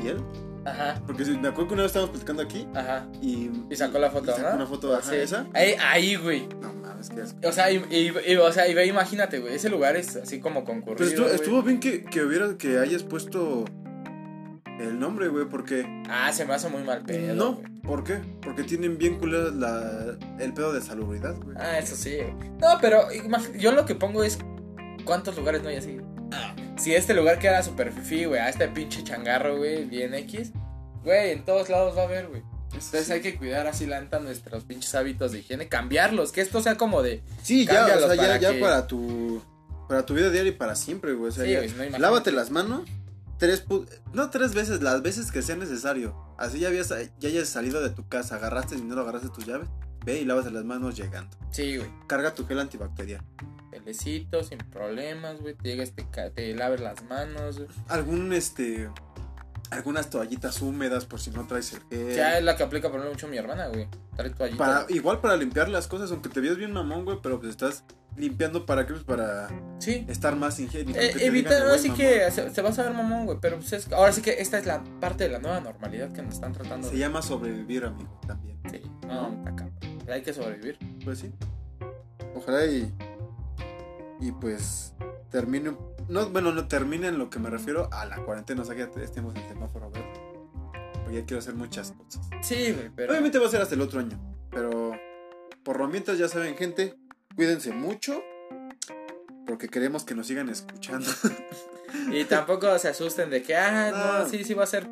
y 0.02 0.08
él. 0.08 0.22
Aja, 0.64 1.00
Porque 1.06 1.24
me 1.24 1.48
acuerdo 1.48 1.68
que 1.68 1.74
una 1.74 1.82
vez 1.84 1.90
estábamos 1.90 2.10
platicando 2.10 2.42
aquí 2.42 2.66
ajá. 2.74 3.06
y. 3.22 3.50
Y 3.70 3.76
sacó 3.76 3.98
la 3.98 4.10
foto, 4.10 4.30
y 4.30 4.34
sacó 4.34 4.50
¿no? 4.50 4.56
una 4.56 4.66
foto, 4.66 4.94
ajá, 4.94 5.10
Sí. 5.10 5.16
esa. 5.16 5.46
Ahí, 5.54 5.74
ahí, 5.80 6.16
güey. 6.16 6.46
No 6.60 6.72
mames, 6.74 7.08
qué 7.10 7.22
asco. 7.22 7.38
O 7.48 7.52
sea, 7.52 7.70
y, 7.72 7.76
y- 7.90 8.12
y- 8.32 8.36
o 8.36 8.52
sea, 8.52 8.68
y 8.68 8.74
ve, 8.74 8.86
imagínate, 8.86 9.38
güey. 9.40 9.54
Ese 9.54 9.70
lugar 9.70 9.96
es 9.96 10.16
así 10.16 10.38
como 10.38 10.64
concurrido. 10.64 10.96
Pero 10.98 11.08
estuvo, 11.10 11.28
estuvo 11.28 11.62
bien 11.62 11.80
que, 11.80 12.04
que 12.04 12.22
hubiera, 12.22 12.58
que 12.58 12.78
hayas 12.78 13.02
puesto 13.04 13.64
el 14.80 14.98
nombre, 14.98 15.28
güey, 15.28 15.46
porque. 15.48 15.84
Ah, 16.08 16.32
se 16.32 16.44
me 16.46 16.54
hace 16.54 16.68
muy 16.68 16.82
mal 16.82 17.02
pedo. 17.02 17.34
no. 17.34 17.60
¿por 17.82 18.04
qué? 18.04 18.20
Porque 18.42 18.62
tienen 18.62 18.98
bien 18.98 19.18
culera 19.18 19.50
la, 19.50 20.16
el 20.38 20.52
pedo 20.52 20.72
de 20.72 20.80
salubridad, 20.80 21.34
güey. 21.36 21.56
Ah, 21.58 21.78
eso 21.78 21.96
sí. 21.96 22.16
güey. 22.16 22.50
No, 22.60 22.78
pero 22.80 23.02
yo 23.58 23.72
lo 23.72 23.84
que 23.86 23.94
pongo 23.94 24.22
es. 24.24 24.38
¿Cuántos 25.04 25.36
lugares 25.36 25.62
no 25.62 25.68
hay 25.70 25.76
así? 25.76 25.98
Si 26.76 26.94
este 26.94 27.14
lugar 27.14 27.38
queda 27.38 27.62
super 27.62 27.90
fifi, 27.92 28.26
güey, 28.26 28.40
a 28.40 28.48
este 28.48 28.68
pinche 28.68 29.02
changarro, 29.02 29.56
güey, 29.58 29.84
bien 29.84 30.14
X, 30.14 30.52
güey, 31.02 31.32
en 31.32 31.44
todos 31.44 31.68
lados 31.68 31.96
va 31.96 32.02
a 32.02 32.04
haber, 32.04 32.28
güey. 32.28 32.42
Entonces 32.72 33.10
hay 33.10 33.20
que 33.20 33.36
cuidar 33.36 33.66
así 33.66 33.86
la 33.86 34.00
neta 34.00 34.20
nuestros 34.20 34.64
pinches 34.64 34.94
hábitos 34.94 35.32
de 35.32 35.40
higiene, 35.40 35.68
cambiarlos, 35.68 36.30
que 36.32 36.40
esto 36.40 36.62
sea 36.62 36.76
como 36.76 37.02
de. 37.02 37.22
Sí, 37.42 37.66
ya, 37.66 37.84
o 37.86 37.98
sea, 37.98 38.14
ya, 38.14 38.22
para 38.22 38.36
ya 38.38 38.52
que- 38.52 38.60
para 38.60 38.86
tu. 38.86 39.42
Para 39.88 40.06
tu 40.06 40.14
vida 40.14 40.30
diaria 40.30 40.50
y 40.50 40.54
para 40.54 40.76
siempre, 40.76 41.14
güey. 41.14 41.30
O 41.30 41.32
sea, 41.32 41.44
Sí, 41.44 41.50
ya- 41.50 41.58
no, 41.60 41.64
imagínate. 41.66 41.98
lávate 41.98 42.30
las 42.32 42.50
manos 42.52 42.82
tres 43.40 43.64
no 44.12 44.30
tres 44.30 44.54
veces, 44.54 44.80
las 44.82 45.02
veces 45.02 45.32
que 45.32 45.42
sea 45.42 45.56
necesario. 45.56 46.14
Así 46.38 46.60
ya 46.60 46.68
habías 46.68 46.90
ya 47.18 47.28
hayas 47.28 47.48
salido 47.48 47.80
de 47.82 47.90
tu 47.90 48.06
casa, 48.08 48.36
agarraste 48.36 48.76
dinero, 48.76 49.00
agarraste 49.00 49.30
tus 49.30 49.44
llaves, 49.46 49.68
ve 50.04 50.20
y 50.20 50.24
lávate 50.24 50.52
las 50.52 50.64
manos 50.64 50.96
llegando. 50.96 51.36
Sí, 51.50 51.76
güey. 51.76 51.90
Carga 52.06 52.32
tu 52.34 52.46
gel 52.46 52.60
antibacterial. 52.60 53.24
Pelecito, 53.70 54.44
sin 54.44 54.58
problemas, 54.58 55.40
güey. 55.40 55.54
Te 55.54 55.68
llegas, 55.70 55.92
te, 55.92 56.06
ca- 56.10 56.30
te 56.30 56.54
laves 56.54 56.80
las 56.80 57.02
manos, 57.04 57.56
güey. 57.58 57.68
Algún 57.88 58.32
este 58.32 58.88
algunas 59.70 60.10
toallitas 60.10 60.60
húmedas 60.62 61.04
por 61.06 61.20
si 61.20 61.30
no 61.30 61.46
traes 61.46 61.72
el 61.72 61.80
gel. 61.90 62.16
Ya 62.16 62.38
es 62.38 62.44
la 62.44 62.56
que 62.56 62.62
aplica 62.64 62.88
por 62.88 62.96
ejemplo 62.98 63.12
mucho 63.14 63.28
mi 63.28 63.36
hermana, 63.38 63.68
güey. 63.68 63.86
Trae 64.16 64.30
toallita. 64.30 64.58
Para, 64.58 64.86
igual 64.88 65.20
para 65.20 65.36
limpiar 65.36 65.68
las 65.68 65.86
cosas, 65.86 66.10
aunque 66.10 66.28
te 66.28 66.40
veas 66.40 66.56
bien 66.56 66.72
mamón, 66.72 67.04
güey, 67.04 67.18
pero 67.22 67.38
pues 67.38 67.50
estás 67.50 67.84
limpiando 68.16 68.66
para 68.66 68.84
qué? 68.86 68.92
Pues 68.94 69.04
para 69.04 69.48
Sí. 69.78 70.04
estar 70.08 70.34
más 70.36 70.58
higiénico. 70.58 70.98
Eh, 70.98 71.12
que 71.16 71.26
evitar, 71.26 71.62
ahora 71.62 71.78
sí 71.78 71.90
que 71.90 72.28
se, 72.32 72.50
se 72.50 72.62
va 72.62 72.70
a 72.70 72.72
saber 72.72 72.92
mamón, 72.92 73.26
güey. 73.26 73.38
Pero 73.40 73.56
pues 73.58 73.72
es, 73.72 73.90
ahora 73.92 74.12
sí 74.12 74.20
que 74.22 74.40
esta 74.40 74.58
es 74.58 74.66
la 74.66 74.82
parte 75.00 75.24
de 75.24 75.30
la 75.30 75.38
nueva 75.38 75.60
normalidad 75.60 76.10
que 76.12 76.22
nos 76.22 76.34
están 76.34 76.52
tratando. 76.52 76.88
Se 76.88 76.94
de- 76.94 77.00
llama 77.00 77.22
sobrevivir, 77.22 77.84
amigo, 77.84 78.20
también. 78.26 78.58
Sí, 78.70 78.82
no, 79.06 79.28
está 79.38 79.54
cabrón. 79.54 79.78
Hay 80.10 80.22
que 80.22 80.32
sobrevivir. 80.34 80.76
Pues 81.04 81.20
sí. 81.20 81.32
Ojalá 82.34 82.66
y. 82.66 82.92
Y 84.20 84.32
pues. 84.32 84.92
Termine. 85.30 85.76
No, 86.10 86.28
bueno, 86.28 86.52
no 86.52 86.66
termine 86.68 87.08
en 87.08 87.18
lo 87.18 87.30
que 87.30 87.38
me 87.38 87.48
refiero 87.50 87.88
a 87.92 88.04
la 88.04 88.16
cuarentena. 88.24 88.62
O 88.62 88.64
sea, 88.64 88.74
que 88.74 88.82
ya 88.82 89.02
estemos 89.04 89.34
en 89.36 89.48
semáforo 89.48 89.90
verde. 89.90 90.12
Porque 91.02 91.20
ya 91.20 91.24
quiero 91.24 91.38
hacer 91.38 91.54
muchas 91.54 91.92
cosas. 91.92 92.28
Sí, 92.42 92.72
güey, 92.72 92.90
pero. 92.94 93.12
Obviamente 93.12 93.38
va 93.38 93.46
a 93.46 93.50
ser 93.50 93.62
hasta 93.62 93.74
el 93.74 93.80
otro 93.80 94.00
año. 94.00 94.18
Pero. 94.50 94.92
Por 95.62 95.78
lo 95.78 95.88
mientras, 95.88 96.18
ya 96.18 96.28
saben, 96.28 96.56
gente. 96.56 96.96
Cuídense 97.36 97.72
mucho. 97.72 98.22
Porque 99.46 99.68
queremos 99.68 100.04
que 100.04 100.14
nos 100.14 100.26
sigan 100.26 100.48
escuchando. 100.48 101.08
Y 102.12 102.24
tampoco 102.24 102.78
se 102.78 102.86
asusten 102.88 103.30
de 103.30 103.42
que, 103.42 103.56
ah, 103.56 103.90
no, 103.90 104.18
No. 104.20 104.28
sí, 104.28 104.44
sí 104.44 104.54
va 104.54 104.62
a 104.62 104.66
ser. 104.66 104.88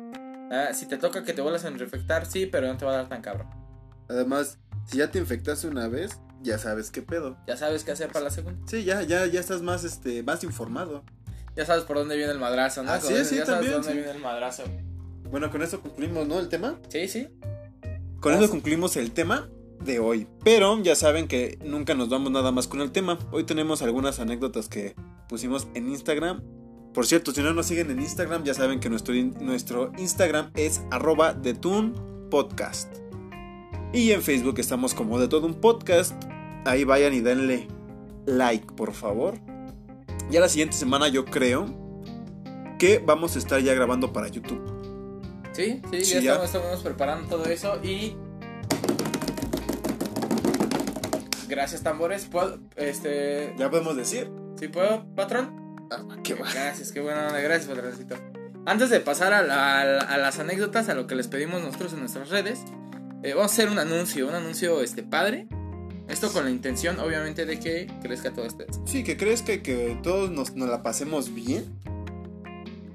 Ah, 0.51 0.73
si 0.73 0.85
te 0.85 0.97
toca 0.97 1.23
que 1.23 1.31
te 1.31 1.41
vuelvas 1.41 1.63
a 1.63 1.69
infectar, 1.69 2.25
sí, 2.25 2.45
pero 2.45 2.67
no 2.67 2.75
te 2.77 2.83
va 2.83 2.91
a 2.91 2.95
dar 2.97 3.07
tan 3.09 3.21
cabrón. 3.21 3.47
Además, 4.09 4.57
si 4.85 4.97
ya 4.97 5.09
te 5.09 5.17
infectaste 5.17 5.67
una 5.67 5.87
vez, 5.87 6.19
ya 6.41 6.57
sabes 6.57 6.91
qué 6.91 7.01
pedo. 7.01 7.37
Ya 7.47 7.57
sabes 7.57 7.83
qué 7.83 7.91
hacer 7.91 8.11
para 8.11 8.25
la 8.25 8.31
segunda. 8.31 8.59
Sí, 8.67 8.83
ya, 8.83 9.01
ya, 9.03 9.25
ya 9.25 9.39
estás 9.39 9.61
más, 9.61 9.83
este, 9.83 10.23
más 10.23 10.43
informado. 10.43 11.03
Ya 11.55 11.65
sabes 11.65 11.83
por 11.83 11.97
dónde 11.97 12.15
viene 12.15 12.31
el 12.31 12.39
madrazo, 12.39 12.83
¿no? 12.83 12.93
Es, 12.93 13.07
dices, 13.07 13.27
sí, 13.27 13.35
ya 13.35 13.45
sabes 13.45 13.59
también, 13.59 13.73
por 13.73 13.83
dónde 13.83 13.91
sí. 13.91 13.97
viene 13.97 14.17
el 14.17 14.23
madrazo. 14.23 14.63
Bueno, 15.29 15.51
con 15.51 15.61
esto 15.61 15.81
concluimos, 15.81 16.27
¿no? 16.27 16.39
El 16.39 16.49
tema. 16.49 16.79
Sí, 16.89 17.07
sí. 17.07 17.27
Con 18.19 18.33
Vamos. 18.33 18.45
eso 18.45 18.51
concluimos 18.51 18.95
el 18.97 19.11
tema 19.11 19.49
de 19.83 19.99
hoy. 19.99 20.27
Pero 20.43 20.81
ya 20.81 20.95
saben 20.95 21.27
que 21.27 21.57
nunca 21.63 21.93
nos 21.93 22.09
vamos 22.09 22.31
nada 22.31 22.51
más 22.51 22.67
con 22.67 22.81
el 22.81 22.91
tema. 22.91 23.19
Hoy 23.31 23.43
tenemos 23.43 23.81
algunas 23.81 24.19
anécdotas 24.19 24.67
que 24.67 24.95
pusimos 25.27 25.67
en 25.73 25.89
Instagram. 25.89 26.43
Por 26.93 27.05
cierto, 27.05 27.31
si 27.31 27.41
no 27.41 27.53
nos 27.53 27.67
siguen 27.67 27.91
en 27.91 27.99
Instagram, 27.99 28.43
ya 28.43 28.53
saben 28.53 28.79
que 28.79 28.89
nuestro, 28.89 29.13
nuestro 29.13 29.91
Instagram 29.97 30.51
es 30.55 30.81
arroba 30.91 31.33
de 31.33 31.53
Podcast. 32.29 32.98
Y 33.91 34.11
en 34.11 34.21
Facebook 34.21 34.59
estamos 34.59 34.93
como 34.93 35.19
de 35.19 35.27
todo 35.27 35.45
un 35.47 35.55
podcast. 35.55 36.13
Ahí 36.65 36.83
vayan 36.83 37.13
y 37.13 37.21
denle 37.21 37.67
like, 38.25 38.65
por 38.75 38.93
favor. 38.93 39.35
Ya 40.29 40.39
la 40.39 40.49
siguiente 40.49 40.75
semana 40.75 41.07
yo 41.07 41.25
creo 41.25 41.65
que 42.77 42.99
vamos 43.03 43.35
a 43.35 43.39
estar 43.39 43.59
ya 43.61 43.73
grabando 43.73 44.13
para 44.13 44.27
YouTube. 44.27 44.61
Sí, 45.53 45.81
sí, 45.91 46.05
Sí, 46.05 46.13
ya, 46.15 46.19
ya. 46.21 46.31
Estamos, 46.43 46.45
estamos 46.45 46.79
preparando 46.83 47.27
todo 47.27 47.45
eso 47.45 47.79
y. 47.83 48.15
Gracias, 51.47 51.81
tambores. 51.81 52.25
¿Puedo, 52.25 52.59
este. 52.75 53.55
Ya 53.57 53.69
podemos 53.71 53.95
decir. 53.95 54.29
¿Sí 54.57 54.67
puedo, 54.67 55.03
patrón? 55.15 55.77
Ah, 55.89 56.03
qué 56.23 56.35
va. 56.35 56.51
Gracias, 56.53 56.91
qué 56.91 56.99
buena 57.01 57.27
onda. 57.27 57.39
Gracias, 57.39 57.67
patroncito. 57.67 58.15
Antes 58.65 58.91
de 58.91 58.99
pasar 58.99 59.33
a 59.33 59.41
la- 59.41 59.81
a 60.01 60.17
las 60.19 60.37
anécdotas, 60.37 60.89
a 60.89 60.93
lo 60.93 61.07
que 61.07 61.15
les 61.15 61.27
pedimos 61.27 61.61
nosotros 61.63 61.93
en 61.93 62.01
nuestras 62.01 62.29
redes, 62.29 62.59
eh, 63.23 63.33
vamos 63.33 63.51
a 63.51 63.53
hacer 63.53 63.69
un 63.69 63.79
anuncio, 63.79 64.27
un 64.27 64.35
anuncio 64.35 64.81
este 64.81 65.03
padre. 65.03 65.47
Esto 66.07 66.31
con 66.33 66.43
la 66.43 66.49
intención, 66.49 66.99
obviamente, 66.99 67.45
de 67.45 67.59
que 67.59 67.87
crezca 68.01 68.33
todo 68.33 68.45
este. 68.45 68.65
Sí, 68.85 69.03
que 69.03 69.15
crees 69.15 69.43
que, 69.43 69.61
que 69.61 69.97
todos 70.01 70.31
nos, 70.31 70.55
nos 70.55 70.67
la 70.67 70.81
pasemos 70.81 71.33
bien. 71.33 71.65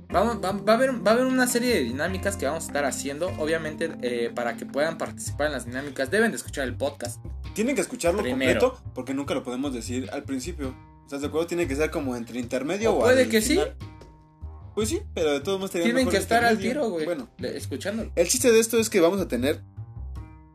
Vamos, 0.08 0.38
va, 0.44 0.52
va 0.52 0.72
a 0.72 0.76
haber, 0.76 1.06
va 1.06 1.12
a 1.12 1.14
haber 1.14 1.26
una 1.26 1.46
serie 1.46 1.74
de 1.74 1.80
dinámicas 1.80 2.37
que 2.37 2.46
vamos 2.46 2.64
a 2.64 2.66
estar 2.66 2.84
haciendo. 2.84 3.28
Obviamente, 3.38 3.90
eh, 4.02 4.30
para 4.34 4.56
que 4.56 4.66
puedan 4.66 4.98
participar 4.98 5.48
en 5.48 5.52
las 5.52 5.66
dinámicas, 5.66 6.10
deben 6.10 6.30
de 6.32 6.37
escuchar 6.37 6.64
el 6.66 6.76
podcast. 6.76 7.24
Tienen 7.54 7.76
que 7.76 7.82
escucharlo 7.82 8.22
Primero. 8.22 8.60
completo 8.60 8.90
porque 8.94 9.14
nunca 9.14 9.34
lo 9.34 9.44
podemos 9.44 9.72
decir 9.72 10.08
al 10.12 10.24
principio. 10.24 10.74
¿Estás 11.04 11.20
de 11.20 11.28
acuerdo? 11.28 11.46
Tiene 11.46 11.68
que 11.68 11.76
ser 11.76 11.90
como 11.90 12.16
entre 12.16 12.40
intermedio 12.40 12.92
O 12.92 12.96
o, 12.96 13.00
puede 13.00 13.24
al 13.24 13.28
que 13.28 13.42
sí. 13.42 13.60
Pues 14.74 14.88
sí, 14.88 15.02
pero 15.14 15.32
de 15.32 15.40
todos 15.40 15.58
modos 15.58 15.70
Tienen 15.70 16.08
que 16.08 16.16
estar 16.16 16.44
al 16.44 16.58
tiro, 16.58 16.88
güey. 16.90 17.04
Bueno, 17.04 17.28
Escuchándolo. 17.38 18.10
el 18.16 18.26
chiste 18.26 18.50
de 18.50 18.58
esto 18.58 18.78
es 18.78 18.90
que 18.90 19.00
vamos 19.00 19.20
a 19.20 19.28
tener 19.28 19.60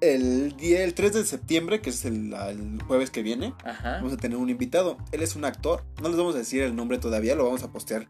el 0.02 0.56
día, 0.58 0.84
el 0.84 0.94
3 0.94 1.14
de 1.14 1.26
septiembre, 1.26 1.82
que 1.82 1.90
es 1.90 2.06
el, 2.06 2.34
el 2.34 2.82
jueves 2.84 3.10
que 3.10 3.22
viene. 3.22 3.54
Ajá. 3.64 3.98
Vamos 3.98 4.14
a 4.14 4.18
tener 4.18 4.38
un 4.38 4.50
invitado. 4.50 4.98
Él 5.12 5.22
es 5.22 5.36
un 5.36 5.46
actor. 5.46 5.84
No 6.02 6.10
les 6.10 6.18
vamos 6.18 6.36
a 6.36 6.40
decir 6.40 6.64
el 6.64 6.76
nombre 6.76 6.98
todavía, 6.98 7.36
lo 7.36 7.46
vamos 7.46 7.64
a 7.64 7.72
postear 7.72 8.08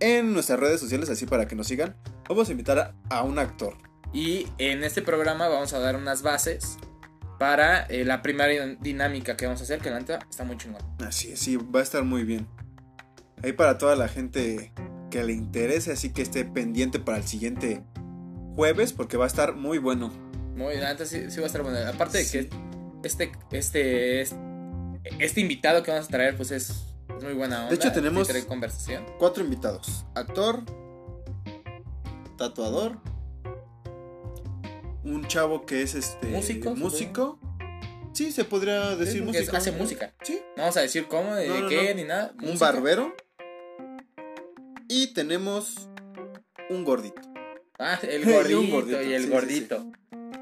en 0.00 0.32
nuestras 0.32 0.58
redes 0.58 0.80
sociales, 0.80 1.10
así 1.10 1.26
para 1.26 1.46
que 1.46 1.54
nos 1.54 1.66
sigan. 1.66 1.94
Vamos 2.28 2.48
a 2.48 2.52
invitar 2.52 2.78
a, 2.78 2.94
a 3.08 3.22
un 3.22 3.38
actor. 3.38 3.76
Y 4.12 4.46
en 4.58 4.82
este 4.82 5.02
programa 5.02 5.48
vamos 5.48 5.72
a 5.72 5.78
dar 5.78 5.96
unas 5.96 6.22
bases 6.22 6.78
para 7.38 7.84
eh, 7.84 8.04
la 8.04 8.22
primera 8.22 8.66
dinámica 8.80 9.36
que 9.36 9.46
vamos 9.46 9.60
a 9.60 9.64
hacer, 9.64 9.80
que 9.80 9.90
la 9.90 9.98
neta 9.98 10.18
está 10.28 10.44
muy 10.44 10.56
chingón. 10.56 10.82
Así 10.98 11.32
es, 11.32 11.40
sí, 11.40 11.56
va 11.56 11.80
a 11.80 11.82
estar 11.82 12.04
muy 12.04 12.24
bien. 12.24 12.46
Ahí 13.42 13.52
para 13.52 13.78
toda 13.78 13.96
la 13.96 14.08
gente 14.08 14.72
que 15.10 15.24
le 15.24 15.32
interese, 15.32 15.92
así 15.92 16.10
que 16.12 16.22
esté 16.22 16.44
pendiente 16.44 16.98
para 16.98 17.18
el 17.18 17.24
siguiente 17.24 17.82
jueves, 18.56 18.92
porque 18.92 19.16
va 19.16 19.24
a 19.24 19.28
estar 19.28 19.54
muy 19.54 19.78
bueno. 19.78 20.12
Muy, 20.54 20.76
neta 20.76 21.06
sí, 21.06 21.30
sí 21.30 21.38
va 21.38 21.44
a 21.44 21.46
estar 21.46 21.62
bueno. 21.62 21.78
Aparte 21.88 22.18
de 22.18 22.28
que 22.30 22.50
este, 23.04 23.32
este, 23.52 24.20
este, 24.20 24.20
este 25.18 25.40
invitado 25.40 25.82
que 25.82 25.90
vamos 25.90 26.06
a 26.06 26.10
traer, 26.10 26.36
pues 26.36 26.50
es, 26.50 26.70
es 27.16 27.24
muy 27.24 27.34
buena 27.34 27.58
onda. 27.60 27.68
De 27.70 27.76
hecho, 27.76 27.92
tenemos- 27.92 28.28
conversación. 28.46 29.06
Cuatro 29.18 29.42
invitados. 29.44 30.04
Actor, 30.14 30.62
tatuador, 32.36 32.98
un 35.04 35.24
chavo 35.26 35.64
que 35.66 35.82
es 35.82 35.94
este 35.94 36.26
Músico, 36.28 36.74
músico. 36.76 37.38
Sí, 38.12 38.32
se 38.32 38.44
podría 38.44 38.96
decir 38.96 39.22
músico. 39.22 39.56
hace 39.56 39.72
música. 39.72 40.12
Sí, 40.22 40.40
No 40.56 40.62
vamos 40.64 40.76
a 40.76 40.80
decir 40.80 41.06
cómo, 41.06 41.34
de 41.34 41.48
No, 41.48 41.60
no, 41.60 41.68
qué, 41.68 41.90
no. 41.90 41.94
ni 42.02 42.04
nada. 42.08 42.32
un 42.40 42.44
música. 42.48 42.72
barbero. 42.72 43.14
Y 44.88 45.14
tenemos 45.14 45.88
un 46.68 46.84
gordito. 46.84 47.22
Ah, 47.78 47.98
el 48.02 48.22
Y 48.50 48.54
un 48.54 48.70
gordito, 48.70 49.00
y 49.02 49.12
el 49.14 49.22
sí, 49.22 49.26
sí, 49.28 49.32
gordito. 49.32 49.92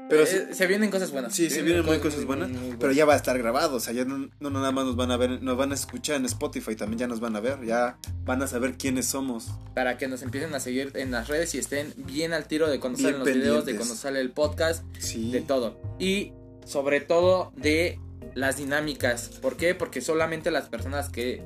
Pero 0.09 0.23
Eh, 0.23 0.49
se 0.53 0.65
vienen 0.67 0.89
cosas 0.89 1.11
buenas. 1.11 1.35
Sí, 1.35 1.49
se 1.51 1.61
vienen 1.61 1.85
muy 1.85 1.99
cosas 1.99 2.25
buenas, 2.25 2.49
Pero 2.79 2.91
ya 2.91 3.05
va 3.05 3.13
a 3.13 3.15
estar 3.15 3.37
grabado, 3.37 3.75
o 3.75 3.79
sea, 3.79 3.93
ya 3.93 4.05
no, 4.05 4.29
no 4.39 4.49
nada 4.49 4.71
más 4.71 4.85
nos 4.85 4.95
van 4.95 5.11
a 5.11 5.17
ver, 5.17 5.41
nos 5.43 5.55
van 5.55 5.71
a 5.71 5.75
escuchar 5.75 6.15
en 6.15 6.25
Spotify, 6.25 6.75
también 6.75 6.99
ya 6.99 7.07
nos 7.07 7.19
van 7.19 7.35
a 7.35 7.39
ver, 7.39 7.63
ya 7.63 7.97
van 8.25 8.41
a 8.41 8.47
saber 8.47 8.75
quiénes 8.77 9.05
somos. 9.05 9.47
Para 9.75 9.97
que 9.97 10.07
nos 10.07 10.23
empiecen 10.23 10.53
a 10.55 10.59
seguir 10.59 10.91
en 10.95 11.11
las 11.11 11.27
redes 11.27 11.53
y 11.53 11.59
estén 11.59 11.93
bien 11.95 12.33
al 12.33 12.47
tiro 12.47 12.67
de 12.69 12.79
cuando 12.79 12.97
Bien 12.97 13.11
salen 13.11 13.19
los 13.19 13.35
videos, 13.37 13.65
de 13.65 13.75
cuando 13.75 13.93
sale 13.95 14.19
el 14.19 14.31
podcast, 14.31 14.83
Sí. 14.97 15.31
de 15.31 15.41
todo. 15.41 15.79
Y 15.99 16.33
sobre 16.65 17.01
todo 17.01 17.53
de 17.55 17.99
las 18.35 18.57
dinámicas. 18.57 19.29
¿Por 19.41 19.57
qué? 19.57 19.75
Porque 19.75 20.01
solamente 20.01 20.49
las 20.51 20.69
personas 20.69 21.09
que 21.09 21.43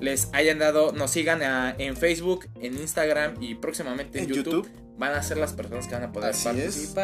les 0.00 0.28
hayan 0.32 0.58
dado, 0.58 0.92
nos 0.92 1.10
sigan 1.10 1.42
a- 1.42 1.74
en 1.78 1.96
Facebook, 1.96 2.46
en 2.62 2.74
Instagram 2.78 3.34
y 3.42 3.56
próximamente 3.56 4.18
en, 4.18 4.24
En 4.24 4.30
YouTube. 4.34 4.64
YouTube. 4.66 4.70
Van 4.98 5.12
a 5.14 5.22
ser 5.22 5.36
las 5.36 5.52
personas 5.52 5.86
que 5.88 5.94
van 5.94 6.04
a 6.04 6.12
poder 6.12 6.30
Así 6.30 6.48
es. 6.48 6.94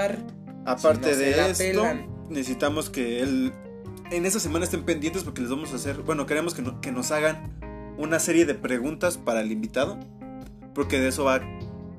Aparte 0.67 1.15
Si 1.15 1.21
no 1.21 1.27
se 1.27 1.41
de 1.43 1.51
esto, 1.51 1.83
pelan. 1.83 2.07
necesitamos 2.31 2.91
que 2.91 3.21
él 3.23 3.53
en 4.11 4.27
esta 4.27 4.39
semana 4.41 4.65
estén 4.65 4.85
pendientes 4.85 5.23
porque 5.25 5.41
les 5.43 5.51
vamos 5.51 5.73
a 5.73 5.77
hacer, 5.77 6.03
bueno, 6.03 6.27
queremos 6.27 6.55
que, 6.55 6.63
no- 6.63 6.81
que 6.81 6.93
nos 6.93 7.11
hagan 7.11 7.53
una 7.99 8.19
serie 8.19 8.45
de 8.47 8.55
preguntas 8.55 9.19
para 9.19 9.41
el 9.41 9.51
invitado, 9.53 9.99
porque 10.75 10.99
de 10.99 11.09
eso 11.09 11.25
va 11.25 11.37
a 11.37 11.41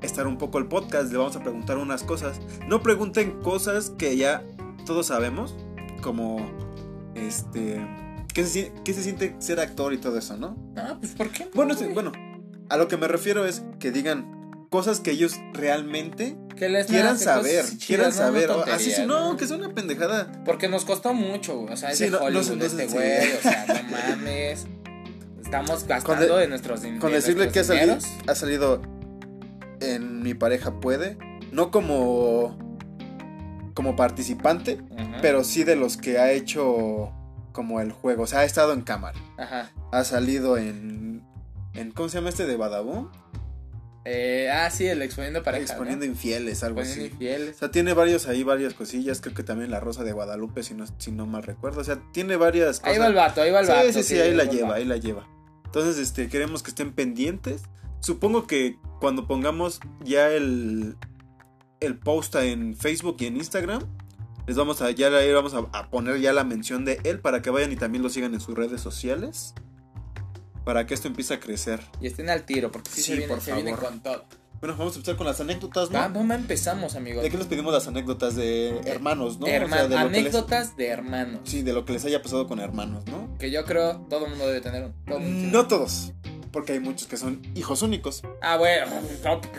estar 0.02 0.26
un 0.26 0.36
poco 0.38 0.58
el 0.58 0.66
podcast, 0.66 1.10
le 1.10 1.18
vamos 1.18 1.36
a 1.36 1.40
preguntar 1.42 1.78
unas 1.78 2.02
cosas. 2.04 2.40
No 2.68 2.82
pregunten 2.82 3.40
cosas 3.42 3.90
que 3.90 4.16
ya 4.16 4.42
todos 4.84 5.06
sabemos, 5.06 5.56
como 6.02 6.48
este 7.14 7.84
qué 8.34 8.44
se, 8.44 8.66
sie- 8.70 8.82
qué 8.84 8.92
se 8.92 9.02
siente 9.02 9.34
ser 9.38 9.60
actor 9.60 9.92
y 9.94 9.98
todo 9.98 10.18
eso, 10.18 10.36
¿no? 10.36 10.56
Ah, 10.76 10.96
pues 11.00 11.12
¿por 11.12 11.30
qué? 11.30 11.44
no, 11.44 11.50
Bueno, 11.54 11.74
sí, 11.74 11.86
bueno, 11.94 12.12
a 12.68 12.76
lo 12.76 12.88
que 12.88 12.96
me 12.96 13.08
refiero 13.08 13.46
es 13.46 13.62
que 13.78 13.90
digan 13.90 14.50
cosas 14.70 15.00
que 15.00 15.12
ellos 15.12 15.36
realmente 15.54 16.36
que 16.56 16.68
les 16.68 16.86
quieran 16.86 17.18
saber, 17.18 17.64
quieran 17.86 18.12
saber, 18.12 18.48
no 18.48 18.62
así 18.64 18.92
no, 19.06 19.36
que 19.36 19.44
es 19.44 19.50
una 19.50 19.68
pendejada. 19.74 20.32
Porque 20.44 20.68
nos 20.68 20.84
costó 20.84 21.12
mucho. 21.14 21.60
O 21.60 21.76
sea, 21.76 21.90
es 21.90 21.98
Sí, 21.98 22.08
de 22.08 22.16
Hollywood 22.16 22.62
este 22.62 22.86
güey. 22.86 23.32
O 23.38 23.42
sea, 23.42 23.66
no 23.68 23.90
mames. 23.90 24.66
Estamos 25.42 25.86
gastando 25.86 26.34
de- 26.36 26.40
de 26.42 26.48
nuestros 26.48 26.82
din- 26.82 26.98
Con 26.98 27.10
de 27.10 27.16
decirle 27.16 27.50
que 27.50 27.60
ha 27.60 27.64
salido, 27.64 27.98
ha 28.26 28.34
salido 28.34 28.82
en 29.80 30.22
Mi 30.22 30.34
pareja 30.34 30.80
puede, 30.80 31.18
no 31.52 31.70
como 31.70 32.58
como 33.74 33.94
participante, 33.94 34.80
pero 35.20 35.44
sí 35.44 35.62
de 35.62 35.76
los 35.76 35.98
que 35.98 36.18
ha 36.18 36.32
hecho 36.32 37.12
como 37.52 37.80
el 37.82 37.92
juego, 37.92 38.22
o 38.22 38.26
sea, 38.26 38.40
ha 38.40 38.44
estado 38.44 38.72
en 38.72 38.80
cámara, 38.80 39.18
Ajá. 39.36 39.70
ha 39.92 40.04
salido 40.04 40.56
en 40.56 41.22
en 41.74 41.90
¿cómo 41.90 42.08
se 42.08 42.16
llama 42.18 42.30
este 42.30 42.46
de 42.46 42.56
Badaboom? 42.56 43.10
Eh, 44.08 44.48
ah, 44.52 44.70
sí, 44.70 44.86
el 44.86 45.02
exponiendo 45.02 45.42
pareja. 45.42 45.64
Exponiendo 45.64 46.06
¿no? 46.06 46.12
infieles, 46.12 46.62
algo 46.62 46.80
Exponiendo 46.80 47.06
así. 47.06 47.12
infieles. 47.12 47.56
O 47.56 47.58
sea, 47.58 47.70
tiene 47.72 47.92
varios 47.92 48.28
ahí, 48.28 48.44
varias 48.44 48.72
cosillas. 48.74 49.20
Creo 49.20 49.34
que 49.34 49.42
también 49.42 49.72
La 49.72 49.80
Rosa 49.80 50.04
de 50.04 50.12
Guadalupe, 50.12 50.62
si 50.62 50.74
no, 50.74 50.84
si 50.98 51.10
no 51.10 51.26
mal 51.26 51.42
recuerdo. 51.42 51.80
O 51.80 51.84
sea, 51.84 51.98
tiene 52.12 52.36
varias 52.36 52.78
cosas. 52.78 52.92
Ahí 52.94 53.00
va 53.00 53.08
el 53.08 53.14
vato, 53.14 53.42
ahí 53.42 53.50
va 53.50 53.60
el 53.60 53.66
sí, 53.66 53.72
vato. 53.72 53.92
sí, 53.92 54.02
sí, 54.04 54.20
ahí 54.20 54.32
la 54.32 54.44
lleva, 54.44 54.76
ahí 54.76 54.84
la 54.84 54.96
lleva. 54.96 55.26
Entonces, 55.64 55.98
este, 55.98 56.28
queremos 56.28 56.62
que 56.62 56.70
estén 56.70 56.92
pendientes. 56.92 57.62
Supongo 57.98 58.46
que 58.46 58.78
cuando 59.00 59.26
pongamos 59.26 59.80
ya 60.04 60.30
el, 60.30 60.94
el 61.80 61.98
post 61.98 62.36
en 62.36 62.76
Facebook 62.76 63.16
y 63.18 63.26
en 63.26 63.36
Instagram, 63.38 63.82
les 64.46 64.56
vamos 64.56 64.82
a, 64.82 64.92
ya 64.92 65.08
ahí 65.08 65.32
vamos 65.32 65.54
a, 65.54 65.66
a 65.72 65.90
poner 65.90 66.20
ya 66.20 66.32
la 66.32 66.44
mención 66.44 66.84
de 66.84 67.00
él 67.02 67.18
para 67.18 67.42
que 67.42 67.50
vayan 67.50 67.72
y 67.72 67.76
también 67.76 68.04
lo 68.04 68.08
sigan 68.08 68.34
en 68.34 68.40
sus 68.40 68.54
redes 68.54 68.80
sociales. 68.80 69.52
Para 70.66 70.84
que 70.84 70.94
esto 70.94 71.06
empiece 71.06 71.32
a 71.32 71.38
crecer. 71.38 71.80
Y 72.00 72.08
estén 72.08 72.28
al 72.28 72.42
tiro, 72.42 72.72
porque 72.72 72.90
sí, 72.90 72.96
Sí, 72.96 73.02
se, 73.02 73.12
vienen, 73.12 73.28
por 73.28 73.40
se 73.40 73.52
vienen 73.54 73.76
favor. 73.76 73.88
con 73.90 74.00
todo. 74.02 74.24
Bueno, 74.60 74.74
vamos 74.76 74.94
a 74.94 74.96
empezar 74.96 75.16
con 75.16 75.26
las 75.26 75.40
anécdotas, 75.40 75.90
¿no? 75.90 75.98
Va, 75.98 76.08
va, 76.08 76.34
empezamos, 76.34 76.96
amigos. 76.96 77.22
¿De 77.22 77.30
qué 77.30 77.36
les 77.38 77.46
pedimos 77.46 77.72
las 77.72 77.86
anécdotas 77.86 78.34
de 78.34 78.80
hermanos, 78.86 79.38
no? 79.38 79.46
O 79.46 79.48
sea, 79.48 79.60
Herman- 79.60 79.82
de 79.82 79.88
que 79.90 79.94
les- 79.94 79.98
anécdotas 79.98 80.76
de 80.76 80.88
hermanos. 80.88 81.40
Sí, 81.44 81.62
de 81.62 81.72
lo 81.72 81.84
que 81.84 81.92
les 81.92 82.04
haya 82.04 82.20
pasado 82.20 82.48
con 82.48 82.58
hermanos, 82.58 83.04
¿no? 83.06 83.36
Que 83.38 83.50
yo 83.52 83.64
creo 83.64 83.98
todo 84.10 84.24
el 84.24 84.30
mundo 84.30 84.46
debe 84.48 84.60
tener 84.60 84.82
un. 84.84 84.92
todo 85.06 85.18
tiene- 85.18 85.52
No 85.52 85.68
todos, 85.68 86.12
porque 86.50 86.72
hay 86.72 86.80
muchos 86.80 87.06
que 87.06 87.16
son 87.16 87.42
hijos 87.54 87.82
únicos. 87.82 88.22
Ah, 88.42 88.56
bueno, 88.56 88.86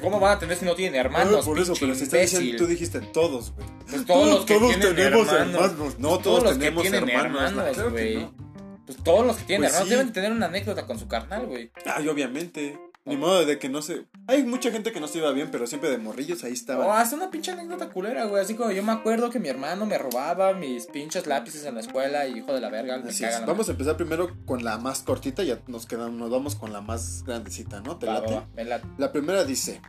¿cómo 0.02 0.20
van 0.20 0.36
a 0.36 0.40
tener 0.40 0.58
si 0.58 0.66
no 0.66 0.76
tienen 0.76 1.00
hermanos? 1.00 1.46
por 1.46 1.58
eso, 1.60 1.74
pero 1.80 1.96
si 1.96 2.04
estás 2.04 2.20
diciendo, 2.20 2.58
tú 2.58 2.66
dijiste 2.68 3.00
todos, 3.00 3.54
güey. 3.54 3.68
Pues 3.90 4.06
todos 4.06 4.28
los 4.28 4.46
que 4.46 4.56
Todos 4.56 4.70
tienen 4.76 4.96
tenemos 4.96 5.28
hermanos. 5.32 5.72
hermanos. 5.72 6.00
No, 6.00 6.10
Pues 6.10 6.22
todos, 6.24 6.44
los 6.44 6.54
que 6.54 6.60
tenemos 6.60 6.82
tienen 6.82 7.10
hermanos, 7.10 7.42
hermanos, 7.52 7.74
claro 7.76 7.96
que 7.96 8.14
güey. 8.14 8.16
no. 8.24 8.47
Pues 8.88 8.98
todos 9.04 9.24
los 9.26 9.38
que 9.38 9.44
tienen 9.44 9.64
Pues 9.70 9.74
hermanos 9.74 9.90
sí. 9.90 9.96
deben 9.96 10.14
tener 10.14 10.32
una 10.32 10.48
anécdota 10.48 10.88
con 10.88 10.98
su 10.98 11.08
carnal, 11.08 11.46
güey. 11.46 11.72
Ay, 11.86 12.08
obviamente. 12.08 12.80
Ni 13.06 13.16
modo 13.16 13.46
de 13.46 13.58
que 13.58 13.70
no 13.70 13.82
se. 13.82 14.06
Hay 14.28 14.44
mucha 14.44 14.70
gente 14.70 14.92
que 14.92 15.00
no 15.00 15.08
se 15.08 15.20
iba 15.20 15.32
bien, 15.32 15.48
pero 15.50 15.66
siempre 15.66 15.90
de 15.90 15.98
morrillos 15.98 16.44
ahí 16.44 16.52
O 16.52 16.54
estaban. 16.54 16.90
haz 17.00 17.14
una 17.14 17.30
pinche 17.32 17.52
anécdota 17.52 17.88
culera, 17.90 18.26
güey. 18.26 18.44
Así 18.44 18.56
como 18.56 18.72
yo 18.72 18.84
me 18.84 18.92
acuerdo 18.92 19.30
que 19.30 19.40
mi 19.40 19.48
hermano 19.48 19.86
me 19.86 19.98
robaba 19.98 20.52
mis 20.54 20.88
pinches 20.88 21.26
lápices 21.26 21.64
en 21.66 21.76
la 21.76 21.80
escuela 21.82 22.28
y 22.28 22.40
hijo 22.40 22.54
de 22.54 22.60
la 22.60 22.70
verga. 22.70 22.98
Me 22.98 23.10
Así 23.12 23.22
caga 23.24 23.36
es. 23.36 23.40
la 23.42 23.46
Vamos 23.46 23.70
a 23.70 23.72
empezar 23.72 23.96
primero 23.96 24.36
con 24.46 24.66
la 24.66 24.78
más 24.78 25.04
cortita 25.04 25.42
y 25.44 25.48
ya 25.48 25.60
nos 25.68 25.86
quedamos, 25.86 26.18
nos 26.20 26.30
vamos 26.30 26.56
con 26.56 26.74
la 26.74 26.82
más 26.82 27.24
grandecita, 27.26 27.80
¿no? 27.80 27.96
¿Te. 27.98 28.08
Va, 28.08 28.16
late? 28.16 28.34
va, 28.34 28.40
va, 28.42 28.48
me 28.56 28.66
late. 28.66 28.88
La 28.98 29.12
primera 29.14 29.46
dice: 29.46 29.82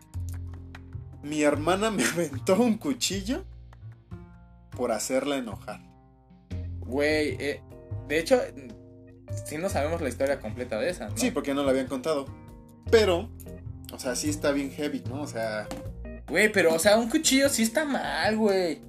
Mi 1.24 1.42
hermana 1.42 1.90
me 1.90 2.05
aventó 2.12 2.55
un 2.61 2.78
cuchillo 2.78 3.44
por 4.76 4.92
hacerla 4.92 5.36
enojar. 5.38 5.80
Güey, 6.80 7.36
eh, 7.40 7.62
de 8.07 8.18
hecho, 8.20 8.40
sí 9.45 9.59
no 9.59 9.68
sabemos 9.68 10.01
la 10.01 10.09
historia 10.09 10.41
completa 10.41 10.79
de 10.79 10.91
esa, 10.91 11.09
¿no? 11.09 11.16
Sí, 11.16 11.31
porque 11.31 11.55
no 11.55 11.62
la 11.64 11.70
habían 11.70 11.87
contado. 11.87 12.26
Pero, 12.91 13.29
o 13.93 13.99
sea, 13.99 14.14
sí 14.16 14.29
está 14.31 14.53
bien 14.53 14.70
heavy, 14.70 15.03
¿no? 15.09 15.22
O 15.22 15.26
sea, 15.26 15.66
Güey, 16.29 16.53
pero, 16.53 16.74
o 16.74 16.79
sea, 16.79 16.99
un 16.99 17.09
cuchillo 17.09 17.49
sí 17.49 17.62
está 17.62 17.85
mal, 17.87 18.37
güey. 18.37 18.81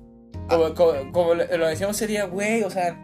Como, 0.50 0.74
como- 0.74 1.12
como 1.14 1.34
lo 1.36 1.68
decíamos 1.68 1.96
sería, 1.96 2.26
güey, 2.26 2.64
o 2.64 2.70
sea, 2.70 2.98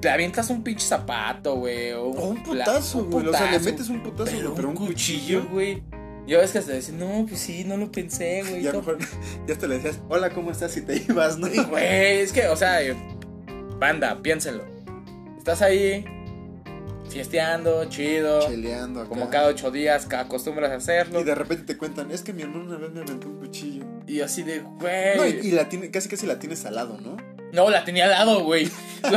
te 0.00 0.08
avientas 0.10 0.50
un 0.50 0.62
pinche 0.64 0.84
zapato, 0.86 1.54
güey. 1.56 1.92
O 1.92 2.06
o 2.06 2.28
un 2.30 2.42
putazo, 2.42 3.04
güey. 3.04 3.26
O 3.28 3.32
sea, 3.32 3.50
le 3.52 3.60
metes 3.60 3.88
un 3.88 4.02
putazo, 4.02 4.32
güey, 4.36 4.52
pero, 4.56 4.68
un 4.70 4.74
cuchillo. 4.74 5.46
güey. 5.50 5.82
Yo 6.26 6.40
es 6.40 6.50
que 6.50 6.58
hasta 6.58 6.72
decir, 6.72 6.94
no, 6.96 7.24
pues 7.28 7.38
sí, 7.40 7.62
no 7.64 7.76
lo 7.76 7.92
pensé, 7.92 8.42
güey. 8.48 8.64
Y 8.64 8.66
a 8.66 8.72
lo 8.72 8.80
todo- 8.80 8.96
mejor 8.96 9.08
ya 9.46 9.54
te 9.56 9.68
le 9.68 9.76
decías, 9.76 10.00
hola, 10.08 10.30
¿cómo 10.30 10.50
estás? 10.50 10.76
Y 10.76 10.80
te 10.82 10.96
ibas, 10.96 11.38
¿no? 11.38 11.46
Güey, 11.70 12.20
es 12.20 12.32
que, 12.32 12.48
o 12.48 12.56
sea, 12.56 12.78
banda, 13.78 14.20
piénsenlo. 14.22 14.64
Estás 15.38 15.62
ahí, 15.62 16.04
fiesteando, 17.08 17.84
chido. 17.86 18.40
Cheleando 18.48 19.00
acá. 19.00 19.08
Como 19.08 19.30
cada 19.30 19.48
ocho 19.48 19.70
días, 19.70 20.06
acostumbras 20.12 20.70
a 20.70 20.76
hacerlo. 20.76 21.20
Y 21.20 21.24
de 21.24 21.34
repente 21.34 21.64
te 21.64 21.76
cuentan, 21.78 22.10
es 22.10 22.22
que 22.22 22.32
mi 22.32 22.42
hermano 22.42 22.64
una 22.64 22.76
vez 22.76 22.90
me 22.92 23.00
aventó 23.00 23.28
un 23.28 23.38
cuchillo. 23.38 23.84
Y 24.06 24.20
así 24.20 24.42
de, 24.42 24.60
güey. 24.60 25.16
No, 25.16 25.26
y, 25.26 25.48
y 25.48 25.50
la 25.52 25.68
tiene, 25.68 25.90
casi 25.90 26.08
casi 26.08 26.26
la 26.26 26.38
tienes 26.38 26.64
al 26.66 26.74
lado, 26.76 26.98
¿no? 27.00 27.16
No, 27.52 27.70
la 27.70 27.84
tenía 27.84 28.04
al 28.04 28.10
lado, 28.10 28.44
güey. 28.44 28.68
Lo 29.02 29.10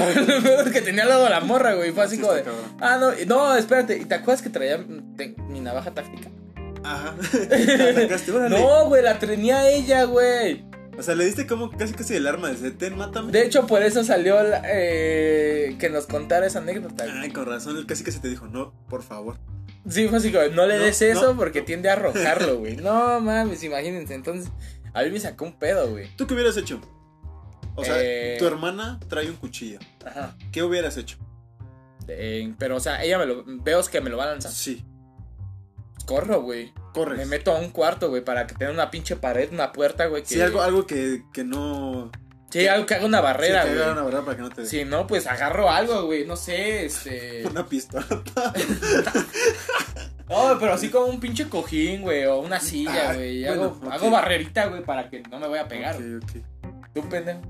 peor 0.43 0.67
es 0.67 0.73
que 0.73 0.81
tenía 0.81 1.03
al 1.03 1.09
lado 1.09 1.25
a 1.25 1.29
la 1.29 1.39
morra, 1.41 1.73
güey. 1.75 1.91
Fue 1.91 2.03
así 2.03 2.15
Sí 2.15 2.21
como 2.21 2.33
de. 2.33 2.43
cabrón. 2.43 2.63
Ah, 2.79 2.97
no, 2.99 3.11
no, 3.25 3.55
espérate. 3.55 3.97
¿Y 3.97 4.05
te 4.05 4.15
acuerdas 4.15 4.41
que 4.41 4.49
traía 4.49 4.79
te- 5.17 5.35
mi 5.49 5.59
navaja 5.59 5.91
táctica? 5.91 6.29
Ajá. 6.83 7.15
No, 8.49 8.85
güey, 8.87 9.03
la 9.03 9.19
tenía 9.19 9.69
ella, 9.69 10.05
güey. 10.05 10.63
O 10.99 11.01
sea, 11.03 11.15
le 11.15 11.23
diste 11.25 11.47
como 11.47 11.71
casi 11.71 11.93
casi 11.93 12.15
el 12.15 12.27
arma 12.27 12.49
de 12.49 12.71
ten, 12.71 12.97
mátame. 12.97 13.31
De 13.31 13.41
hecho, 13.45 13.65
por 13.65 13.81
eso 13.81 14.03
salió 14.03 14.43
la- 14.43 14.61
eh, 14.65 15.77
que 15.79 15.89
nos 15.89 16.05
contara 16.07 16.45
esa 16.45 16.59
anécdota. 16.59 17.05
güey. 17.05 17.17
Ay, 17.19 17.31
con 17.31 17.45
razón, 17.45 17.77
él 17.77 17.85
casi 17.85 18.03
casi 18.03 18.19
te 18.19 18.27
dijo, 18.27 18.47
no, 18.47 18.73
por 18.89 19.01
favor. 19.03 19.37
Sí, 19.87 20.07
fue 20.09 20.17
así 20.17 20.29
no 20.31 20.65
le 20.67 20.77
No, 20.77 20.83
des 20.83 21.01
eso 21.01 21.31
no, 21.31 21.37
porque 21.37 21.61
no. 21.61 21.65
tiende 21.65 21.89
a 21.89 21.93
arrojarlo, 21.93 22.57
güey. 22.59 22.75
No 22.75 23.21
mames, 23.21 23.63
imagínense. 23.63 24.13
Entonces, 24.13 24.51
a 24.93 25.01
mí 25.03 25.09
me 25.11 25.19
sacó 25.21 25.45
un 25.45 25.57
pedo, 25.57 25.89
güey. 25.89 26.09
¿Tú 26.17 26.27
qué 26.27 26.33
hubieras 26.33 26.57
hecho? 26.57 26.81
O 27.75 27.85
sea, 27.85 27.95
Eh. 27.99 28.35
tu 28.37 28.45
hermana 28.45 28.99
trae 29.07 29.29
un 29.29 29.37
cuchillo. 29.37 29.79
Ajá. 30.05 30.35
¿Qué 30.51 30.61
hubieras 30.63 30.97
hecho? 30.97 31.17
Eh, 32.09 32.53
pero, 32.59 32.75
o 32.75 32.79
sea, 32.81 33.03
ella 33.03 33.17
me 33.19 33.25
lo. 33.25 33.43
Veo 33.45 33.81
que 33.85 34.01
me 34.01 34.09
lo 34.09 34.17
va 34.17 34.25
a 34.25 34.31
lanzar. 34.31 34.51
Sí, 34.51 34.83
Corro, 36.09 36.41
güey. 36.41 36.73
corres. 36.93 37.17
Me 37.19 37.25
meto 37.25 37.55
a 37.55 37.59
un 37.59 37.69
cuarto, 37.69 38.09
güey, 38.09 38.23
para 38.23 38.47
que 38.47 38.55
tenga 38.55 38.71
una 38.71 38.89
pinche 38.91 39.15
pared, 39.15 39.49
una 39.53 39.71
puerta, 39.71 40.07
güey. 40.07 40.23
Que... 40.23 40.29
Sí, 40.29 40.41
algo, 40.41 40.61
algo 40.61 40.85
que, 40.87 41.23
que 41.31 41.43
no. 41.43 42.11
Sí, 42.49 42.65
algo 42.67 42.87
que 42.87 42.95
haga 42.95 43.05
una 43.05 43.21
barrera, 43.21 43.61
sí, 43.61 43.67
que 43.69 43.73
güey. 43.75 43.83
haga 43.83 43.93
una 43.93 44.01
barrera 44.03 44.25
para 44.25 44.35
que 44.37 44.41
no 44.43 44.49
te. 44.49 44.65
Si 44.65 44.83
no, 44.85 45.05
pues 45.05 45.27
agarro 45.27 45.69
algo, 45.69 46.05
güey. 46.07 46.25
No 46.25 46.35
sé, 46.35 46.85
este. 46.85 47.45
Una 47.51 47.65
pistola. 47.65 48.05
No, 50.29 50.57
pero 50.59 50.73
así 50.73 50.89
como 50.89 51.07
un 51.07 51.19
pinche 51.19 51.49
cojín, 51.49 52.03
güey. 52.03 52.25
O 52.25 52.37
una 52.39 52.59
silla, 52.59 53.09
Ah, 53.09 53.13
güey. 53.15 53.43
bueno, 53.45 53.79
hago, 53.91 54.11
barrerita, 54.11 54.67
güey, 54.67 54.83
para 54.83 55.09
que 55.09 55.21
no 55.23 55.39
me 55.39 55.47
vaya 55.47 55.63
a 55.63 55.67
pegar. 55.67 55.95
Ok, 55.95 56.23
ok. 56.23 56.85
Tú, 56.93 57.09
pendejo. 57.09 57.41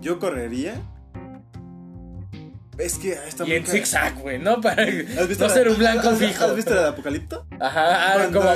Yo 0.00 0.18
correría. 0.18 0.82
Es 2.78 2.94
que 2.98 3.12
está 3.12 3.46
Y 3.46 3.52
en 3.52 3.66
zigzag, 3.66 4.18
güey, 4.20 4.38
¿no? 4.38 4.60
Para 4.60 4.82
¿Has 4.82 5.28
visto 5.28 5.46
no 5.46 5.52
ser 5.52 5.68
un 5.68 5.76
blanco 5.78 6.08
has- 6.08 6.18
fijo. 6.18 6.44
¿Has 6.44 6.56
visto 6.56 6.74
de 6.74 6.88
Apocalipto? 6.88 7.46
Ajá, 7.60 8.12
ah, 8.12 8.14
Cuando, 8.14 8.40
como 8.40 8.54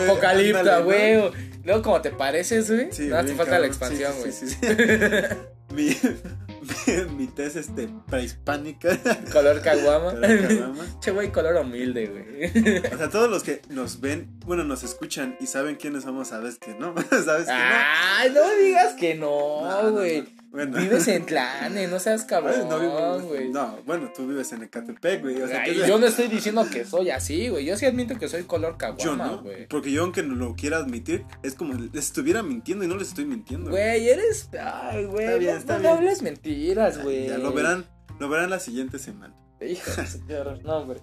¿no? 0.78 0.84
güey. 0.84 1.30
Luego, 1.64 1.82
como 1.82 2.00
te 2.00 2.10
pareces, 2.10 2.70
güey. 2.70 2.88
Sí, 2.92 3.08
no 3.08 3.16
hace 3.16 3.26
bien 3.26 3.36
falta 3.36 3.58
la 3.58 3.66
expansión, 3.66 4.12
güey. 4.20 4.32
sí, 4.32 4.48
sí, 4.48 4.56
sí. 4.60 4.66
mi, 5.74 5.84
mi, 5.86 7.04
mi 7.16 7.26
tez 7.26 7.56
este, 7.56 7.88
prehispánica. 8.08 8.96
Color 9.32 9.60
caguama. 9.60 10.14
Che, 11.00 11.10
güey, 11.10 11.30
color 11.30 11.56
humilde, 11.56 12.06
güey. 12.06 12.78
O 12.94 12.96
sea, 12.98 13.10
todos 13.10 13.28
los 13.28 13.42
que 13.42 13.60
nos 13.68 14.00
ven, 14.00 14.38
bueno, 14.46 14.64
nos 14.64 14.82
escuchan 14.82 15.36
y 15.40 15.46
saben 15.46 15.76
quiénes 15.76 16.04
somos, 16.04 16.28
sabes 16.28 16.58
que 16.58 16.74
no. 16.74 16.94
Sabes 17.24 17.46
que 17.46 17.52
Ay, 17.52 18.30
no 18.32 18.48
digas 18.64 18.94
que 18.94 19.14
no. 19.14 19.62
no, 19.62 19.82
no, 19.82 19.90
güey. 19.92 20.22
no. 20.22 20.36
Bueno. 20.51 20.78
Vives 20.78 21.07
en 21.09 21.26
Tlane, 21.26 21.86
no 21.86 21.99
seas 21.99 22.24
cabrón, 22.24 22.68
no, 22.68 23.20
güey. 23.20 23.51
bueno, 23.84 24.11
tú 24.16 24.26
vives 24.26 24.53
en 24.53 24.62
Ecatepec, 24.62 25.20
güey. 25.22 25.42
O 25.42 25.49
sea, 25.49 25.62
Ay, 25.62 25.72
¿qué- 25.74 25.86
yo 25.88 25.99
no 25.99 26.07
estoy 26.07 26.28
diciendo 26.28 26.64
que 26.70 26.84
soy 26.84 27.11
así, 27.11 27.49
güey. 27.49 27.66
Yo 27.66 27.76
sí 27.76 27.84
admito 27.84 28.18
que 28.18 28.28
soy 28.28 28.44
color 28.44 28.72
Yo 28.72 28.78
caguama, 28.78 29.26
no, 29.26 29.42
güey. 29.42 29.66
porque 29.68 29.90
yo 29.92 30.03
aunque 30.03 30.22
no 30.22 30.34
lo 30.34 30.55
quiera 30.55 30.78
admitir, 30.78 31.24
es 31.42 31.55
como 31.55 31.74
les 31.74 31.92
estuviera 32.07 32.42
mintiendo 32.42 32.84
y 32.84 32.88
no 32.88 32.97
les 32.97 33.09
estoy 33.09 33.26
mintiendo. 33.26 33.70
Güey, 33.70 34.09
eres. 34.09 34.49
Ay, 34.61 35.05
güey. 35.05 35.26
Está 35.26 35.38
bien, 35.38 35.53
no- 35.53 35.59
está 35.59 35.74
no, 35.74 35.80
bien. 35.80 35.92
hables 35.94 36.22
mentiras, 36.22 37.03
güey. 37.03 37.26
Ya 37.28 37.38
lo 37.38 37.53
verán, 37.53 37.84
lo 38.18 38.28
verán 38.28 38.49
la 38.51 38.61
siguiente 38.61 38.99
semana. 38.99 39.34
Hijo 39.61 39.90
perra, 40.26 40.57
No, 40.64 40.86
güey. 40.86 40.99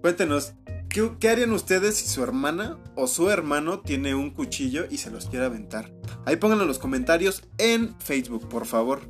Cuéntenos, 0.00 0.54
¿qué, 0.88 1.12
qué 1.18 1.28
harían 1.28 1.52
ustedes 1.52 1.96
si 1.96 2.08
su 2.08 2.22
hermana 2.22 2.78
o 2.94 3.06
su 3.06 3.30
hermano 3.30 3.80
tiene 3.80 4.14
un 4.14 4.30
cuchillo 4.30 4.86
y 4.90 4.98
se 4.98 5.10
los 5.10 5.26
quiere 5.26 5.46
aventar? 5.46 5.92
Ahí 6.24 6.36
pónganlo 6.36 6.64
en 6.64 6.68
los 6.68 6.78
comentarios 6.78 7.42
en 7.58 7.98
Facebook, 8.00 8.48
por 8.48 8.66
favor. 8.66 9.02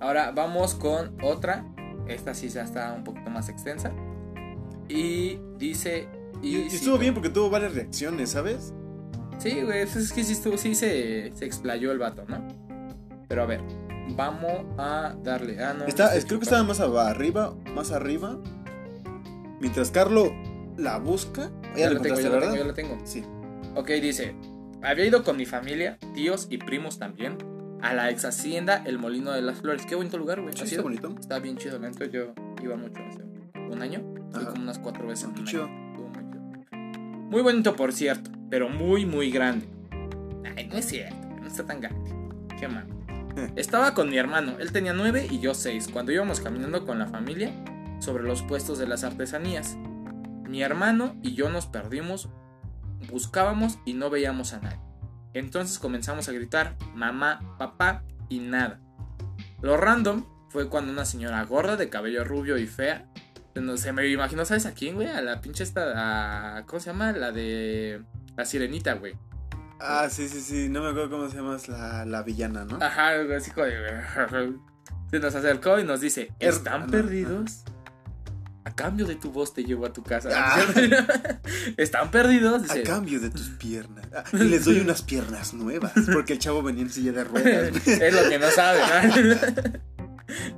Ahora 0.00 0.30
vamos 0.32 0.74
con 0.74 1.16
otra. 1.22 1.66
Esta 2.08 2.34
sí 2.34 2.48
ya 2.48 2.62
está 2.62 2.92
un 2.92 3.04
poquito 3.04 3.30
más 3.30 3.48
extensa. 3.48 3.92
Y 4.88 5.38
dice. 5.58 6.08
Y, 6.42 6.56
Y, 6.56 6.60
y 6.62 6.70
sí, 6.70 6.76
estuvo 6.76 6.98
bien 6.98 7.14
porque 7.14 7.30
tuvo 7.30 7.50
varias 7.50 7.74
reacciones, 7.74 8.30
¿sabes? 8.30 8.72
Sí, 9.38 9.62
güey, 9.62 9.84
pues 9.84 9.96
es 9.96 10.12
que 10.12 10.24
sí, 10.24 10.32
estuvo, 10.32 10.56
sí 10.56 10.74
se, 10.74 11.32
se 11.34 11.44
explayó 11.44 11.92
el 11.92 11.98
vato, 11.98 12.24
¿no? 12.28 12.46
Pero 13.28 13.42
a 13.42 13.46
ver, 13.46 13.60
vamos 14.16 14.64
a 14.78 15.14
darle. 15.22 15.62
Ah, 15.62 15.74
no. 15.74 15.84
Está, 15.84 16.10
creo 16.26 16.38
que 16.38 16.44
estaba 16.44 16.62
más 16.62 16.80
arriba, 16.80 17.54
más 17.74 17.90
arriba. 17.90 18.38
Mientras 19.60 19.90
Carlo 19.90 20.32
la 20.76 20.98
busca. 20.98 21.50
Ya 21.76 21.88
lo 21.88 21.96
la 21.96 22.02
tengo, 22.02 22.16
lo 22.20 22.30
¿verdad? 22.30 22.40
tengo, 22.40 22.56
ya 22.56 22.64
lo 22.64 22.74
tengo. 22.74 22.98
Sí. 23.04 23.22
Ok, 23.74 23.88
dice. 24.00 24.34
Había 24.82 25.06
ido 25.06 25.24
con 25.24 25.36
mi 25.36 25.46
familia, 25.46 25.98
tíos 26.14 26.46
y 26.50 26.58
primos 26.58 26.98
también, 26.98 27.38
a 27.82 27.94
la 27.94 28.10
ex 28.10 28.24
hacienda 28.24 28.82
El 28.86 28.98
Molino 28.98 29.32
de 29.32 29.42
las 29.42 29.58
Flores. 29.60 29.84
Qué 29.86 29.94
bonito 29.94 30.18
lugar, 30.18 30.40
güey. 30.40 30.52
Sí, 30.54 30.62
¿Has 30.62 30.70
está 30.70 30.82
bonito. 30.82 31.14
Está 31.18 31.38
bien 31.38 31.56
chido, 31.56 31.78
la 31.78 31.88
neta, 31.88 32.04
Yo 32.06 32.32
iba 32.62 32.76
mucho 32.76 33.00
hace 33.08 33.20
un 33.70 33.82
año. 33.82 34.02
Fui 34.32 34.42
Ajá. 34.42 34.50
como 34.50 34.62
unas 34.62 34.78
cuatro 34.78 35.06
veces 35.06 35.24
en 35.28 35.34
Qué 35.34 35.44
chido. 35.44 35.66
muy 35.68 35.74
chido. 35.86 35.86
Muy 37.30 37.42
bonito, 37.42 37.74
por 37.74 37.92
cierto, 37.92 38.30
pero 38.50 38.68
muy, 38.68 39.04
muy 39.06 39.30
grande. 39.30 39.66
Ay, 40.56 40.68
no 40.68 40.76
es 40.76 40.84
cierto, 40.86 41.16
no 41.40 41.46
está 41.46 41.64
tan 41.66 41.80
grande. 41.80 42.10
Qué 42.60 42.68
mal. 42.68 42.86
Eh. 43.36 43.50
Estaba 43.56 43.94
con 43.94 44.08
mi 44.08 44.16
hermano, 44.18 44.56
él 44.60 44.72
tenía 44.72 44.92
nueve 44.92 45.26
y 45.28 45.40
yo 45.40 45.52
seis, 45.54 45.88
cuando 45.92 46.12
íbamos 46.12 46.40
caminando 46.40 46.86
con 46.86 46.98
la 46.98 47.06
familia 47.08 47.50
sobre 47.98 48.22
los 48.24 48.42
puestos 48.42 48.78
de 48.78 48.86
las 48.86 49.04
artesanías. 49.04 49.76
Mi 50.48 50.62
hermano 50.62 51.16
y 51.22 51.34
yo 51.34 51.48
nos 51.50 51.66
perdimos, 51.66 52.28
buscábamos 53.10 53.78
y 53.84 53.94
no 53.94 54.10
veíamos 54.10 54.52
a 54.52 54.60
nadie. 54.60 54.80
Entonces 55.34 55.78
comenzamos 55.78 56.28
a 56.28 56.32
gritar, 56.32 56.76
mamá, 56.94 57.56
papá 57.58 58.02
y 58.28 58.38
nada. 58.40 58.80
Lo 59.60 59.76
random 59.76 60.24
fue 60.48 60.68
cuando 60.68 60.92
una 60.92 61.04
señora 61.04 61.44
gorda 61.44 61.76
de 61.76 61.88
cabello 61.90 62.24
rubio 62.24 62.56
y 62.58 62.66
fea, 62.66 63.06
no 63.54 63.76
se 63.76 63.92
me 63.92 64.06
imaginó, 64.08 64.44
¿sabes 64.44 64.66
a 64.66 64.72
quién, 64.74 64.94
güey? 64.96 65.08
A 65.08 65.20
la 65.22 65.40
pinche 65.40 65.62
esta, 65.64 66.56
a- 66.58 66.66
¿cómo 66.66 66.80
se 66.80 66.90
llama? 66.90 67.12
La 67.12 67.32
de 67.32 68.02
la 68.36 68.44
sirenita, 68.44 68.94
güey. 68.94 69.14
Ah, 69.80 70.08
sí, 70.10 70.28
sí, 70.28 70.40
sí. 70.40 70.68
No 70.70 70.82
me 70.82 70.90
acuerdo 70.90 71.10
cómo 71.10 71.28
se 71.28 71.36
llama 71.36 71.56
la, 71.68 72.04
la 72.06 72.22
villana, 72.22 72.64
¿no? 72.64 72.78
Ajá, 72.80 73.10
así 73.36 73.50
como. 73.50 73.66
Se 75.10 75.20
nos 75.20 75.34
acercó 75.34 75.78
y 75.78 75.84
nos 75.84 76.00
dice, 76.00 76.32
Er- 76.40 76.48
¿están 76.50 76.82
no, 76.82 76.86
perdidos? 76.88 77.62
Cambio 78.76 79.06
de 79.06 79.16
tu 79.16 79.32
voz 79.32 79.52
te 79.52 79.64
llevo 79.64 79.86
a 79.86 79.92
tu 79.92 80.04
casa. 80.04 80.28
Ah. 80.32 80.60
¿Están 81.76 82.12
perdidos? 82.12 82.70
A 82.70 82.82
cambio 82.82 83.18
de 83.18 83.30
tus 83.30 83.48
piernas. 83.48 84.06
Ah, 84.14 84.22
y 84.32 84.36
les 84.44 84.64
doy 84.64 84.78
unas 84.78 85.02
piernas 85.02 85.52
nuevas. 85.54 85.92
Porque 86.12 86.34
el 86.34 86.38
chavo 86.38 86.62
venía 86.62 86.82
en 86.82 86.90
silla 86.90 87.10
de 87.12 87.24
ruedas. 87.24 87.74
es 87.88 88.14
lo 88.14 88.28
que 88.28 88.38
no 88.38 88.50
sabe, 88.50 88.80
¿no? 88.80 89.36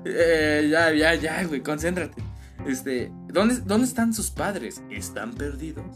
Eh, 0.05 0.69
ya, 0.71 0.93
ya, 0.93 1.15
ya, 1.15 1.45
güey, 1.45 1.63
concéntrate. 1.63 2.23
Este, 2.67 3.11
¿dónde, 3.29 3.61
¿dónde 3.65 3.87
están 3.87 4.13
sus 4.13 4.31
padres? 4.31 4.83
Están 4.91 5.33
perdidos. 5.33 5.87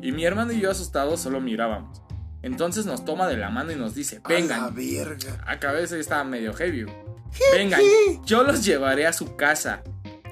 Y 0.00 0.12
mi 0.12 0.24
hermano 0.24 0.52
y 0.52 0.60
yo 0.60 0.70
asustados 0.70 1.20
solo 1.20 1.40
mirábamos. 1.40 2.00
Entonces 2.42 2.84
nos 2.84 3.04
toma 3.04 3.26
de 3.26 3.38
la 3.38 3.48
mano 3.50 3.72
y 3.72 3.76
nos 3.76 3.94
dice, 3.94 4.20
A 4.22 4.28
la 4.28 4.34
vengan. 4.34 4.74
verga. 4.74 5.42
A 5.46 5.58
cabeza 5.58 5.96
estaba 5.96 6.24
medio 6.24 6.52
heavy. 6.52 6.86
Vengan, 7.52 7.80
yo 8.24 8.44
los 8.44 8.64
llevaré 8.64 9.06
a 9.06 9.12
su 9.12 9.34
casa. 9.34 9.82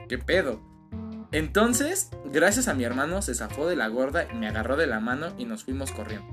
¿Qué 0.09 0.19
pedo? 0.19 0.72
Entonces, 1.33 2.11
gracias 2.27 2.69
a 2.69 2.75
mi 2.75 2.85
hermano, 2.85 3.23
se 3.23 3.35
zafó 3.35 3.67
de 3.67 3.75
la 3.75 3.89
gorda, 3.89 4.29
me 4.35 4.49
agarró 4.49 4.77
de 4.77 4.87
la 4.87 5.01
mano 5.01 5.35
y 5.39 5.47
nos 5.47 5.65
fuimos 5.65 5.91
corriendo. 5.91 6.27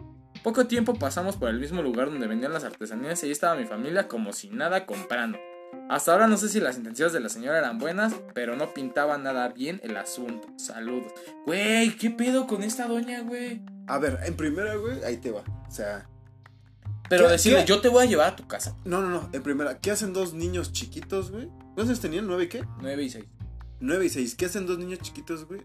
Poco 0.43 0.67
tiempo 0.67 0.93
pasamos 0.93 1.37
por 1.37 1.49
el 1.49 1.59
mismo 1.59 1.81
lugar 1.81 2.09
donde 2.09 2.27
vendían 2.27 2.53
las 2.53 2.65
artesanías 2.65 3.21
y 3.23 3.27
ahí 3.27 3.31
estaba 3.31 3.55
mi 3.55 3.65
familia 3.65 4.07
como 4.07 4.33
si 4.33 4.49
nada 4.49 4.85
comprando. 4.85 5.37
Hasta 5.89 6.11
ahora 6.11 6.27
no 6.27 6.37
sé 6.37 6.49
si 6.49 6.59
las 6.59 6.77
intenciones 6.77 7.13
de 7.13 7.19
la 7.19 7.29
señora 7.29 7.57
eran 7.57 7.77
buenas, 7.77 8.13
pero 8.33 8.55
no 8.55 8.73
pintaba 8.73 9.17
nada 9.17 9.49
bien 9.49 9.79
el 9.83 9.97
asunto. 9.97 10.47
Saludos. 10.57 11.11
Güey, 11.45 11.95
¿qué 11.97 12.09
pedo 12.09 12.45
con 12.45 12.63
esta 12.63 12.87
doña, 12.87 13.21
güey? 13.21 13.61
A 13.87 13.97
ver, 13.97 14.19
en 14.25 14.35
primera, 14.35 14.75
güey, 14.75 15.03
ahí 15.03 15.17
te 15.17 15.31
va. 15.31 15.43
O 15.67 15.71
sea. 15.71 16.07
Pero 17.09 17.27
decirle, 17.27 17.65
yo 17.65 17.81
te 17.81 17.89
voy 17.89 18.03
a 18.05 18.07
llevar 18.07 18.33
a 18.33 18.35
tu 18.35 18.47
casa. 18.47 18.75
No, 18.85 19.01
no, 19.01 19.09
no. 19.09 19.29
En 19.33 19.41
primera, 19.41 19.79
¿qué 19.79 19.91
hacen 19.91 20.13
dos 20.13 20.33
niños 20.33 20.71
chiquitos, 20.73 21.31
güey? 21.31 21.49
¿Cuántos 21.73 21.99
tenían? 21.99 22.27
¿Nueve 22.27 22.43
y 22.43 22.49
qué? 22.49 22.63
Nueve 22.81 23.03
y 23.03 23.09
seis. 23.09 23.25
9 23.79 24.05
y 24.05 24.09
6. 24.09 24.35
¿Qué 24.35 24.45
hacen 24.45 24.65
dos 24.65 24.77
niños 24.77 24.99
chiquitos, 24.99 25.45
güey? 25.45 25.61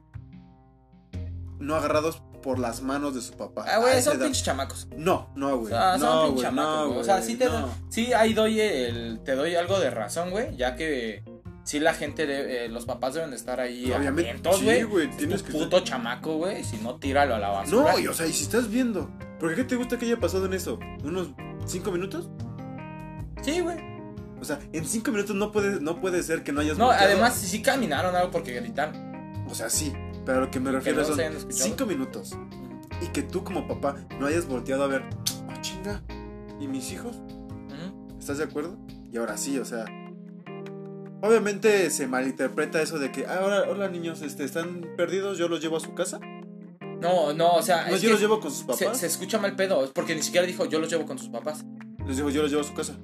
No 1.59 1.77
agarrados 1.77 2.23
por 2.43 2.59
las 2.59 2.83
manos 2.83 3.15
de 3.15 3.23
su 3.23 3.33
papá. 3.35 3.65
Ah, 3.67 3.79
güey, 3.79 4.03
son 4.03 4.19
pinches 4.19 4.45
chamacos. 4.45 4.87
No, 4.97 5.31
no, 5.35 5.57
güey. 5.57 5.67
O 5.73 5.77
sea, 5.77 5.97
no, 5.97 5.99
son 5.99 6.27
pinches 6.27 6.43
chamacos. 6.43 6.75
No, 6.75 6.89
güey. 6.89 7.01
o 7.01 7.05
sea, 7.05 7.23
sí, 7.23 7.37
te 7.37 7.47
no. 7.47 7.53
doy, 7.53 7.71
sí 7.89 8.13
ahí 8.13 8.35
doy 8.35 8.61
el, 8.61 9.21
te 9.25 9.35
doy 9.35 9.55
algo 9.55 9.81
de 9.81 9.91
razón, 9.91 10.31
güey, 10.31 10.55
ya 10.57 10.77
que 10.77 11.25
sí 11.65 11.81
la 11.81 11.95
gente, 11.95 12.27
de, 12.27 12.67
eh, 12.67 12.69
los 12.69 12.85
papás 12.85 13.15
deben 13.15 13.33
estar 13.33 13.61
ahí. 13.61 13.91
Obviamente. 13.91 14.51
Sí, 14.53 14.83
güey, 14.83 15.11
tienes 15.17 15.43
que. 15.43 15.53
puto 15.53 15.79
estar... 15.79 15.85
chamaco, 15.85 16.37
güey, 16.37 16.63
si 16.63 16.77
no, 16.77 16.97
tíralo 16.97 17.35
a 17.35 17.39
la 17.39 17.49
basura. 17.49 17.93
No, 17.93 17.99
y, 17.99 18.07
o 18.07 18.15
sea, 18.15 18.27
y 18.27 18.33
si 18.33 18.45
estás 18.45 18.71
viendo, 18.71 19.11
¿por 19.41 19.55
qué 19.55 19.65
te 19.65 19.77
gusta 19.77 19.99
que 19.99 20.05
haya 20.07 20.21
pasado 20.21 20.47
en 20.47 20.53
eso? 20.53 20.79
¿Unos 21.03 21.31
5 21.67 21.91
minutos? 21.91 22.29
Sí, 23.43 23.61
güey. 23.61 23.94
O 24.45 24.47
sea, 24.47 24.59
en 24.75 24.85
cinco 24.85 25.11
minutos 25.11 25.35
no 25.35 25.51
puede, 25.53 25.81
no 25.81 26.03
puede 26.03 26.23
ser 26.23 26.43
que 26.43 26.53
no 26.53 26.61
hayas 26.61 26.77
No, 26.77 26.87
volteado. 26.89 27.11
además 27.13 27.35
sí, 27.35 27.63
caminaron 27.63 28.15
algo 28.15 28.31
porque 28.31 28.53
gritaron. 28.53 28.95
O 29.49 29.55
sea, 29.55 29.71
sí. 29.71 29.91
Pero 30.27 30.39
a 30.39 30.41
lo 30.43 30.51
que 30.51 30.61
me 30.61 30.71
refiero 30.71 31.01
no 31.01 31.07
son 31.07 31.19
cinco 31.51 31.87
minutos. 31.87 32.37
Y 33.01 33.07
que 33.07 33.23
tú 33.23 33.43
como 33.43 33.67
papá 33.67 33.97
no 34.21 34.27
hayas 34.27 34.47
volteado 34.47 34.85
a 34.85 34.87
ver. 34.87 35.03
Ah, 35.49 35.61
chinga. 35.63 36.03
¿Y 36.61 36.69
mis 36.69 36.93
hijos? 36.93 37.17
¿Estás 38.19 38.37
de 38.37 38.45
acuerdo? 38.45 38.77
Y 39.11 39.17
ahora 39.17 39.39
sí, 39.39 39.59
o 39.59 39.65
sea. 39.65 39.87
Obviamente 41.23 41.89
se 41.89 42.07
malinterpreta 42.07 42.83
eso 42.83 42.99
de 42.99 43.11
que, 43.11 43.27
ah, 43.27 43.41
hola, 43.43 43.65
hola 43.71 43.89
niños, 43.89 44.21
este, 44.21 44.45
están 44.45 44.83
perdidos, 44.97 45.39
yo 45.39 45.49
los 45.49 45.63
llevo 45.63 45.79
a 45.79 45.81
su 45.81 45.95
casa. 45.95 46.21
No, 47.01 47.33
no, 47.33 47.55
o 47.55 47.63
sea, 47.63 47.89
No, 47.91 47.97
yo 47.97 48.11
los 48.11 48.21
llevo 48.21 48.41
con 48.41 48.51
sus 48.51 48.65
papás. 48.65 48.99
se 48.99 49.07
escucha 49.07 49.39
mal 49.39 49.57
pedo, 49.57 49.85
es 49.85 49.91
porque 49.91 50.15
ni 50.15 50.23
siquiera 50.23 50.47
dijo 50.47 50.67
yo 50.67 50.79
los 50.81 50.91
llevo 50.91 51.07
con 51.07 51.19
sus 51.19 51.29
papás. 51.31 51.65
Les 52.07 52.17
digo, 52.17 52.29
yo 52.31 52.43
los 52.43 52.51
llevo 52.51 52.63
a 52.63 52.67
su 52.67 52.75
casa. 52.75 52.97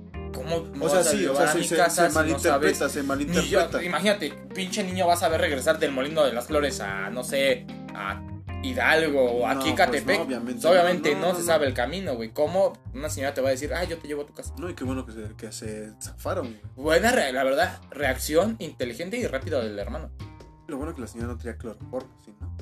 ¿Cómo 0.58 0.76
me 0.76 0.86
O 0.86 0.88
sea, 0.88 0.98
vas 0.98 1.06
a 1.06 1.10
sí, 1.10 1.26
o 1.26 1.34
sea, 1.36 1.50
a 1.50 1.54
mi 1.54 1.64
se, 1.64 1.76
casa 1.76 2.02
se 2.02 2.08
no 2.08 2.14
malinterpreta, 2.14 2.88
se 2.88 2.98
Ni 3.00 3.02
yo- 3.02 3.06
malinterpreta. 3.08 3.82
imagínate, 3.82 4.32
pinche 4.54 4.82
niño 4.84 5.06
vas 5.06 5.22
a 5.22 5.28
ver 5.28 5.40
regresar 5.40 5.78
del 5.78 5.92
molino 5.92 6.24
de 6.24 6.32
las 6.32 6.46
flores 6.46 6.80
a, 6.80 7.10
no 7.10 7.22
sé, 7.24 7.66
a 7.94 8.22
Hidalgo 8.62 9.24
o 9.24 9.40
No, 9.40 9.46
aquí 9.46 9.72
pues 9.74 10.04
no, 10.06 10.22
obviamente 10.22 10.52
Pues 10.60 10.64
obviamente 10.66 11.14
no, 11.14 11.34
se 11.34 11.42
sabe 11.42 11.66
el 11.66 11.72
camino, 11.74 12.14
güey. 12.14 12.30
¿Cómo 12.30 12.74
una 12.92 13.08
señora 13.08 13.32
te 13.32 13.40
va 13.40 13.48
a 13.48 13.52
decir, 13.52 13.72
ah, 13.72 13.84
yo 13.84 13.96
te 13.98 14.06
llevo 14.06 14.22
a 14.22 14.26
tu 14.26 14.34
casa? 14.34 14.52
No, 14.58 14.68
y 14.68 14.74
qué 14.74 14.84
bueno 14.84 15.06
que 15.06 15.12
se, 15.12 15.34
que 15.36 15.50
se 15.52 15.92
zafaron. 16.00 16.46
güey. 16.48 16.60
Buena, 16.76 17.10
la 17.32 17.42
verdad, 17.44 17.80
reacción 17.90 18.56
inteligente 18.58 19.16
y 19.16 19.26
rápida 19.26 19.60
del 19.60 19.78
hermano. 19.78 20.10
Lo 20.68 20.76
bueno 20.76 20.94
que 20.94 21.00
la 21.00 21.06
señora 21.06 21.32
no 21.32 21.38
tenía 21.38 21.56
cloroformo, 21.56 22.10
¿sí, 22.24 22.34
no? 22.38 22.54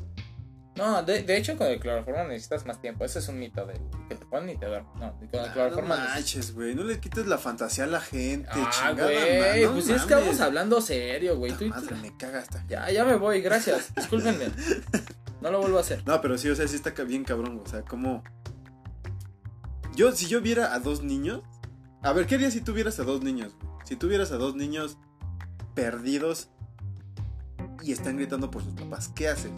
No, 0.79 1.03
de, 1.03 1.23
de 1.23 1.37
hecho 1.37 1.57
con 1.59 1.67
el 1.67 1.79
cloroformo 1.81 2.25
necesitas 2.25 2.65
más 2.65 2.81
tiempo. 2.81 3.05
Ese 3.05 3.19
es 3.19 3.29
un 3.29 3.39
mito 3.39 3.67
de 3.67 3.75
que 4.09 4.15
te 4.15 4.25
ponen 4.27 4.51
y 4.51 4.57
te 4.57 4.67
duermes. 4.67 4.91
No, 4.95 5.13
con 5.13 5.41
el 5.41 5.47
no 5.49 5.53
cloroformo 5.53 5.95
necesitas- 5.95 6.15
manches, 6.15 6.55
güey. 6.55 6.75
No 6.75 6.85
le 6.85 6.99
quites 7.01 7.27
la 7.27 7.37
fantasía 7.39 7.85
a 7.85 7.87
la 7.89 8.01
gente. 8.01 8.49
Ah, 8.51 8.71
chingada, 8.71 9.05
güey, 9.11 9.65
no 9.65 9.73
pues 9.73 9.89
es 9.91 10.03
que 10.03 10.15
mames. 10.15 10.27
vamos 10.29 10.41
hablando 10.41 10.81
serio, 10.81 11.37
güey. 11.37 11.53
Tú 11.53 11.67
madre, 11.67 11.89
tú- 11.89 11.95
me 11.97 12.17
caga 12.17 12.39
hasta. 12.39 12.65
Ya, 12.69 12.91
ya 12.91 13.05
me 13.05 13.17
voy, 13.17 13.41
gracias. 13.43 13.93
Discúlpenme. 13.97 14.47
No 15.41 15.51
lo 15.51 15.61
vuelvo 15.61 15.79
a 15.79 15.83
hacer. 15.83 16.03
No, 16.07 16.21
pero 16.21 16.39
sí, 16.39 16.49
o 16.49 16.57
sea, 16.57 16.67
sí 16.67 16.77
está 16.77 16.91
bien 17.05 17.25
cabrón. 17.25 17.61
O 17.65 17.69
sea, 17.69 17.83
como. 17.83 18.23
Yo, 19.95 20.13
si 20.13 20.27
yo 20.27 20.41
viera 20.41 20.75
a 20.75 20.79
dos 20.79 21.03
niños. 21.03 21.43
A 22.03 22.13
ver, 22.13 22.27
¿qué 22.27 22.37
harías 22.37 22.53
si 22.53 22.61
tuvieras 22.61 23.01
a 23.01 23.05
dos 23.05 23.23
niños? 23.23 23.57
Si 23.85 23.97
tuvieras 23.97 24.31
a 24.31 24.37
dos 24.37 24.55
niños 24.55 24.97
perdidos 25.75 26.49
y 27.83 27.91
están 27.93 28.17
gritando 28.17 28.51
por 28.51 28.63
sus 28.63 28.75
papás, 28.75 29.09
¿qué 29.15 29.29
haces? 29.29 29.51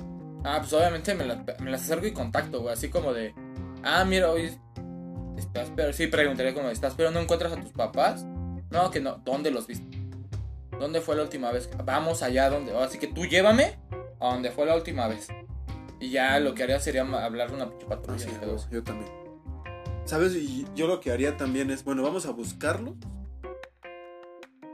Ah, 0.44 0.58
pues 0.60 0.72
obviamente 0.72 1.14
me, 1.14 1.24
la- 1.26 1.44
me 1.60 1.70
las 1.70 1.82
acerco 1.82 2.06
y 2.06 2.12
contacto, 2.12 2.60
güey. 2.60 2.72
Así 2.72 2.88
como 2.88 3.12
de, 3.12 3.34
ah, 3.82 4.04
mira, 4.04 4.30
hoy 4.30 4.50
estás, 5.36 5.70
pero 5.76 5.92
sí 5.92 6.06
preguntaría 6.06 6.54
como, 6.54 6.68
¿estás, 6.70 6.94
pero 6.96 7.10
no 7.10 7.20
encuentras 7.20 7.52
a 7.52 7.60
tus 7.60 7.72
papás? 7.72 8.24
No, 8.70 8.90
que 8.90 9.00
no. 9.00 9.16
¿Dónde 9.24 9.50
los 9.50 9.66
viste? 9.66 9.98
¿Dónde 10.78 11.00
fue 11.00 11.16
la 11.16 11.22
última 11.22 11.50
vez? 11.52 11.68
Vamos 11.84 12.22
allá 12.22 12.48
donde. 12.48 12.76
Así 12.78 12.98
que 12.98 13.06
tú 13.06 13.26
llévame 13.26 13.78
a 14.20 14.32
donde 14.32 14.50
fue 14.50 14.64
la 14.66 14.74
última 14.76 15.08
vez. 15.08 15.28
Y 15.98 16.10
ya 16.10 16.40
lo 16.40 16.54
que 16.54 16.62
haría 16.62 16.80
sería 16.80 17.02
hablar 17.02 17.50
de 17.50 17.56
una 17.56 17.68
pinche 17.68 17.84
Ah, 17.86 17.88
patrulla. 17.90 18.18
sí, 18.18 18.30
todo 18.40 18.56
eso. 18.56 18.68
yo 18.70 18.82
también. 18.82 19.10
¿Sabes? 20.06 20.34
Y 20.34 20.64
yo 20.74 20.86
lo 20.86 21.00
que 21.00 21.10
haría 21.12 21.36
también 21.36 21.70
es, 21.70 21.84
bueno, 21.84 22.02
vamos 22.02 22.24
a 22.26 22.30
buscarlo. 22.30 22.96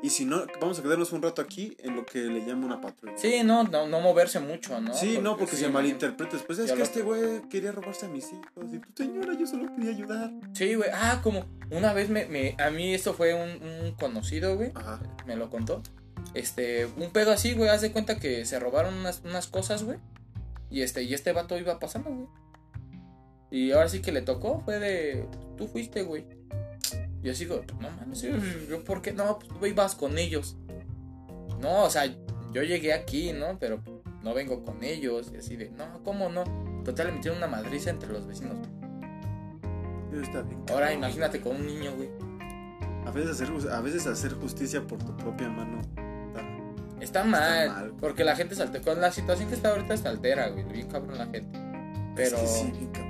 Y 0.02 0.10
si 0.10 0.24
no, 0.26 0.44
vamos 0.60 0.78
a 0.78 0.82
quedarnos 0.82 1.12
un 1.12 1.22
rato 1.22 1.40
aquí 1.42 1.74
en 1.80 1.96
lo 1.96 2.04
que 2.04 2.18
le 2.18 2.40
llamo 2.46 2.66
una 2.66 2.80
patrulla. 2.80 3.16
Sí, 3.16 3.42
no, 3.42 3.64
no, 3.64 3.86
no 3.88 4.00
moverse 4.00 4.38
mucho, 4.40 4.78
¿no? 4.80 4.94
Sí, 4.94 5.18
no, 5.22 5.36
porque 5.36 5.56
sí, 5.56 5.62
se 5.64 5.68
malinterpreta. 5.70 6.36
Después 6.36 6.58
es 6.58 6.66
Ya 6.66 6.74
que 6.74 6.78
lo- 6.78 6.84
este 6.84 7.02
güey 7.02 7.40
quería 7.48 7.72
robarse 7.72 8.06
a 8.06 8.08
mis 8.10 8.30
hijos. 8.32 8.72
Y 8.72 8.78
pues, 8.78 8.92
señora, 8.94 9.34
yo 9.38 9.46
solo 9.46 9.74
quería 9.74 9.90
ayudar. 9.90 10.30
Sí, 10.52 10.74
güey. 10.74 10.90
Ah, 10.92 11.20
como 11.22 11.44
una 11.70 11.92
vez 11.94 12.10
me, 12.10 12.26
me- 12.26 12.54
a 12.62 12.70
mí 12.70 12.94
esto 12.94 13.14
fue 13.14 13.34
un, 13.34 13.62
un 13.66 13.92
conocido, 13.92 14.56
güey. 14.56 14.70
Ajá. 14.74 15.00
me 15.26 15.34
lo 15.34 15.48
contó. 15.50 15.82
Este, 16.34 16.84
un 16.86 17.10
pedo 17.10 17.32
así, 17.32 17.54
güey, 17.54 17.70
haz 17.70 17.80
de 17.80 17.90
cuenta 17.92 18.18
que 18.18 18.44
se 18.44 18.60
robaron 18.60 18.94
unas, 18.94 19.22
unas 19.24 19.46
cosas, 19.46 19.82
güey. 19.82 19.98
Y 20.70 20.82
este, 20.82 21.02
y 21.04 21.14
este 21.14 21.32
vato 21.32 21.56
iba 21.58 21.78
pasando, 21.78 22.10
güey. 22.10 22.28
Y 23.50 23.72
ahora 23.72 23.88
sí 23.88 24.02
que 24.02 24.12
le 24.12 24.22
tocó, 24.22 24.60
fue 24.64 24.78
de. 24.78 25.26
Tú 25.56 25.66
fuiste, 25.68 26.02
güey. 26.02 26.26
Yo 27.22 27.34
sigo, 27.34 27.62
no 27.80 27.90
mames, 27.90 28.22
yo, 28.22 28.84
¿por 28.84 29.02
qué? 29.02 29.12
No, 29.12 29.38
pues 29.58 29.72
ibas 29.72 29.94
con 29.94 30.16
ellos. 30.18 30.56
No, 31.60 31.84
o 31.84 31.90
sea, 31.90 32.06
yo 32.52 32.62
llegué 32.62 32.92
aquí, 32.92 33.32
¿no? 33.32 33.58
Pero 33.58 33.82
no 34.22 34.34
vengo 34.34 34.64
con 34.64 34.82
ellos. 34.84 35.30
Y 35.34 35.38
así 35.38 35.56
de, 35.56 35.70
no, 35.70 36.02
¿cómo 36.04 36.28
no? 36.28 36.44
Total, 36.84 37.08
le 37.08 37.12
metieron 37.14 37.38
una 37.38 37.48
madriza 37.48 37.90
entre 37.90 38.10
los 38.12 38.26
vecinos. 38.26 38.56
Está 40.22 40.42
bien, 40.42 40.60
Ahora 40.70 40.86
cabrón. 40.86 40.92
imagínate 40.98 41.40
con 41.40 41.56
un 41.56 41.66
niño, 41.66 41.92
güey. 41.96 42.08
A 43.06 43.10
veces, 43.10 43.30
hacer, 43.40 43.70
a 43.70 43.80
veces 43.80 44.06
hacer 44.06 44.32
justicia 44.34 44.86
por 44.86 44.98
tu 45.02 45.16
propia 45.16 45.48
mano. 45.48 45.80
está- 45.80 46.42
Está 47.00 47.24
mal, 47.24 47.68
mal. 47.68 47.92
porque 48.00 48.24
la 48.24 48.34
gente 48.36 48.54
se 48.54 48.62
altera. 48.62 48.84
Con 48.84 49.00
la 49.00 49.12
situación 49.12 49.48
que 49.48 49.54
está 49.54 49.70
ahorita 49.70 49.96
se 49.96 50.08
altera, 50.08 50.48
güey. 50.48 50.64
Bien 50.64 50.88
cabrón 50.88 51.18
la 51.18 51.26
gente. 51.26 51.58
Pero, 52.14 52.36
Es 52.36 52.42
que 52.42 52.46
sí, 52.48 52.70
bien 52.72 52.90
cabrón. 52.92 53.05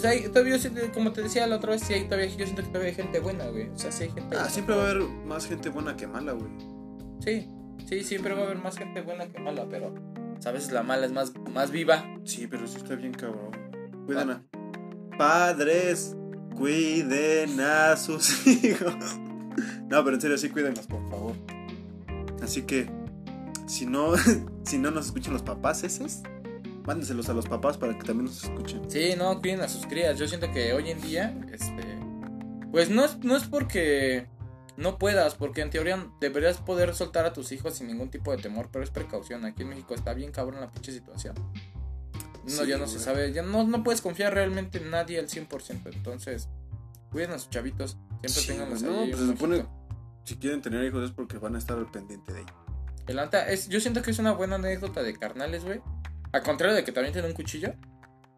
Pues 0.00 0.04
hay, 0.04 0.28
todavía, 0.28 0.56
yo 0.56 0.62
siento- 0.62 0.92
como 0.92 1.12
te 1.12 1.22
decía 1.22 1.46
la 1.46 1.56
otra 1.56 1.72
vez, 1.72 1.82
sí 1.82 1.94
hay 1.94 2.04
todavía, 2.04 2.26
yo 2.26 2.44
siento 2.44 2.62
que 2.62 2.68
todavía 2.68 2.88
hay 2.90 2.94
gente 2.94 3.20
buena, 3.20 3.46
güey. 3.46 3.68
O 3.70 3.78
sea, 3.78 3.90
sí 3.92 4.04
hay 4.04 4.08
gente 4.10 4.34
Ah, 4.36 4.38
buena. 4.40 4.48
siempre 4.50 4.74
va 4.76 4.82
a 4.86 4.90
haber 4.90 5.02
más 5.26 5.46
gente 5.46 5.68
buena 5.70 5.96
que 5.96 6.06
mala, 6.06 6.32
güey. 6.32 6.50
Sí, 7.20 7.48
sí, 7.88 8.04
siempre 8.04 8.34
va 8.34 8.42
a 8.42 8.44
haber 8.44 8.58
más 8.58 8.76
gente 8.76 9.00
buena 9.02 9.26
que 9.26 9.38
mala, 9.40 9.66
pero 9.70 9.94
pues, 10.34 10.46
a 10.46 10.52
veces 10.52 10.72
la 10.72 10.82
mala 10.82 11.06
es 11.06 11.12
más, 11.12 11.32
más 11.52 11.70
viva. 11.70 12.04
Sí, 12.24 12.46
pero 12.46 12.66
sí 12.66 12.76
está 12.76 12.94
bien 12.94 13.12
cabrón. 13.12 13.50
Cuiden 14.06 14.30
a... 14.30 14.42
Padres, 15.18 16.14
cuiden 16.54 17.58
a 17.60 17.96
sus 17.96 18.46
hijos. 18.64 18.94
No, 19.88 20.04
pero 20.04 20.14
en 20.16 20.20
serio, 20.20 20.36
sí 20.38 20.48
cuídenlos, 20.50 20.86
por 20.86 21.08
favor. 21.10 21.34
Así 22.42 22.62
que, 22.62 22.88
si 23.66 23.86
no, 23.86 24.12
si 24.64 24.78
no 24.78 24.90
nos 24.90 25.06
escuchan 25.06 25.32
los 25.32 25.42
papás 25.42 25.82
esos, 25.84 26.20
mándenselos 26.86 27.28
a 27.28 27.34
los 27.34 27.46
papás 27.46 27.76
para 27.76 27.96
que 27.98 28.04
también 28.04 28.26
nos 28.26 28.44
escuchen. 28.44 28.88
Sí, 28.88 29.14
no, 29.16 29.40
cuiden 29.40 29.60
a 29.60 29.68
sus 29.68 29.86
crías. 29.86 30.18
Yo 30.18 30.28
siento 30.28 30.50
que 30.52 30.72
hoy 30.72 30.90
en 30.90 31.00
día, 31.00 31.36
este, 31.52 31.98
pues 32.70 32.90
no 32.90 33.04
es, 33.04 33.18
no 33.18 33.36
es 33.36 33.44
porque 33.44 34.26
no 34.76 34.98
puedas, 34.98 35.34
porque 35.34 35.62
en 35.62 35.70
teoría 35.70 36.06
deberías 36.20 36.58
poder 36.58 36.94
soltar 36.94 37.26
a 37.26 37.32
tus 37.32 37.50
hijos 37.52 37.74
sin 37.74 37.88
ningún 37.88 38.10
tipo 38.10 38.30
de 38.30 38.38
temor, 38.38 38.68
pero 38.70 38.84
es 38.84 38.90
precaución. 38.90 39.44
Aquí 39.44 39.62
en 39.62 39.70
México 39.70 39.94
está 39.94 40.14
bien 40.14 40.30
cabrón 40.30 40.60
la 40.60 40.70
pinche 40.70 40.92
situación. 40.92 41.34
No, 42.44 42.50
Sí, 42.50 42.66
ya 42.68 42.78
no 42.78 42.86
se 42.86 43.00
sabe, 43.00 43.32
ya 43.32 43.42
no, 43.42 43.64
no 43.64 43.82
puedes 43.82 44.00
confiar 44.00 44.32
realmente 44.32 44.78
en 44.78 44.90
nadie 44.90 45.18
al 45.18 45.28
100%. 45.28 45.92
Entonces, 45.92 46.48
cuiden 47.10 47.32
a 47.32 47.38
sus 47.38 47.50
chavitos. 47.50 47.96
Siempre 48.24 48.30
Sí, 48.30 48.52
güey, 48.52 48.58
no, 48.60 49.10
pues 49.10 49.18
se 49.18 49.26
supone-. 49.26 49.66
Si 50.24 50.36
quieren 50.36 50.62
tener 50.62 50.84
hijos 50.84 51.04
es 51.04 51.10
porque 51.10 51.38
van 51.38 51.56
a 51.56 51.58
estar 51.58 51.76
al 51.76 51.90
pendiente 51.90 52.32
de 52.32 52.40
ellos. 52.42 52.54
El 53.06 53.18
anta 53.18 53.48
es, 53.48 53.68
yo 53.68 53.80
siento 53.80 54.02
que 54.02 54.10
es 54.10 54.18
una 54.18 54.32
buena 54.32 54.56
anécdota 54.56 55.02
de 55.02 55.16
carnales, 55.16 55.64
güey. 55.64 55.80
A 56.36 56.42
contrario 56.42 56.74
de 56.76 56.84
que 56.84 56.92
también 56.92 57.12
tiene 57.12 57.28
un 57.28 57.34
cuchillo. 57.34 57.72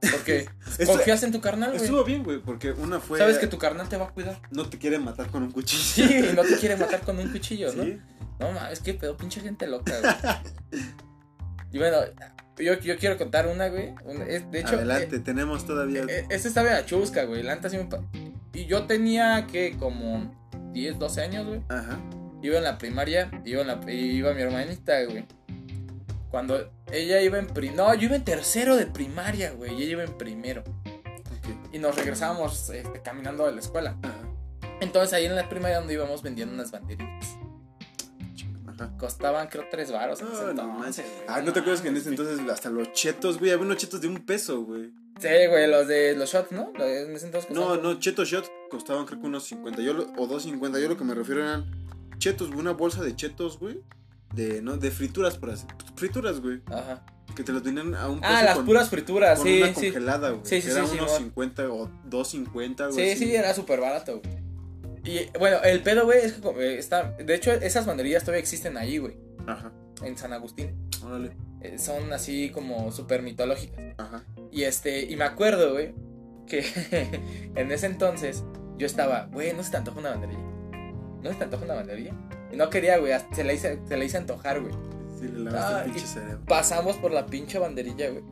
Porque 0.01 0.49
confías 0.87 1.23
en 1.25 1.33
tu 1.33 1.41
carnal, 1.41 1.71
güey. 1.71 1.83
Estuvo 1.83 2.05
bien, 2.05 2.23
güey, 2.23 2.39
porque 2.39 2.71
una 2.71 3.01
fue... 3.01 3.19
Sabes 3.19 3.39
que 3.39 3.49
tu 3.49 3.59
carnal 3.59 3.89
te 3.89 3.97
va 3.97 4.07
a 4.07 4.11
cuidar. 4.11 4.41
No 4.53 4.69
te 4.69 4.79
quiere 4.79 4.99
matar 4.99 5.27
con 5.29 5.43
un 5.43 5.51
cuchillo. 5.51 5.83
Sí, 6.09 6.25
no 6.37 6.43
te 6.43 6.57
quiere 6.57 6.77
matar 6.77 7.01
con 7.01 7.19
un 7.19 7.31
cuchillo, 7.33 7.73
¿no? 7.75 7.83
Sí. 7.83 7.99
No 8.39 8.53
mames, 8.53 8.79
qué 8.81 8.95
pedo, 8.95 9.17
pinche 9.17 9.41
gente 9.41 9.67
loca, 9.67 9.93
güey. 10.01 10.83
Y 11.73 11.79
bueno, 11.79 11.97
yo, 12.57 12.79
yo 12.79 12.97
quiero 12.97 13.17
contar 13.19 13.49
una, 13.49 13.69
güey. 13.69 13.93
una- 14.05 14.25
es- 14.25 14.49
de 14.51 14.61
hecho, 14.61 14.77
Adelante, 14.77 15.17
eh, 15.17 15.21
tenemos 15.21 15.67
todavía... 15.67 16.03
eh, 16.09 16.27
esta 16.31 16.49
estaba 16.49 16.71
la 16.71 16.87
chusca, 16.87 17.25
güey. 17.25 17.43
La 17.43 17.57
neta 17.57 17.69
sí 17.69 17.77
me 17.77 17.85
pa- 17.85 18.03
Y 18.55 18.67
yo 18.67 18.85
tenía, 18.85 19.47
que 19.51 19.77
Como 19.79 20.33
10, 20.73 20.99
12 20.99 21.21
años, 21.23 21.47
güey. 21.47 21.61
Ajá. 21.69 21.99
Iba 22.41 22.59
en 22.59 22.65
la 22.65 22.79
primaria, 22.79 23.31
iba, 23.45 23.63
en 23.63 23.67
la, 23.67 23.93
iba 23.93 24.33
mi 24.33 24.43
hermanita, 24.43 25.03
güey. 25.05 25.27
Cuando 26.31 26.71
ella 26.93 27.20
iba 27.22 27.39
en 27.39 27.47
pri- 27.49 27.70
No, 27.70 27.93
yo 27.95 28.05
iba 28.07 28.16
en 28.16 28.24
tercero 28.24 28.76
de 28.76 28.86
primaria, 28.86 29.53
güey. 29.53 29.74
Y 29.74 29.82
ella 29.84 29.93
iba 29.93 30.05
en 30.05 30.16
primero. 30.18 30.62
ok. 30.62 31.72
Y 31.74 31.78
nos 31.78 31.97
regresábamos 31.97 32.70
este, 32.70 33.03
caminando 33.03 33.47
de 33.47 33.53
la 33.53 33.61
escuela. 33.61 33.97
Ajá. 34.03 34.14
Entonces 34.80 35.12
ahí 35.12 35.26
en 35.26 35.34
la 35.36 35.49
primaria 35.49 35.78
donde 35.78 35.95
íbamos 35.95 36.22
vendiendo 36.22 36.55
unas 36.55 36.70
banderillas. 36.70 37.36
Ajá. 38.66 38.97
Costaban 38.99 39.49
creo 39.49 39.64
tres 39.70 39.91
varos. 39.91 40.20
en 40.20 40.28
ese 40.28 40.36
No, 40.36 40.43
no 40.45 40.51
entonces, 40.51 41.05
manches. 41.05 41.05
güey. 41.07 41.24
Ah, 41.28 41.43
¿no 41.43 41.53
te 41.53 41.61
acuerdas 41.61 41.82
que 41.82 41.89
en 41.89 41.97
ese 41.97 42.09
entonces 42.11 42.39
hasta 42.49 42.70
los 42.70 42.93
chetos, 42.93 43.39
güey? 43.39 43.51
Había 43.51 43.64
unos 43.64 43.76
chetos 43.78 44.01
de 44.01 44.09
un 44.09 44.24
peso, 44.24 44.62
güey. 44.62 44.93
Sí, 45.20 45.28
güey, 45.49 45.68
los 45.68 45.89
de 45.89 46.14
los 46.14 46.30
shots, 46.30 46.53
¿no? 46.53 46.70
Los 46.76 46.86
de- 46.86 47.03
En 47.07 47.16
ese 47.16 47.26
entonces 47.26 47.51
No, 47.51 47.76
no, 47.76 47.99
chetos 47.99 48.28
shot 48.28 48.49
costaban 48.70 49.05
creo 49.05 49.20
que 49.20 49.26
unos 49.26 49.45
50 49.45 49.82
yo 49.82 49.95
lo- 49.95 50.12
o 50.16 50.28
2.50. 50.28 50.78
Yo 50.80 50.89
lo 50.89 50.97
que 50.97 51.03
me 51.05 51.14
refiero 51.14 51.43
eran 51.43 51.66
chetos, 52.18 52.49
güey, 52.49 52.61
una 52.61 52.72
bolsa 52.72 53.03
de 53.03 53.16
chetos, 53.16 53.59
güey. 53.59 53.80
De, 54.35 54.62
¿no? 54.62 54.76
de 54.76 54.91
frituras, 54.91 55.39
por 55.39 55.51
así. 55.51 55.66
Frituras, 55.97 56.41
güey. 56.41 56.61
Ajá. 56.66 57.05
Que 57.35 57.45
te 57.45 57.53
los 57.53 57.62
tenían 57.62 57.95
a 57.95 58.09
un 58.09 58.20
peso 58.20 58.33
Ah, 58.33 58.43
las 58.43 58.57
con, 58.57 58.66
puras 58.66 58.89
frituras, 58.89 59.39
con 59.39 59.47
sí, 59.47 59.62
una 59.62 59.74
sí. 59.74 59.74
congelada, 59.74 60.31
güey. 60.31 60.41
Sí, 60.45 60.61
sí, 60.61 60.68
que 60.68 60.74
sí, 60.74 60.81
sí, 60.87 60.95
unos 60.97 61.11
güey. 61.11 61.22
50 61.24 61.68
o 61.70 61.89
2.50, 62.09 62.93
güey. 62.93 63.11
Sí, 63.11 63.24
sí, 63.24 63.35
era 63.35 63.55
súper 63.55 63.81
barato, 63.81 64.20
güey. 64.20 64.49
Y 65.05 65.39
bueno, 65.39 65.59
el 65.62 65.83
pedo, 65.83 66.05
güey, 66.05 66.18
es 66.18 66.35
que 66.35 66.49
eh, 66.49 66.79
está. 66.79 67.12
De 67.12 67.35
hecho, 67.35 67.53
esas 67.53 67.87
banderillas 67.87 68.24
todavía 68.24 68.41
existen 68.41 68.76
ahí, 68.76 68.99
güey. 68.99 69.16
Ajá. 69.47 69.72
En 70.03 70.18
San 70.18 70.33
Agustín. 70.33 70.89
Órale. 71.03 71.33
Eh, 71.61 71.79
son 71.79 72.12
así 72.12 72.51
como 72.51 72.93
súper 72.93 73.22
mitológicas. 73.22 73.95
Ajá. 73.99 74.24
Y 74.53 74.64
este, 74.64 75.05
y 75.05 75.16
me 75.16 75.24
acuerdo, 75.24 75.72
güey, 75.72 75.95
que 76.47 76.64
en 77.55 77.72
ese 77.72 77.87
entonces 77.87 78.45
yo 78.76 78.87
estaba, 78.87 79.29
güey, 79.33 79.55
no 79.55 79.62
se 79.62 79.70
te 79.70 79.76
antoja 79.76 79.99
una 79.99 80.11
banderilla. 80.11 80.45
No 81.23 81.31
se 81.31 81.37
te 81.37 81.45
antoja 81.45 81.64
una 81.64 81.75
banderilla. 81.75 82.12
Y 82.53 82.57
no 82.57 82.71
quería, 82.71 82.99
güey, 82.99 83.12
se 83.33 83.45
la 83.45 83.53
hice, 83.53 83.79
se 83.87 83.97
la 83.97 84.05
hice 84.05 84.16
antojar, 84.19 84.61
güey. 84.61 84.73
Sí, 85.19 85.27
le 85.29 85.41
lavaste 85.41 85.75
Ah, 85.75 85.83
el 85.85 85.91
pinche 85.93 86.07
cerebro. 86.07 86.41
Pasamos 86.47 86.97
por 86.97 87.11
la 87.12 87.27
pinche 87.27 87.59
banderilla, 87.59 88.11
güey. 88.11 88.23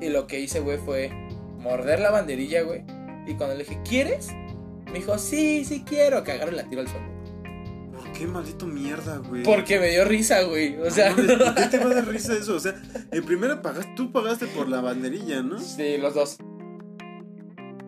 Y 0.00 0.08
lo 0.08 0.26
que 0.26 0.40
hice, 0.40 0.60
güey, 0.60 0.78
fue 0.78 1.10
morder 1.58 2.00
la 2.00 2.10
banderilla, 2.10 2.62
güey. 2.62 2.84
Y 3.26 3.34
cuando 3.34 3.54
le 3.54 3.64
dije, 3.64 3.78
¿quieres? 3.88 4.30
Me 4.86 4.94
dijo, 4.94 5.16
sí, 5.18 5.64
sí 5.64 5.84
quiero. 5.86 6.24
Que 6.24 6.32
agarre 6.32 6.52
y 6.52 6.56
la 6.56 6.64
tiro 6.68 6.80
al 6.82 6.88
suelo. 6.88 7.06
¿Por 7.96 8.12
qué 8.12 8.26
maldito 8.26 8.66
mierda, 8.66 9.18
güey? 9.18 9.44
Porque 9.44 9.78
me 9.78 9.90
dio 9.90 10.04
risa, 10.04 10.42
güey. 10.42 10.76
O 10.80 10.90
sea, 10.90 11.10
No 11.10 11.22
mames, 11.22 11.38
¿Por 11.38 11.54
qué 11.54 11.66
te 11.66 11.78
va 11.78 11.90
a 11.90 11.94
dar 11.94 12.06
risa 12.08 12.34
eso? 12.34 12.56
O 12.56 12.60
sea, 12.60 12.74
en 13.12 13.24
primera 13.24 13.62
pagaste, 13.62 13.92
tú 13.96 14.10
pagaste 14.10 14.46
por 14.48 14.68
la 14.68 14.80
banderilla, 14.80 15.40
¿no? 15.42 15.58
sí, 15.60 15.98
los 15.98 16.14
dos. 16.14 16.36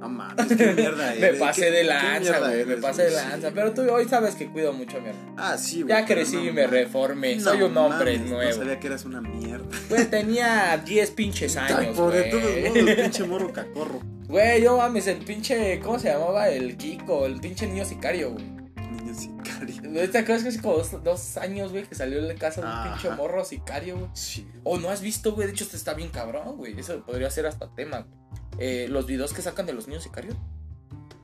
No 0.04 0.08
mames, 0.10 0.46
qué 0.48 0.66
mierda 0.72 1.10
Me 1.18 1.26
eres. 1.28 1.40
pasé 1.40 1.60
¿Qué- 1.62 1.70
de 1.70 1.84
lanza, 1.84 2.38
güey. 2.40 2.64
Me 2.66 2.76
pasé 2.76 3.04
de 3.04 3.10
lanza. 3.12 3.48
Sí, 3.48 3.52
Pero 3.54 3.72
tú 3.72 3.82
hoy 3.90 4.04
sabes 4.08 4.34
que 4.34 4.48
cuido 4.50 4.72
mucho 4.72 4.98
a 4.98 5.00
mi 5.00 5.08
hermano. 5.08 5.34
Ah, 5.38 5.56
sí, 5.58 5.82
güey. 5.82 5.88
Ya 5.94 6.04
crecí 6.04 6.36
no 6.36 6.44
y 6.44 6.52
me 6.52 6.66
reformé. 6.66 7.36
No 7.36 7.42
Soy 7.42 7.62
un 7.62 7.76
hombre 7.76 8.18
mames, 8.18 8.30
nuevo. 8.30 8.50
No 8.50 8.56
sabía 8.56 8.80
que 8.80 8.86
eras 8.88 9.04
una 9.04 9.20
mierda. 9.20 9.64
Güey, 9.88 10.04
tenía 10.10 10.76
10 10.84 11.10
pinches 11.12 11.56
Ay, 11.56 11.72
años, 11.72 11.96
por 11.96 12.12
de 12.12 12.30
güey. 12.30 12.30
todos 12.30 12.84
modos, 12.84 12.96
pinche 12.96 13.24
morro 13.28 13.52
cacorro. 13.52 14.00
Güey, 14.28 14.62
yo 14.62 14.76
mames, 14.76 15.06
el 15.06 15.18
pinche. 15.18 15.80
¿Cómo 15.80 15.98
se 15.98 16.08
llamaba? 16.08 16.48
El 16.48 16.76
Kiko, 16.76 17.26
el 17.26 17.40
pinche 17.40 17.66
niño 17.66 17.84
sicario, 17.84 18.32
güey. 18.32 18.44
Niño 18.44 19.14
sicario. 19.14 20.10
¿Te 20.10 20.18
acuerdas 20.18 20.42
que 20.42 20.48
hace 20.50 20.60
como 20.60 20.76
dos, 20.78 21.02
dos 21.04 21.36
años, 21.36 21.70
güey, 21.72 21.84
que 21.84 21.94
salió 21.94 22.22
de 22.22 22.34
casa 22.34 22.60
de 22.60 22.66
un 22.66 22.92
pinche 22.92 23.10
morro 23.16 23.44
sicario, 23.44 23.96
güey? 23.98 24.10
Sí. 24.14 24.46
O 24.64 24.78
no 24.78 24.90
has 24.90 25.00
visto, 25.00 25.32
güey, 25.34 25.46
de 25.46 25.52
hecho, 25.52 25.64
este 25.64 25.76
está 25.76 25.94
bien 25.94 26.08
cabrón, 26.08 26.56
güey. 26.56 26.78
Eso 26.78 27.04
podría 27.04 27.30
ser 27.30 27.46
hasta 27.46 27.72
tema, 27.74 28.00
güey. 28.00 28.23
Eh, 28.58 28.86
los 28.88 29.06
videos 29.06 29.32
que 29.32 29.42
sacan 29.42 29.66
de 29.66 29.72
los 29.72 29.88
niños 29.88 30.02
sicarios, 30.04 30.36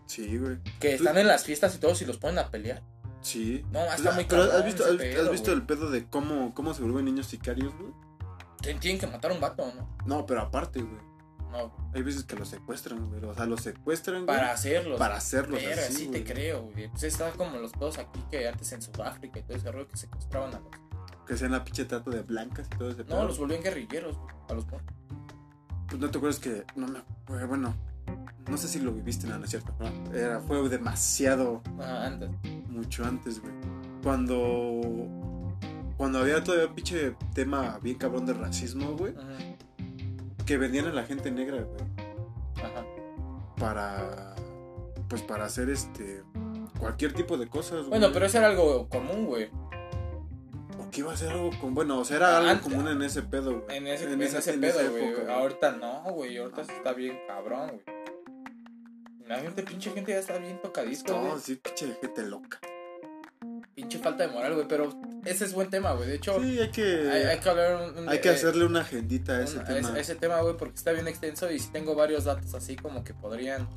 Sí, 0.06 0.36
güey. 0.38 0.58
que 0.80 0.94
están 0.94 1.16
en 1.18 1.26
las 1.28 1.44
fiestas 1.44 1.74
y 1.74 1.78
todos 1.78 2.00
y 2.02 2.04
los 2.06 2.16
ponen 2.18 2.38
a 2.40 2.50
pelear. 2.50 2.82
Sí. 3.22 3.64
No, 3.70 3.80
está 3.84 4.12
muy 4.12 4.24
cabrón. 4.24 4.50
¿has 4.52 4.64
visto, 4.64 4.84
has, 4.84 4.96
pedo, 4.96 5.24
has 5.26 5.30
visto 5.30 5.52
el 5.52 5.62
pedo 5.62 5.90
de 5.90 6.06
cómo, 6.06 6.54
cómo 6.54 6.72
se 6.74 6.82
vuelven 6.82 7.04
niños 7.04 7.26
sicarios, 7.26 7.72
güey? 7.76 7.92
Tien- 8.62 8.80
Tienen 8.80 8.98
que 9.00 9.06
matar 9.06 9.30
a 9.30 9.34
un 9.34 9.40
vato, 9.40 9.70
¿no? 9.76 9.88
No, 10.06 10.26
pero 10.26 10.40
aparte, 10.42 10.80
güey. 10.82 11.00
No, 11.52 11.90
Hay 11.94 12.02
veces 12.02 12.24
que 12.24 12.36
los 12.36 12.48
secuestran, 12.48 13.08
güey. 13.10 13.24
O 13.24 13.34
sea, 13.34 13.44
los 13.44 13.60
secuestran, 13.60 14.24
güey. 14.24 14.36
para 14.38 14.52
hacerlos. 14.52 14.98
para 14.98 15.16
hacerlos 15.16 15.60
Pero 15.62 15.80
así, 15.82 15.92
sí 15.94 16.06
güey. 16.06 16.22
te 16.24 16.32
creo, 16.32 16.62
güey. 16.62 16.88
Pues 16.88 17.02
está 17.02 17.30
como 17.32 17.58
los 17.58 17.72
pedos 17.72 17.98
aquí 17.98 18.20
que 18.30 18.48
antes 18.48 18.70
en 18.72 18.80
Sudáfrica 18.82 19.38
y 19.40 19.42
todo 19.42 19.56
ese 19.56 19.70
rollo 19.72 19.88
que 19.88 19.96
secuestraban 19.96 20.54
a 20.54 20.60
los. 20.60 20.68
Que 21.26 21.36
sean 21.36 21.52
la 21.52 21.62
pinche 21.64 21.84
trato 21.84 22.10
de 22.10 22.22
blancas 22.22 22.68
y 22.72 22.78
todo 22.78 22.90
ese 22.90 23.00
No, 23.02 23.06
pedo. 23.06 23.24
los 23.26 23.38
volvían 23.38 23.62
guerrilleros, 23.62 24.16
güey, 24.16 24.34
a 24.48 24.54
los. 24.54 24.64
Pues 25.90 26.00
no 26.00 26.08
te 26.08 26.18
acuerdas 26.18 26.38
que. 26.38 26.64
No 26.76 26.86
me 26.86 27.44
bueno. 27.46 27.74
No 28.48 28.56
sé 28.56 28.68
si 28.68 28.80
lo 28.80 28.92
viviste, 28.92 29.26
no, 29.26 29.38
no 29.38 29.44
es 29.44 29.50
cierto. 29.50 29.74
no. 29.78 30.16
Era, 30.16 30.40
fue 30.40 30.66
demasiado. 30.68 31.62
Ah, 31.80 32.06
antes. 32.06 32.30
Mucho 32.68 33.04
antes, 33.04 33.40
güey. 33.40 33.52
Cuando. 34.02 34.80
Cuando 35.96 36.20
había 36.20 36.42
todavía 36.42 36.72
pinche 36.74 37.14
tema 37.34 37.78
bien 37.82 37.98
cabrón 37.98 38.24
de 38.24 38.32
racismo, 38.32 38.96
güey. 38.96 39.14
Ajá. 39.16 39.56
Que 40.46 40.56
vendían 40.56 40.86
a 40.86 40.92
la 40.92 41.04
gente 41.04 41.30
negra, 41.30 41.62
güey. 41.62 41.82
Ajá. 42.56 42.84
Para. 43.56 44.36
Pues 45.08 45.22
para 45.22 45.46
hacer 45.46 45.68
este. 45.70 46.22
Cualquier 46.78 47.12
tipo 47.12 47.36
de 47.36 47.48
cosas, 47.48 47.80
güey. 47.80 47.90
Bueno, 47.90 48.10
pero 48.12 48.26
eso 48.26 48.38
era 48.38 48.46
algo 48.46 48.88
común, 48.88 49.26
güey. 49.26 49.50
¿Por 50.90 50.94
qué 50.96 51.00
iba 51.02 51.12
a 51.12 51.16
ser 51.16 51.30
algo 51.30 51.50
con. 51.60 51.72
Bueno, 51.74 52.00
o 52.00 52.04
sea, 52.04 52.16
era 52.16 52.36
algo 52.38 52.50
Antes- 52.50 52.64
común 52.64 52.88
en 52.88 53.00
ese 53.02 53.22
pedo, 53.22 53.60
güey. 53.60 53.76
En 53.76 53.86
ese, 53.86 54.12
En 54.12 54.20
ese 54.22 54.52
en 54.52 54.60
pedo, 54.60 54.90
güey. 54.90 55.30
Ahorita 55.30 55.70
no, 55.72 56.02
güey. 56.12 56.36
Ahorita 56.36 56.62
está 56.62 56.92
bien 56.92 57.16
cabrón, 57.28 57.68
güey. 57.84 57.96
La 59.28 59.38
gente, 59.38 59.62
pinche 59.62 59.90
gente 59.92 60.10
ya 60.10 60.18
está 60.18 60.36
bien 60.38 60.60
tocadito, 60.60 61.12
No, 61.12 61.38
sí, 61.38 61.54
pinche 61.54 61.94
gente 62.00 62.22
loca. 62.26 62.58
Pinche 63.76 63.98
falta 63.98 64.26
de 64.26 64.32
moral, 64.32 64.54
güey. 64.54 64.66
Pero 64.66 64.90
ese 65.24 65.44
es 65.44 65.52
buen 65.54 65.70
tema, 65.70 65.92
güey. 65.92 66.08
De 66.08 66.16
hecho, 66.16 66.40
Sí, 66.42 66.58
hay 66.58 66.70
que, 66.70 66.82
hay, 67.08 67.22
hay 67.22 67.38
que 67.38 67.48
hablar 67.48 67.76
un- 67.92 67.98
un- 67.98 68.08
hay 68.08 68.20
que 68.20 68.28
eh, 68.28 68.32
hacerle 68.32 68.64
una 68.66 68.80
agendita 68.80 69.36
a 69.36 69.42
ese 69.44 69.58
un- 69.58 69.64
tema. 69.64 69.90
ese- 69.90 70.00
ese 70.00 70.14
tema, 70.16 70.40
güey, 70.40 70.56
porque 70.56 70.74
está 70.74 70.90
bien 70.90 71.06
extenso 71.06 71.48
y 71.52 71.60
sí 71.60 71.70
tengo 71.72 71.94
varios 71.94 72.24
datos 72.24 72.52
así 72.54 72.74
como 72.76 73.04
que 73.04 73.14
podrían 73.14 73.68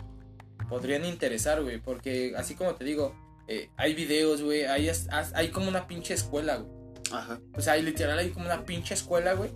podrían 0.70 1.06
interesar, 1.06 1.62
güey, 1.62 1.80
porque 1.80 2.34
así 2.36 2.56
como 2.56 2.74
te 2.74 2.84
digo, 2.86 3.14
eh, 3.48 3.70
hay 3.78 3.94
videos, 3.94 4.42
güey, 4.42 4.66
hay, 4.66 4.90
hay 5.36 5.50
como 5.52 5.68
una 5.68 5.86
pinche 5.88 6.16
escuela, 6.16 6.56
güey. 6.58 6.83
Ajá. 7.12 7.40
O 7.56 7.62
sea, 7.62 7.76
literal 7.78 8.18
hay 8.18 8.32
como 8.32 8.46
una 8.46 8.66
pinche 8.66 8.94
escuela, 8.94 9.34
güey, 9.34 9.52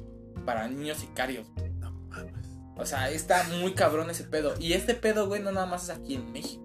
para 0.46 0.68
niños 0.68 0.98
sicarios. 0.98 1.48
No 1.80 1.92
mames. 2.10 2.48
O 2.76 2.86
sea, 2.86 3.10
está 3.10 3.44
muy 3.60 3.74
cabrón 3.74 4.10
ese 4.10 4.24
pedo. 4.24 4.54
Y 4.60 4.74
este 4.74 4.94
pedo, 4.94 5.28
güey, 5.28 5.42
no 5.42 5.52
nada 5.52 5.66
más 5.66 5.86
es 5.86 5.90
aquí 5.90 6.16
en 6.16 6.32
México, 6.32 6.64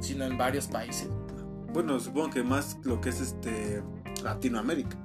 sino 0.00 0.24
en 0.24 0.38
varios 0.38 0.66
países. 0.68 1.08
Bueno, 1.72 1.98
supongo 1.98 2.30
que 2.30 2.42
más 2.42 2.78
lo 2.84 3.00
que 3.00 3.08
es 3.08 3.20
este 3.20 3.82
Latinoamérica. 4.22 4.96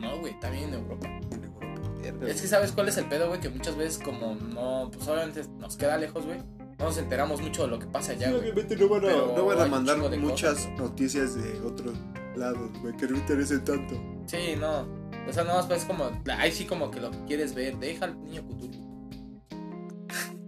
No, 0.00 0.18
güey, 0.18 0.38
también 0.40 0.68
en 0.68 0.74
Europa. 0.74 1.06
En 1.06 1.44
Europa. 1.44 2.26
Es 2.26 2.42
que 2.42 2.48
sabes 2.48 2.72
cuál 2.72 2.88
es 2.88 2.98
el 2.98 3.06
pedo, 3.06 3.28
güey, 3.28 3.40
que 3.40 3.48
muchas 3.48 3.76
veces 3.76 4.02
como 4.02 4.34
no, 4.34 4.90
pues 4.92 5.08
obviamente 5.08 5.44
nos 5.58 5.76
queda 5.76 5.96
lejos, 5.96 6.26
güey. 6.26 6.38
No 6.78 6.86
nos 6.86 6.98
enteramos 6.98 7.40
mucho 7.40 7.62
de 7.62 7.68
lo 7.68 7.78
que 7.78 7.86
pasa 7.86 8.12
allá, 8.12 8.28
Sí, 8.28 8.34
obviamente 8.34 8.76
no 8.76 8.88
van 8.88 9.04
a, 9.06 9.12
no 9.12 9.46
van 9.46 9.70
mandar 9.70 9.98
muchas 10.18 10.54
cosas. 10.66 10.78
noticias 10.78 11.34
de 11.34 11.60
otros 11.60 11.94
lados, 12.36 12.70
güey, 12.80 12.96
que 12.96 13.06
no 13.08 13.16
interesen 13.16 13.64
tanto. 13.64 13.94
Sí, 14.26 14.54
no. 14.58 14.86
O 15.28 15.32
sea, 15.32 15.44
no 15.44 15.54
más 15.54 15.66
pues 15.66 15.84
como, 15.84 16.10
ahí 16.38 16.50
sí 16.50 16.64
como 16.64 16.90
que 16.90 17.00
lo 17.00 17.10
que 17.10 17.18
quieres 17.26 17.54
ver, 17.54 17.76
deja 17.78 18.06
al 18.06 18.22
niño 18.24 18.42
Cthulhu. 18.42 18.82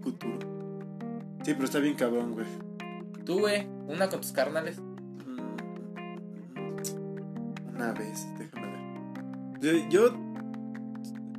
Futuro. 0.02 0.38
Sí, 1.44 1.52
pero 1.52 1.64
está 1.64 1.78
bien 1.78 1.94
cabrón, 1.94 2.32
güey. 2.32 2.46
Tú, 3.24 3.40
güey, 3.40 3.66
una 3.86 4.08
con 4.08 4.20
tus 4.20 4.32
carnales. 4.32 4.78
Mm, 4.80 5.40
Una 7.74 7.92
vez, 7.92 8.26
déjame 8.38 8.66
ver. 9.60 9.60
Yo, 9.60 9.88
yo, 9.88 10.14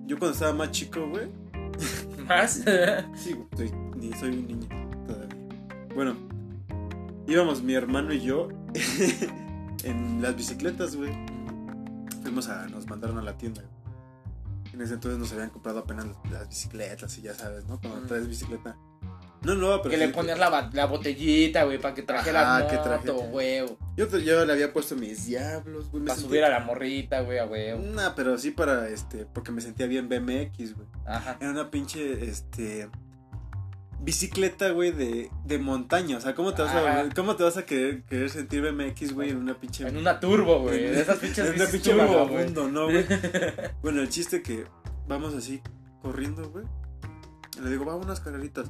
yo 0.05 0.17
cuando 0.17 0.33
estaba 0.33 0.53
más 0.53 0.71
chico, 0.71 1.07
güey. 1.09 1.27
Más. 2.27 2.63
Sí, 3.15 3.33
güey, 3.33 3.47
soy, 3.55 3.71
ni 3.97 4.13
soy 4.13 4.29
un 4.29 4.47
niño 4.47 4.67
todavía. 5.05 5.35
Bueno, 5.93 6.15
íbamos 7.27 7.61
mi 7.61 7.73
hermano 7.73 8.13
y 8.13 8.21
yo 8.21 8.47
en 9.86 10.21
las 10.21 10.36
bicicletas, 10.36 10.95
güey. 10.95 11.11
Fuimos 12.23 12.47
a, 12.49 12.67
nos 12.67 12.88
mandaron 12.88 13.17
a 13.17 13.21
la 13.21 13.38
tienda. 13.38 13.61
En 14.73 14.81
ese 14.81 14.95
entonces 14.95 15.19
nos 15.19 15.31
habían 15.31 15.49
comprado 15.51 15.79
apenas 15.79 16.07
las, 16.31 16.49
bicicletas 16.49 17.17
y 17.17 17.21
ya 17.21 17.33
sabes, 17.33 17.65
¿no? 17.65 17.79
Cuando 17.79 18.01
Mm. 18.01 18.07
traes 18.07 18.27
bicicleta. 18.27 18.75
No, 19.43 19.53
no, 19.53 19.77
pero 19.81 19.91
que 19.91 19.97
le 19.97 20.07
sí, 20.07 20.13
ponías 20.13 20.39
la, 20.39 20.69
la 20.73 20.86
botellita, 20.88 21.63
güey, 21.65 21.79
para 21.79 21.93
que 21.93 22.01
trajera 22.01 22.57
Ajá, 22.57 22.67
que 22.67 22.77
traje- 22.77 23.11
huevo. 23.11 23.77
Yo, 23.95 24.07
yo 24.17 24.43
le 24.43 24.51
había 24.51 24.73
puesto 24.73 24.95
mis 24.95 25.27
diablos, 25.27 25.91
güey. 25.91 26.03
Para 26.03 26.19
subir 26.19 26.43
a 26.43 26.49
la 26.49 26.61
morrita, 26.61 27.21
güey, 27.21 27.38
a 27.38 27.45
huevo. 27.45 27.79
Nah, 27.93 28.15
pero 28.15 28.38
sí 28.39 28.49
para, 28.51 28.89
este, 28.89 29.25
porque 29.27 29.51
me 29.51 29.61
sentía 29.61 29.86
bien 29.86 30.09
BMX, 30.09 30.75
güey. 30.75 30.88
Ajá. 31.05 31.38
Era 31.39 31.51
una 31.51 31.69
pinche, 31.69 32.25
este, 32.27 32.89
bicicleta, 34.05 34.69
güey, 34.69 34.91
de, 34.91 35.31
de 35.45 35.59
montaña. 35.59 36.17
O 36.17 36.21
sea, 36.21 36.35
¿cómo 36.35 36.53
te 36.53 36.61
vas 36.61 36.73
a. 36.73 37.09
¿cómo 37.15 37.35
te 37.35 37.43
vas 37.43 37.57
a 37.57 37.65
querer, 37.65 38.03
querer 38.03 38.29
sentir 38.29 38.61
BMX, 38.61 39.13
güey, 39.13 39.31
en 39.31 39.37
una 39.37 39.59
pinche... 39.59 39.87
En 39.87 39.97
una 39.97 40.19
turbo, 40.19 40.61
güey. 40.61 40.79
De 40.79 41.01
esas 41.01 41.17
pinches 41.17 41.49
en 41.49 41.55
una 41.55 41.65
pinche 41.65 41.91
turbo, 41.91 42.07
vagabundo, 42.07 42.69
¿no, 42.69 42.85
güey? 42.85 43.05
bueno, 43.81 44.01
el 44.01 44.09
chiste 44.09 44.41
que 44.41 44.65
vamos 45.07 45.33
así, 45.33 45.61
corriendo, 46.01 46.47
güey. 46.49 46.65
Y 47.57 47.61
Le 47.61 47.71
digo, 47.71 47.85
va 47.85 47.95
unas 47.95 48.19
carreritas. 48.19 48.69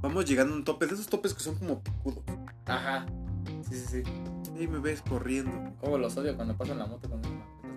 Vamos 0.00 0.24
llegando 0.24 0.54
a 0.54 0.56
un 0.56 0.64
tope, 0.64 0.86
de 0.86 0.94
esos 0.94 1.06
topes 1.06 1.34
que 1.34 1.40
son 1.40 1.56
como 1.56 1.82
picudos. 1.82 2.24
Ajá. 2.66 3.06
Sí, 3.68 3.76
sí, 3.76 4.02
sí. 4.02 4.02
Y 4.58 4.66
me 4.66 4.78
ves 4.78 5.02
corriendo. 5.02 5.52
Como 5.80 5.98
los 5.98 6.16
odio 6.16 6.34
cuando 6.34 6.56
pasan 6.56 6.78
la 6.78 6.86
moto 6.86 7.08
con 7.08 7.20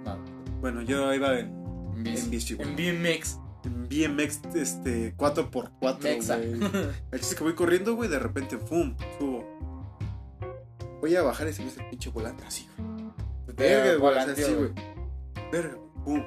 madres. 0.04 0.32
Bueno, 0.62 0.82
yo 0.82 1.14
iba 1.14 1.40
en, 1.40 1.48
En 1.96 2.04
bici. 2.04 2.24
En 2.24 2.32
bici, 2.32 2.54
güey. 2.56 2.70
En 2.70 2.76
BMX. 3.04 3.40
BMX 3.70 4.42
este 4.56 5.16
4x4, 5.16 6.00
Mexa. 6.02 6.38
El 6.38 6.92
chiste 7.20 7.36
que 7.36 7.44
voy 7.44 7.56
corriendo, 7.56 7.96
güey, 7.96 8.10
de 8.10 8.20
repente, 8.20 8.58
¡fum! 8.58 8.96
Subo. 9.18 9.44
Voy 11.02 11.16
a 11.16 11.22
bajar 11.22 11.48
y 11.48 11.54
se 11.54 11.62
me 11.62 11.70
hace 11.70 11.82
el 11.82 11.90
pinche 11.90 12.10
volante 12.10 12.44
así, 12.46 12.68
güey. 12.78 12.96
Verga, 13.56 13.96
güey. 13.96 14.12
o 14.12 14.14
sea, 14.14 14.26
volanteo, 14.26 14.48
sí, 14.48 14.54
güey. 14.54 14.72
Verga, 15.52 15.78
¡pum! 16.04 16.24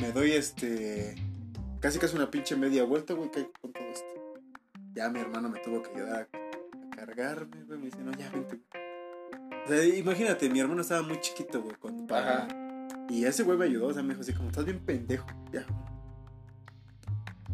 Me 0.00 0.12
doy 0.12 0.32
este. 0.32 1.14
Casi 1.80 1.98
casi 1.98 2.16
una 2.16 2.30
pinche 2.30 2.56
media 2.56 2.84
vuelta, 2.84 3.14
güey, 3.14 3.30
caigo 3.30 3.50
con 3.60 3.72
todo 3.72 3.84
esto. 3.84 4.06
Ya 4.94 5.08
mi 5.08 5.20
hermano 5.20 5.48
me 5.48 5.60
tuvo 5.60 5.82
que 5.82 5.90
ayudar 5.90 6.28
a, 6.32 6.86
a 6.86 6.90
cargarme, 6.96 7.64
güey. 7.64 7.78
Me 7.78 7.86
dice, 7.86 7.98
no, 7.98 8.12
ya 8.12 8.30
vente, 8.30 8.56
güey. 8.56 8.88
O 9.64 9.68
sea, 9.68 9.84
imagínate, 9.84 10.48
mi 10.48 10.60
hermano 10.60 10.80
estaba 10.80 11.02
muy 11.02 11.20
chiquito, 11.20 11.60
güey, 11.62 11.76
cuando 11.76 12.06
para. 12.06 12.48
Y 13.08 13.24
ese 13.24 13.42
güey 13.42 13.56
me 13.56 13.64
ayudó, 13.64 13.88
o 13.88 13.92
sea, 13.92 14.02
me 14.02 14.10
dijo 14.10 14.20
así 14.20 14.32
como, 14.32 14.48
estás 14.48 14.64
bien 14.64 14.80
pendejo, 14.80 15.26
ya. 15.52 15.64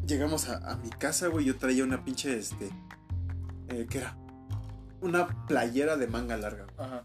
Llegamos 0.07 0.49
a, 0.49 0.73
a 0.73 0.77
mi 0.77 0.91
casa, 0.91 1.29
güey, 1.29 1.45
yo 1.45 1.57
traía 1.57 1.85
una 1.85 2.05
pinche, 2.05 2.37
este, 2.37 2.71
eh, 3.69 3.87
¿qué 3.89 3.99
era? 3.99 4.17
Una 5.01 5.47
playera 5.47 5.97
de 5.97 6.07
manga 6.07 6.37
larga. 6.37 6.67
Ajá. 6.77 7.05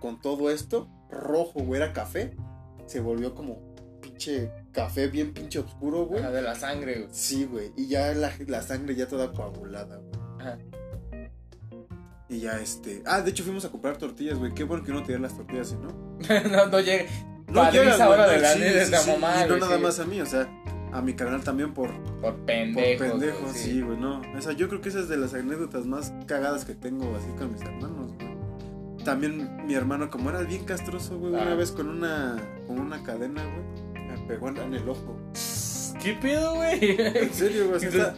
Con 0.00 0.20
todo 0.20 0.50
esto, 0.50 0.88
rojo, 1.10 1.60
güey, 1.60 1.82
era 1.82 1.92
café. 1.92 2.36
Se 2.86 3.00
volvió 3.00 3.34
como 3.34 3.74
pinche 4.00 4.52
café 4.72 5.08
bien 5.08 5.34
pinche 5.34 5.58
oscuro, 5.58 6.06
güey. 6.06 6.20
Ajá, 6.20 6.30
de 6.30 6.42
la 6.42 6.54
sangre, 6.54 7.00
güey. 7.00 7.08
Sí, 7.10 7.46
güey, 7.46 7.72
y 7.76 7.88
ya 7.88 8.12
la, 8.14 8.32
la 8.46 8.62
sangre 8.62 8.94
ya 8.94 9.08
toda 9.08 9.32
coagulada, 9.32 9.96
güey. 9.96 10.12
Ajá. 10.40 10.58
Y 12.28 12.40
ya, 12.40 12.60
este... 12.60 13.02
Ah, 13.06 13.20
de 13.20 13.30
hecho 13.30 13.44
fuimos 13.44 13.64
a 13.64 13.70
comprar 13.70 13.98
tortillas, 13.98 14.38
güey. 14.38 14.52
Qué 14.52 14.64
bueno 14.64 14.82
que 14.84 14.90
uno 14.90 15.02
tenía 15.02 15.20
las 15.20 15.36
tortillas, 15.36 15.68
¿sí, 15.68 15.76
¿no? 15.80 16.48
no, 16.48 16.66
no 16.66 16.80
llega. 16.80 17.04
No 17.64 17.70
llegan, 17.72 18.00
ahora 18.02 18.28
de 18.28 18.38
la 18.38 18.52
sí, 18.52 18.60
de 18.60 18.84
sí, 18.84 18.90
la 18.90 18.98
sí, 18.98 19.10
mamá, 19.10 19.44
Y 19.44 19.48
no 19.48 19.56
nada 19.58 19.78
más 19.78 19.98
a 20.00 20.04
mí, 20.04 20.20
o 20.20 20.26
sea, 20.26 20.48
a 20.92 21.02
mi 21.02 21.14
canal 21.14 21.42
también 21.42 21.74
por, 21.74 21.90
Por 22.20 22.20
por 22.20 22.36
pendejos. 22.46 23.10
pendejo, 23.10 23.40
güey, 23.42 23.54
sí, 23.54 23.80
güey, 23.82 23.98
no. 23.98 24.22
O 24.36 24.40
sea, 24.40 24.52
yo 24.52 24.68
creo 24.68 24.80
que 24.80 24.88
esa 24.88 25.00
es 25.00 25.08
de 25.08 25.16
las 25.16 25.34
anécdotas 25.34 25.84
más 25.86 26.12
cagadas 26.26 26.64
que 26.64 26.74
tengo 26.74 27.14
así 27.16 27.28
con 27.38 27.52
mis 27.52 27.62
hermanos, 27.62 28.12
güey. 28.14 28.36
También 29.04 29.66
mi 29.66 29.74
hermano, 29.74 30.10
como 30.10 30.30
era 30.30 30.40
bien 30.42 30.64
castroso, 30.64 31.18
güey, 31.18 31.34
Ah. 31.36 31.42
una 31.42 31.54
vez 31.54 31.70
con 31.72 31.88
una, 31.88 32.36
con 32.66 32.78
una 32.80 33.02
cadena, 33.02 33.42
güey, 33.44 34.04
me 34.06 34.18
pegó 34.26 34.48
en 34.48 34.74
el 34.74 34.88
ojo. 34.88 35.16
¿Qué 36.02 36.12
pedo, 36.14 36.54
güey? 36.56 36.96
En 36.98 37.32
serio, 37.32 37.66
güey, 37.68 37.76
o 37.76 37.80
sea, 37.80 37.88
está- 37.88 38.14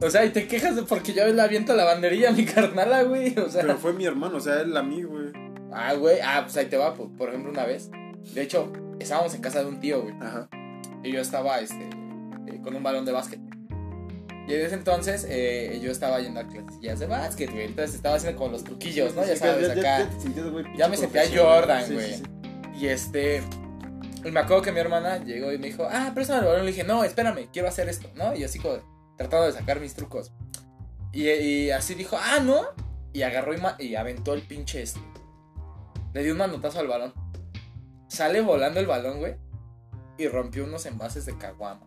O 0.00 0.10
sea, 0.10 0.24
y 0.24 0.30
te 0.30 0.46
quejas 0.48 0.74
de 0.74 0.82
porque 0.82 1.12
yo 1.12 1.26
le 1.26 1.40
aviento 1.42 1.74
la 1.76 1.84
banderilla 1.84 2.30
a 2.30 2.32
mi 2.32 2.44
carnala, 2.44 3.02
güey. 3.04 3.38
O 3.38 3.48
sea. 3.48 3.62
pero 3.62 3.76
fue 3.78 3.92
mi 3.92 4.04
hermano, 4.04 4.38
o 4.38 4.40
sea, 4.40 4.60
él 4.62 4.76
a 4.76 4.82
mí, 4.82 5.02
güey. 5.02 5.26
Ah, 5.72 5.94
güey. 5.94 6.18
Ah, 6.22 6.40
pues 6.44 6.56
ahí 6.56 6.66
te 6.66 6.76
va. 6.76 6.92
Por, 6.94 7.10
por 7.16 7.28
ejemplo, 7.28 7.50
una 7.52 7.64
vez. 7.64 7.90
De 8.34 8.42
hecho, 8.42 8.72
estábamos 8.98 9.34
en 9.34 9.40
casa 9.40 9.60
de 9.60 9.66
un 9.66 9.80
tío, 9.80 10.02
güey. 10.02 10.14
Ajá. 10.20 10.48
Y 11.02 11.12
yo 11.12 11.20
estaba, 11.20 11.58
este, 11.60 11.88
eh, 12.46 12.60
con 12.62 12.74
un 12.76 12.82
balón 12.82 13.04
de 13.04 13.12
básquet. 13.12 13.40
Y 14.48 14.54
ese 14.54 14.74
entonces, 14.74 15.24
eh, 15.28 15.78
yo 15.82 15.90
estaba 15.92 16.20
yendo 16.20 16.40
a 16.40 16.44
clases 16.48 16.98
de 17.00 17.06
básquet, 17.06 17.50
güey. 17.50 17.66
Entonces 17.66 17.94
estaba 17.94 18.16
haciendo 18.16 18.38
como 18.38 18.52
los 18.52 18.64
truquillos, 18.64 19.14
¿no? 19.14 19.24
Ya 19.24 19.36
sabes, 19.36 19.68
ya, 19.74 19.80
acá. 19.80 20.10
sentías, 20.20 20.50
güey, 20.50 20.64
Ya 20.76 20.88
me 20.88 20.96
sentía. 20.96 21.22
Jordan, 21.34 21.86
Sí, 21.86 21.94
güey. 21.94 22.14
sí. 22.14 22.22
Y 22.80 22.86
este. 22.88 23.42
Y 24.24 24.30
me 24.30 24.40
acuerdo 24.40 24.62
que 24.62 24.72
mi 24.72 24.78
hermana 24.80 25.18
llegó 25.24 25.52
y 25.52 25.58
me 25.58 25.66
dijo, 25.68 25.86
ah, 25.90 26.10
préstame 26.14 26.40
el 26.40 26.46
balón. 26.46 26.64
Le 26.64 26.72
dije, 26.72 26.84
no, 26.84 27.02
espérame, 27.04 27.48
quiero 27.52 27.68
hacer 27.68 27.88
esto, 27.88 28.08
¿no? 28.14 28.34
Y 28.34 28.44
así 28.44 28.58
como 28.58 28.78
tratando 29.16 29.46
de 29.46 29.52
sacar 29.52 29.80
mis 29.80 29.94
trucos. 29.94 30.32
Y, 31.12 31.28
y 31.28 31.70
así 31.70 31.94
dijo, 31.94 32.16
ah, 32.20 32.38
no. 32.40 32.62
Y 33.12 33.22
agarró 33.22 33.52
y, 33.54 33.84
y 33.86 33.94
aventó 33.96 34.34
el 34.34 34.42
pinche 34.42 34.82
este. 34.82 35.00
Le 36.14 36.22
dio 36.24 36.32
un 36.32 36.38
manotazo 36.38 36.80
al 36.80 36.88
balón. 36.88 37.12
Sale 38.12 38.42
volando 38.42 38.78
el 38.78 38.86
balón, 38.86 39.20
güey. 39.20 39.36
Y 40.18 40.28
rompió 40.28 40.64
unos 40.64 40.84
envases 40.84 41.24
de 41.24 41.38
caguama. 41.38 41.86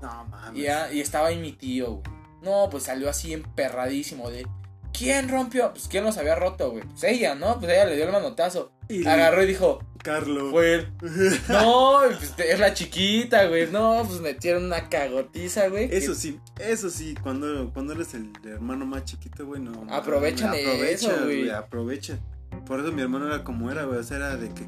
No, 0.00 0.24
mames. 0.24 0.58
Y, 0.58 0.96
y 0.96 1.00
estaba 1.00 1.28
ahí 1.28 1.38
mi 1.38 1.52
tío, 1.52 1.96
güey. 1.96 2.18
No, 2.42 2.68
pues 2.70 2.84
salió 2.84 3.10
así 3.10 3.34
emperradísimo 3.34 4.30
de. 4.30 4.46
¿Quién 4.94 5.28
rompió? 5.28 5.70
Pues 5.72 5.86
quién 5.86 6.04
los 6.04 6.16
había 6.16 6.34
roto, 6.36 6.70
güey. 6.70 6.84
Pues 6.84 7.04
ella, 7.04 7.34
¿no? 7.34 7.58
Pues 7.58 7.70
ella 7.70 7.84
le 7.84 7.96
dio 7.96 8.06
el 8.06 8.12
manotazo. 8.12 8.72
Y 8.88 9.06
Agarró 9.06 9.42
y 9.42 9.46
dijo, 9.46 9.80
Carlos. 10.02 10.50
fue 10.52 10.74
él. 10.74 10.92
No, 11.50 12.00
pues 12.18 12.32
es 12.38 12.58
la 12.58 12.72
chiquita, 12.72 13.44
güey. 13.46 13.70
No, 13.70 14.02
pues 14.06 14.20
metieron 14.22 14.64
una 14.64 14.88
cagotiza, 14.88 15.68
güey. 15.68 15.94
Eso 15.94 16.14
sí, 16.14 16.40
eso 16.58 16.88
sí, 16.88 17.14
cuando, 17.22 17.70
cuando 17.74 17.92
eres 17.92 18.14
el 18.14 18.32
hermano 18.46 18.86
más 18.86 19.04
chiquito, 19.04 19.44
güey, 19.44 19.60
no. 19.60 19.86
Aprovechan 19.90 20.48
aprovecha, 20.48 21.12
eso, 21.12 21.24
güey. 21.24 21.50
Aprovecha. 21.50 22.18
Por 22.64 22.80
eso 22.80 22.90
mi 22.90 23.02
hermano 23.02 23.26
era 23.26 23.44
como 23.44 23.70
era, 23.70 23.84
güey. 23.84 23.98
O 23.98 24.02
sea, 24.02 24.16
era 24.16 24.36
de 24.36 24.48
que 24.54 24.66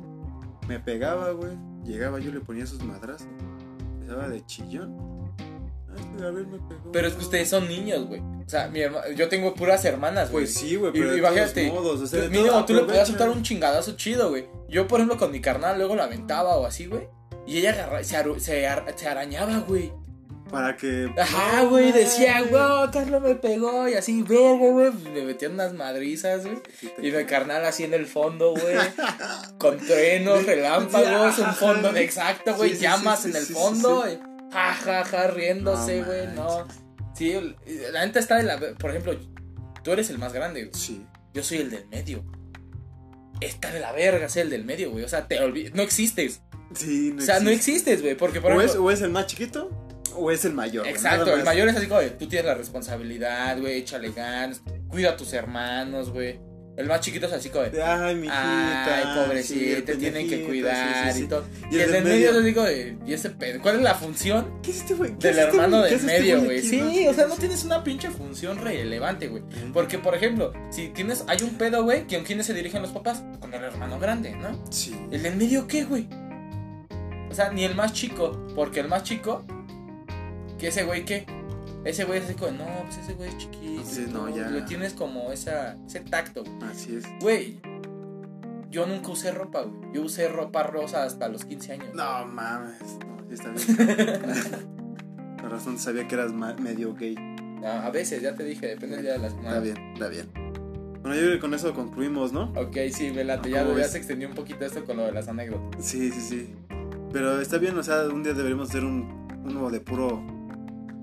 me 0.70 0.78
pegaba, 0.78 1.32
güey. 1.32 1.50
Llegaba, 1.84 2.20
yo 2.20 2.30
le 2.30 2.38
ponía 2.40 2.64
sus 2.64 2.80
madrazos. 2.84 3.26
Empezaba 4.00 4.28
de 4.28 4.46
chillón. 4.46 4.96
Ay, 5.38 6.22
a 6.22 6.30
ver, 6.30 6.46
me 6.46 6.58
pegó. 6.58 6.92
Pero 6.92 7.08
es 7.08 7.14
que 7.14 7.22
ustedes 7.24 7.48
son 7.48 7.66
niños, 7.68 8.06
güey. 8.06 8.20
O 8.20 8.48
sea, 8.48 8.68
mi 8.68 8.78
herma- 8.78 9.02
yo 9.16 9.28
tengo 9.28 9.52
puras 9.54 9.84
hermanas, 9.84 10.30
güey. 10.30 10.44
Pues 10.44 10.54
sí, 10.54 10.76
güey, 10.76 10.90
Y- 10.94 10.98
pero 11.00 11.10
de 11.10 11.18
imagínate, 11.18 11.66
todos 11.68 11.82
modos, 11.82 12.00
o 12.02 12.06
sea, 12.06 12.20
Tú- 12.20 12.24
de 12.26 12.30
mínimo, 12.30 12.50
todo, 12.52 12.64
tú 12.66 12.74
le 12.74 12.82
podías 12.84 13.08
soltar 13.08 13.28
un 13.30 13.42
chingadazo 13.42 13.96
chido, 13.96 14.28
güey. 14.30 14.46
Yo, 14.68 14.86
por 14.86 15.00
ejemplo, 15.00 15.18
con 15.18 15.32
mi 15.32 15.40
carnal 15.40 15.76
luego 15.78 15.96
la 15.96 16.04
aventaba 16.04 16.56
o 16.56 16.66
así, 16.66 16.86
güey. 16.86 17.08
Y 17.48 17.58
ella 17.58 17.72
agarra- 17.72 18.04
se, 18.04 18.16
aru- 18.16 18.38
se, 18.38 18.68
ar- 18.68 18.92
se 18.94 19.08
arañaba, 19.08 19.58
güey. 19.66 19.92
Para 20.50 20.76
que. 20.76 21.08
Ajá, 21.16 21.62
güey, 21.64 21.92
decía, 21.92 22.42
wow, 22.50 22.90
Carlos 22.90 23.22
me 23.22 23.34
pegó 23.36 23.88
y 23.88 23.94
así, 23.94 24.22
verga, 24.22 24.56
güey, 24.70 24.90
pues, 24.90 25.14
me 25.14 25.22
metían 25.22 25.52
unas 25.52 25.72
madrizas, 25.74 26.44
güey. 26.44 26.60
Y 27.00 27.12
mi 27.12 27.24
carnal 27.24 27.64
así 27.64 27.84
en 27.84 27.94
el 27.94 28.06
fondo, 28.06 28.52
güey. 28.52 28.76
Con 29.58 29.78
truenos, 29.78 30.44
relámpagos, 30.46 31.38
un 31.38 31.54
fondo 31.54 31.92
de 31.92 32.02
exacto, 32.02 32.54
güey. 32.56 32.70
Sí, 32.70 32.76
sí, 32.76 32.82
llamas 32.82 33.22
sí, 33.22 33.30
en 33.30 33.36
el 33.36 33.46
fondo. 33.46 34.04
y 34.10 34.18
Ja, 34.52 34.74
ja, 34.74 35.04
ja, 35.04 35.26
riéndose, 35.28 36.02
güey. 36.02 36.26
No. 36.34 36.66
Sí, 37.14 37.34
la 37.92 38.04
neta 38.04 38.18
está 38.18 38.36
de 38.36 38.42
la. 38.44 38.58
Por 38.58 38.90
ejemplo, 38.90 39.16
tú 39.84 39.92
eres 39.92 40.10
el 40.10 40.18
más 40.18 40.32
grande, 40.32 40.64
güey. 40.64 40.74
Sí. 40.74 41.06
Yo 41.32 41.44
soy 41.44 41.58
el 41.58 41.70
del 41.70 41.86
medio. 41.88 42.24
Está 43.40 43.70
de 43.72 43.80
la 43.80 43.92
verga 43.92 44.28
ser 44.28 44.44
el 44.46 44.50
del 44.50 44.64
medio, 44.64 44.90
güey. 44.90 45.04
O 45.04 45.08
sea, 45.08 45.28
te 45.28 45.38
olvidas. 45.38 45.74
No 45.74 45.82
existes. 45.82 46.42
Sí, 46.74 47.12
no 47.14 47.22
o 47.22 47.24
sea, 47.24 47.40
no 47.40 47.50
existe. 47.50 47.92
existes, 47.92 48.02
güey. 48.02 48.16
Porque, 48.16 48.40
por 48.40 48.52
O 48.52 48.60
es, 48.60 48.66
ejemplo. 48.66 48.84
o 48.84 48.90
es 48.90 49.00
el 49.02 49.10
más 49.10 49.26
chiquito 49.26 49.70
o 50.20 50.30
es 50.30 50.44
el 50.44 50.52
mayor. 50.52 50.86
Exacto, 50.86 51.34
el 51.34 51.44
mayor 51.44 51.68
es 51.68 51.76
así 51.76 51.86
como 51.86 52.00
de, 52.00 52.10
tú 52.10 52.28
tienes 52.28 52.46
la 52.46 52.54
responsabilidad, 52.54 53.58
güey, 53.58 53.78
échale 53.78 54.12
ganas, 54.12 54.62
cuida 54.88 55.10
a 55.10 55.16
tus 55.16 55.32
hermanos, 55.32 56.10
güey. 56.10 56.38
El 56.76 56.86
más 56.86 57.00
chiquito 57.00 57.26
es 57.26 57.32
así 57.32 57.50
como 57.50 57.64
de, 57.64 57.82
Ay, 57.82 58.14
mi 58.14 58.26
hijita. 58.26 58.96
ay, 58.96 59.26
pobrecito, 59.26 59.84
te 59.84 59.96
tienen 59.96 60.26
que 60.26 60.44
cuidar 60.44 61.12
sí, 61.12 61.18
sí, 61.18 61.24
y 61.24 61.28
todo. 61.28 61.44
Y 61.70 61.74
el 61.74 61.80
el 61.82 61.92
del 61.92 62.04
medio 62.04 62.30
es 62.30 62.44
digo 62.44 62.62
de, 62.62 62.96
¿y 63.06 63.12
ese 63.12 63.28
pedo? 63.28 63.60
¿Cuál 63.60 63.76
es 63.76 63.82
la 63.82 63.94
función 63.94 64.60
¿Qué 64.62 64.70
es 64.70 64.78
este 64.78 64.94
güey? 64.94 65.10
¿Qué 65.18 65.28
del 65.28 65.38
es 65.38 65.44
este 65.44 65.56
hermano 65.56 65.82
del 65.82 65.92
es 65.92 66.00
este 66.04 66.20
medio, 66.20 66.42
güey 66.42 66.62
Sí, 66.62 67.06
o 67.06 67.12
sea, 67.12 67.26
no 67.26 67.34
tienes 67.34 67.64
una 67.64 67.84
pinche 67.84 68.08
función 68.08 68.58
relevante, 68.58 69.28
güey. 69.28 69.42
Porque, 69.74 69.98
por 69.98 70.14
ejemplo, 70.14 70.52
si 70.70 70.88
tienes, 70.88 71.24
hay 71.26 71.42
un 71.42 71.58
pedo, 71.58 71.82
güey, 71.84 72.06
¿con 72.06 72.24
quiénes 72.24 72.46
se 72.46 72.54
dirigen 72.54 72.80
los 72.80 72.92
papás? 72.92 73.22
Con 73.40 73.52
el 73.52 73.62
hermano 73.62 73.98
grande, 73.98 74.34
¿no? 74.36 74.64
Sí. 74.70 74.96
¿El 75.10 75.22
del 75.22 75.36
medio 75.36 75.66
qué, 75.66 75.84
güey? 75.84 76.08
O 77.30 77.34
sea, 77.34 77.50
ni 77.50 77.64
el 77.64 77.74
más 77.74 77.92
chico, 77.92 78.46
porque 78.54 78.80
el 78.80 78.88
más 78.88 79.02
chico, 79.02 79.44
que 80.60 80.68
ese 80.68 80.84
güey 80.84 81.04
qué? 81.04 81.26
Ese 81.84 82.04
güey 82.04 82.18
es 82.18 82.26
así 82.26 82.34
como, 82.34 82.52
no, 82.52 82.66
pues 82.84 82.98
ese 82.98 83.14
güey 83.14 83.30
es 83.30 83.38
chiquito. 83.38 83.82
Sí, 83.84 84.06
no, 84.12 84.28
ya. 84.28 84.48
Le 84.50 84.62
tienes 84.62 84.92
como 84.92 85.32
esa, 85.32 85.76
ese 85.86 86.00
tacto. 86.00 86.44
Así 86.70 86.96
es. 86.96 87.04
Güey, 87.20 87.58
yo 88.70 88.86
nunca 88.86 89.08
usé 89.08 89.32
ropa, 89.32 89.62
güey. 89.62 89.94
Yo 89.94 90.02
usé 90.02 90.28
ropa 90.28 90.62
rosa 90.62 91.04
hasta 91.04 91.28
los 91.28 91.46
15 91.46 91.72
años. 91.72 91.94
No 91.94 92.26
mames. 92.26 92.78
No, 93.06 93.18
sí 93.26 93.34
está 93.34 93.50
bien. 93.50 94.16
Por 95.40 95.50
razón 95.50 95.78
sabía 95.78 96.06
que 96.06 96.14
eras 96.14 96.32
medio 96.32 96.94
gay. 96.94 97.16
A 97.64 97.90
veces, 97.90 98.20
ya 98.20 98.34
te 98.34 98.44
dije, 98.44 98.66
depende 98.68 98.96
del 98.96 99.04
día 99.06 99.12
de 99.14 99.18
la 99.18 99.30
semana. 99.30 99.48
Está 99.48 99.60
bien, 99.60 99.92
está 99.94 100.08
bien. 100.08 100.28
Bueno, 101.02 101.14
yo 101.14 101.22
creo 101.22 101.32
que 101.32 101.40
con 101.40 101.54
eso 101.54 101.72
concluimos, 101.72 102.32
¿no? 102.32 102.52
Ok, 102.56 102.76
sí, 102.92 103.10
me 103.10 103.24
late. 103.24 103.50
Ya, 103.50 103.64
¿Cómo 103.64 103.78
ya 103.78 103.88
se 103.88 103.96
extendió 103.96 104.28
un 104.28 104.34
poquito 104.34 104.66
esto 104.66 104.84
con 104.84 104.98
lo 104.98 105.04
de 105.04 105.12
las 105.12 105.28
anécdotas. 105.28 105.82
Sí, 105.82 106.10
sí, 106.10 106.20
sí. 106.20 106.54
Pero 107.10 107.40
está 107.40 107.56
bien, 107.56 107.76
o 107.78 107.82
sea, 107.82 108.02
un 108.08 108.22
día 108.22 108.34
deberíamos 108.34 108.68
hacer 108.68 108.84
un, 108.84 109.26
uno 109.44 109.70
de 109.70 109.80
puro. 109.80 110.39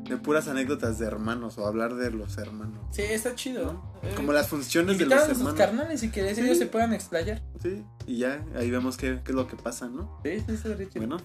De 0.10 0.18
puras 0.18 0.48
anécdotas 0.48 1.00
de 1.00 1.06
hermanos 1.06 1.58
o 1.58 1.66
hablar 1.68 1.96
de 1.96 2.12
los 2.12 2.38
hermanos. 2.38 2.80
Sí, 2.92 3.02
está 3.02 3.36
chido. 3.36 3.82
Como 4.16 4.34
las 4.34 4.48
funciones 4.48 4.98
de 4.98 5.06
los 5.06 5.28
hermanos. 5.30 5.54
carnales 5.56 6.04
y 6.04 6.10
que 6.12 6.34
Sí. 6.36 6.42
ellos 6.42 6.58
se 6.58 6.66
puedan 6.68 6.94
explayar. 6.94 7.42
Sí, 7.62 7.84
y 8.06 8.18
ya, 8.20 8.46
ahí 8.56 8.70
vemos 8.72 8.98
qué, 8.98 9.22
qué 9.24 9.32
es 9.32 9.36
lo 9.36 9.48
que 9.48 9.56
pasa, 9.56 9.88
¿no? 9.88 10.20
Sí, 10.24 10.40
sí, 10.40 10.54
está 10.54 10.70
chido. 10.78 10.90
Bueno, 10.96 11.18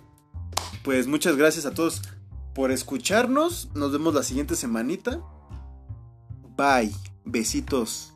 pues 0.85 1.07
muchas 1.07 1.37
gracias 1.37 1.66
a 1.66 1.72
todos 1.74 2.03
por 2.55 2.70
escucharnos. 2.70 3.70
Nos 3.74 3.93
vemos 3.93 4.14
la 4.14 4.22
siguiente 4.22 4.57
semanita. 4.57 5.20
Bye. 6.57 6.93
Besitos 7.24 8.14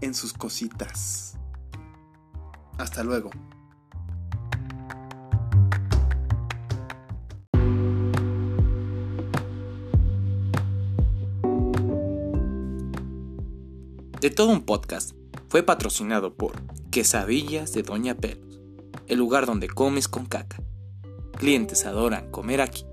en 0.00 0.14
sus 0.14 0.32
cositas. 0.32 1.36
Hasta 2.78 3.04
luego. 3.04 3.30
De 14.20 14.28
todo 14.28 14.50
un 14.50 14.60
podcast 14.60 15.12
fue 15.48 15.62
patrocinado 15.62 16.34
por 16.34 16.52
Quesadillas 16.90 17.72
de 17.72 17.82
Doña 17.82 18.14
Pelos, 18.14 18.60
el 19.06 19.18
lugar 19.18 19.46
donde 19.46 19.66
comes 19.66 20.08
con 20.08 20.26
caca. 20.26 20.62
Clientes 21.38 21.86
adoran 21.86 22.30
comer 22.30 22.60
aquí. 22.60 22.84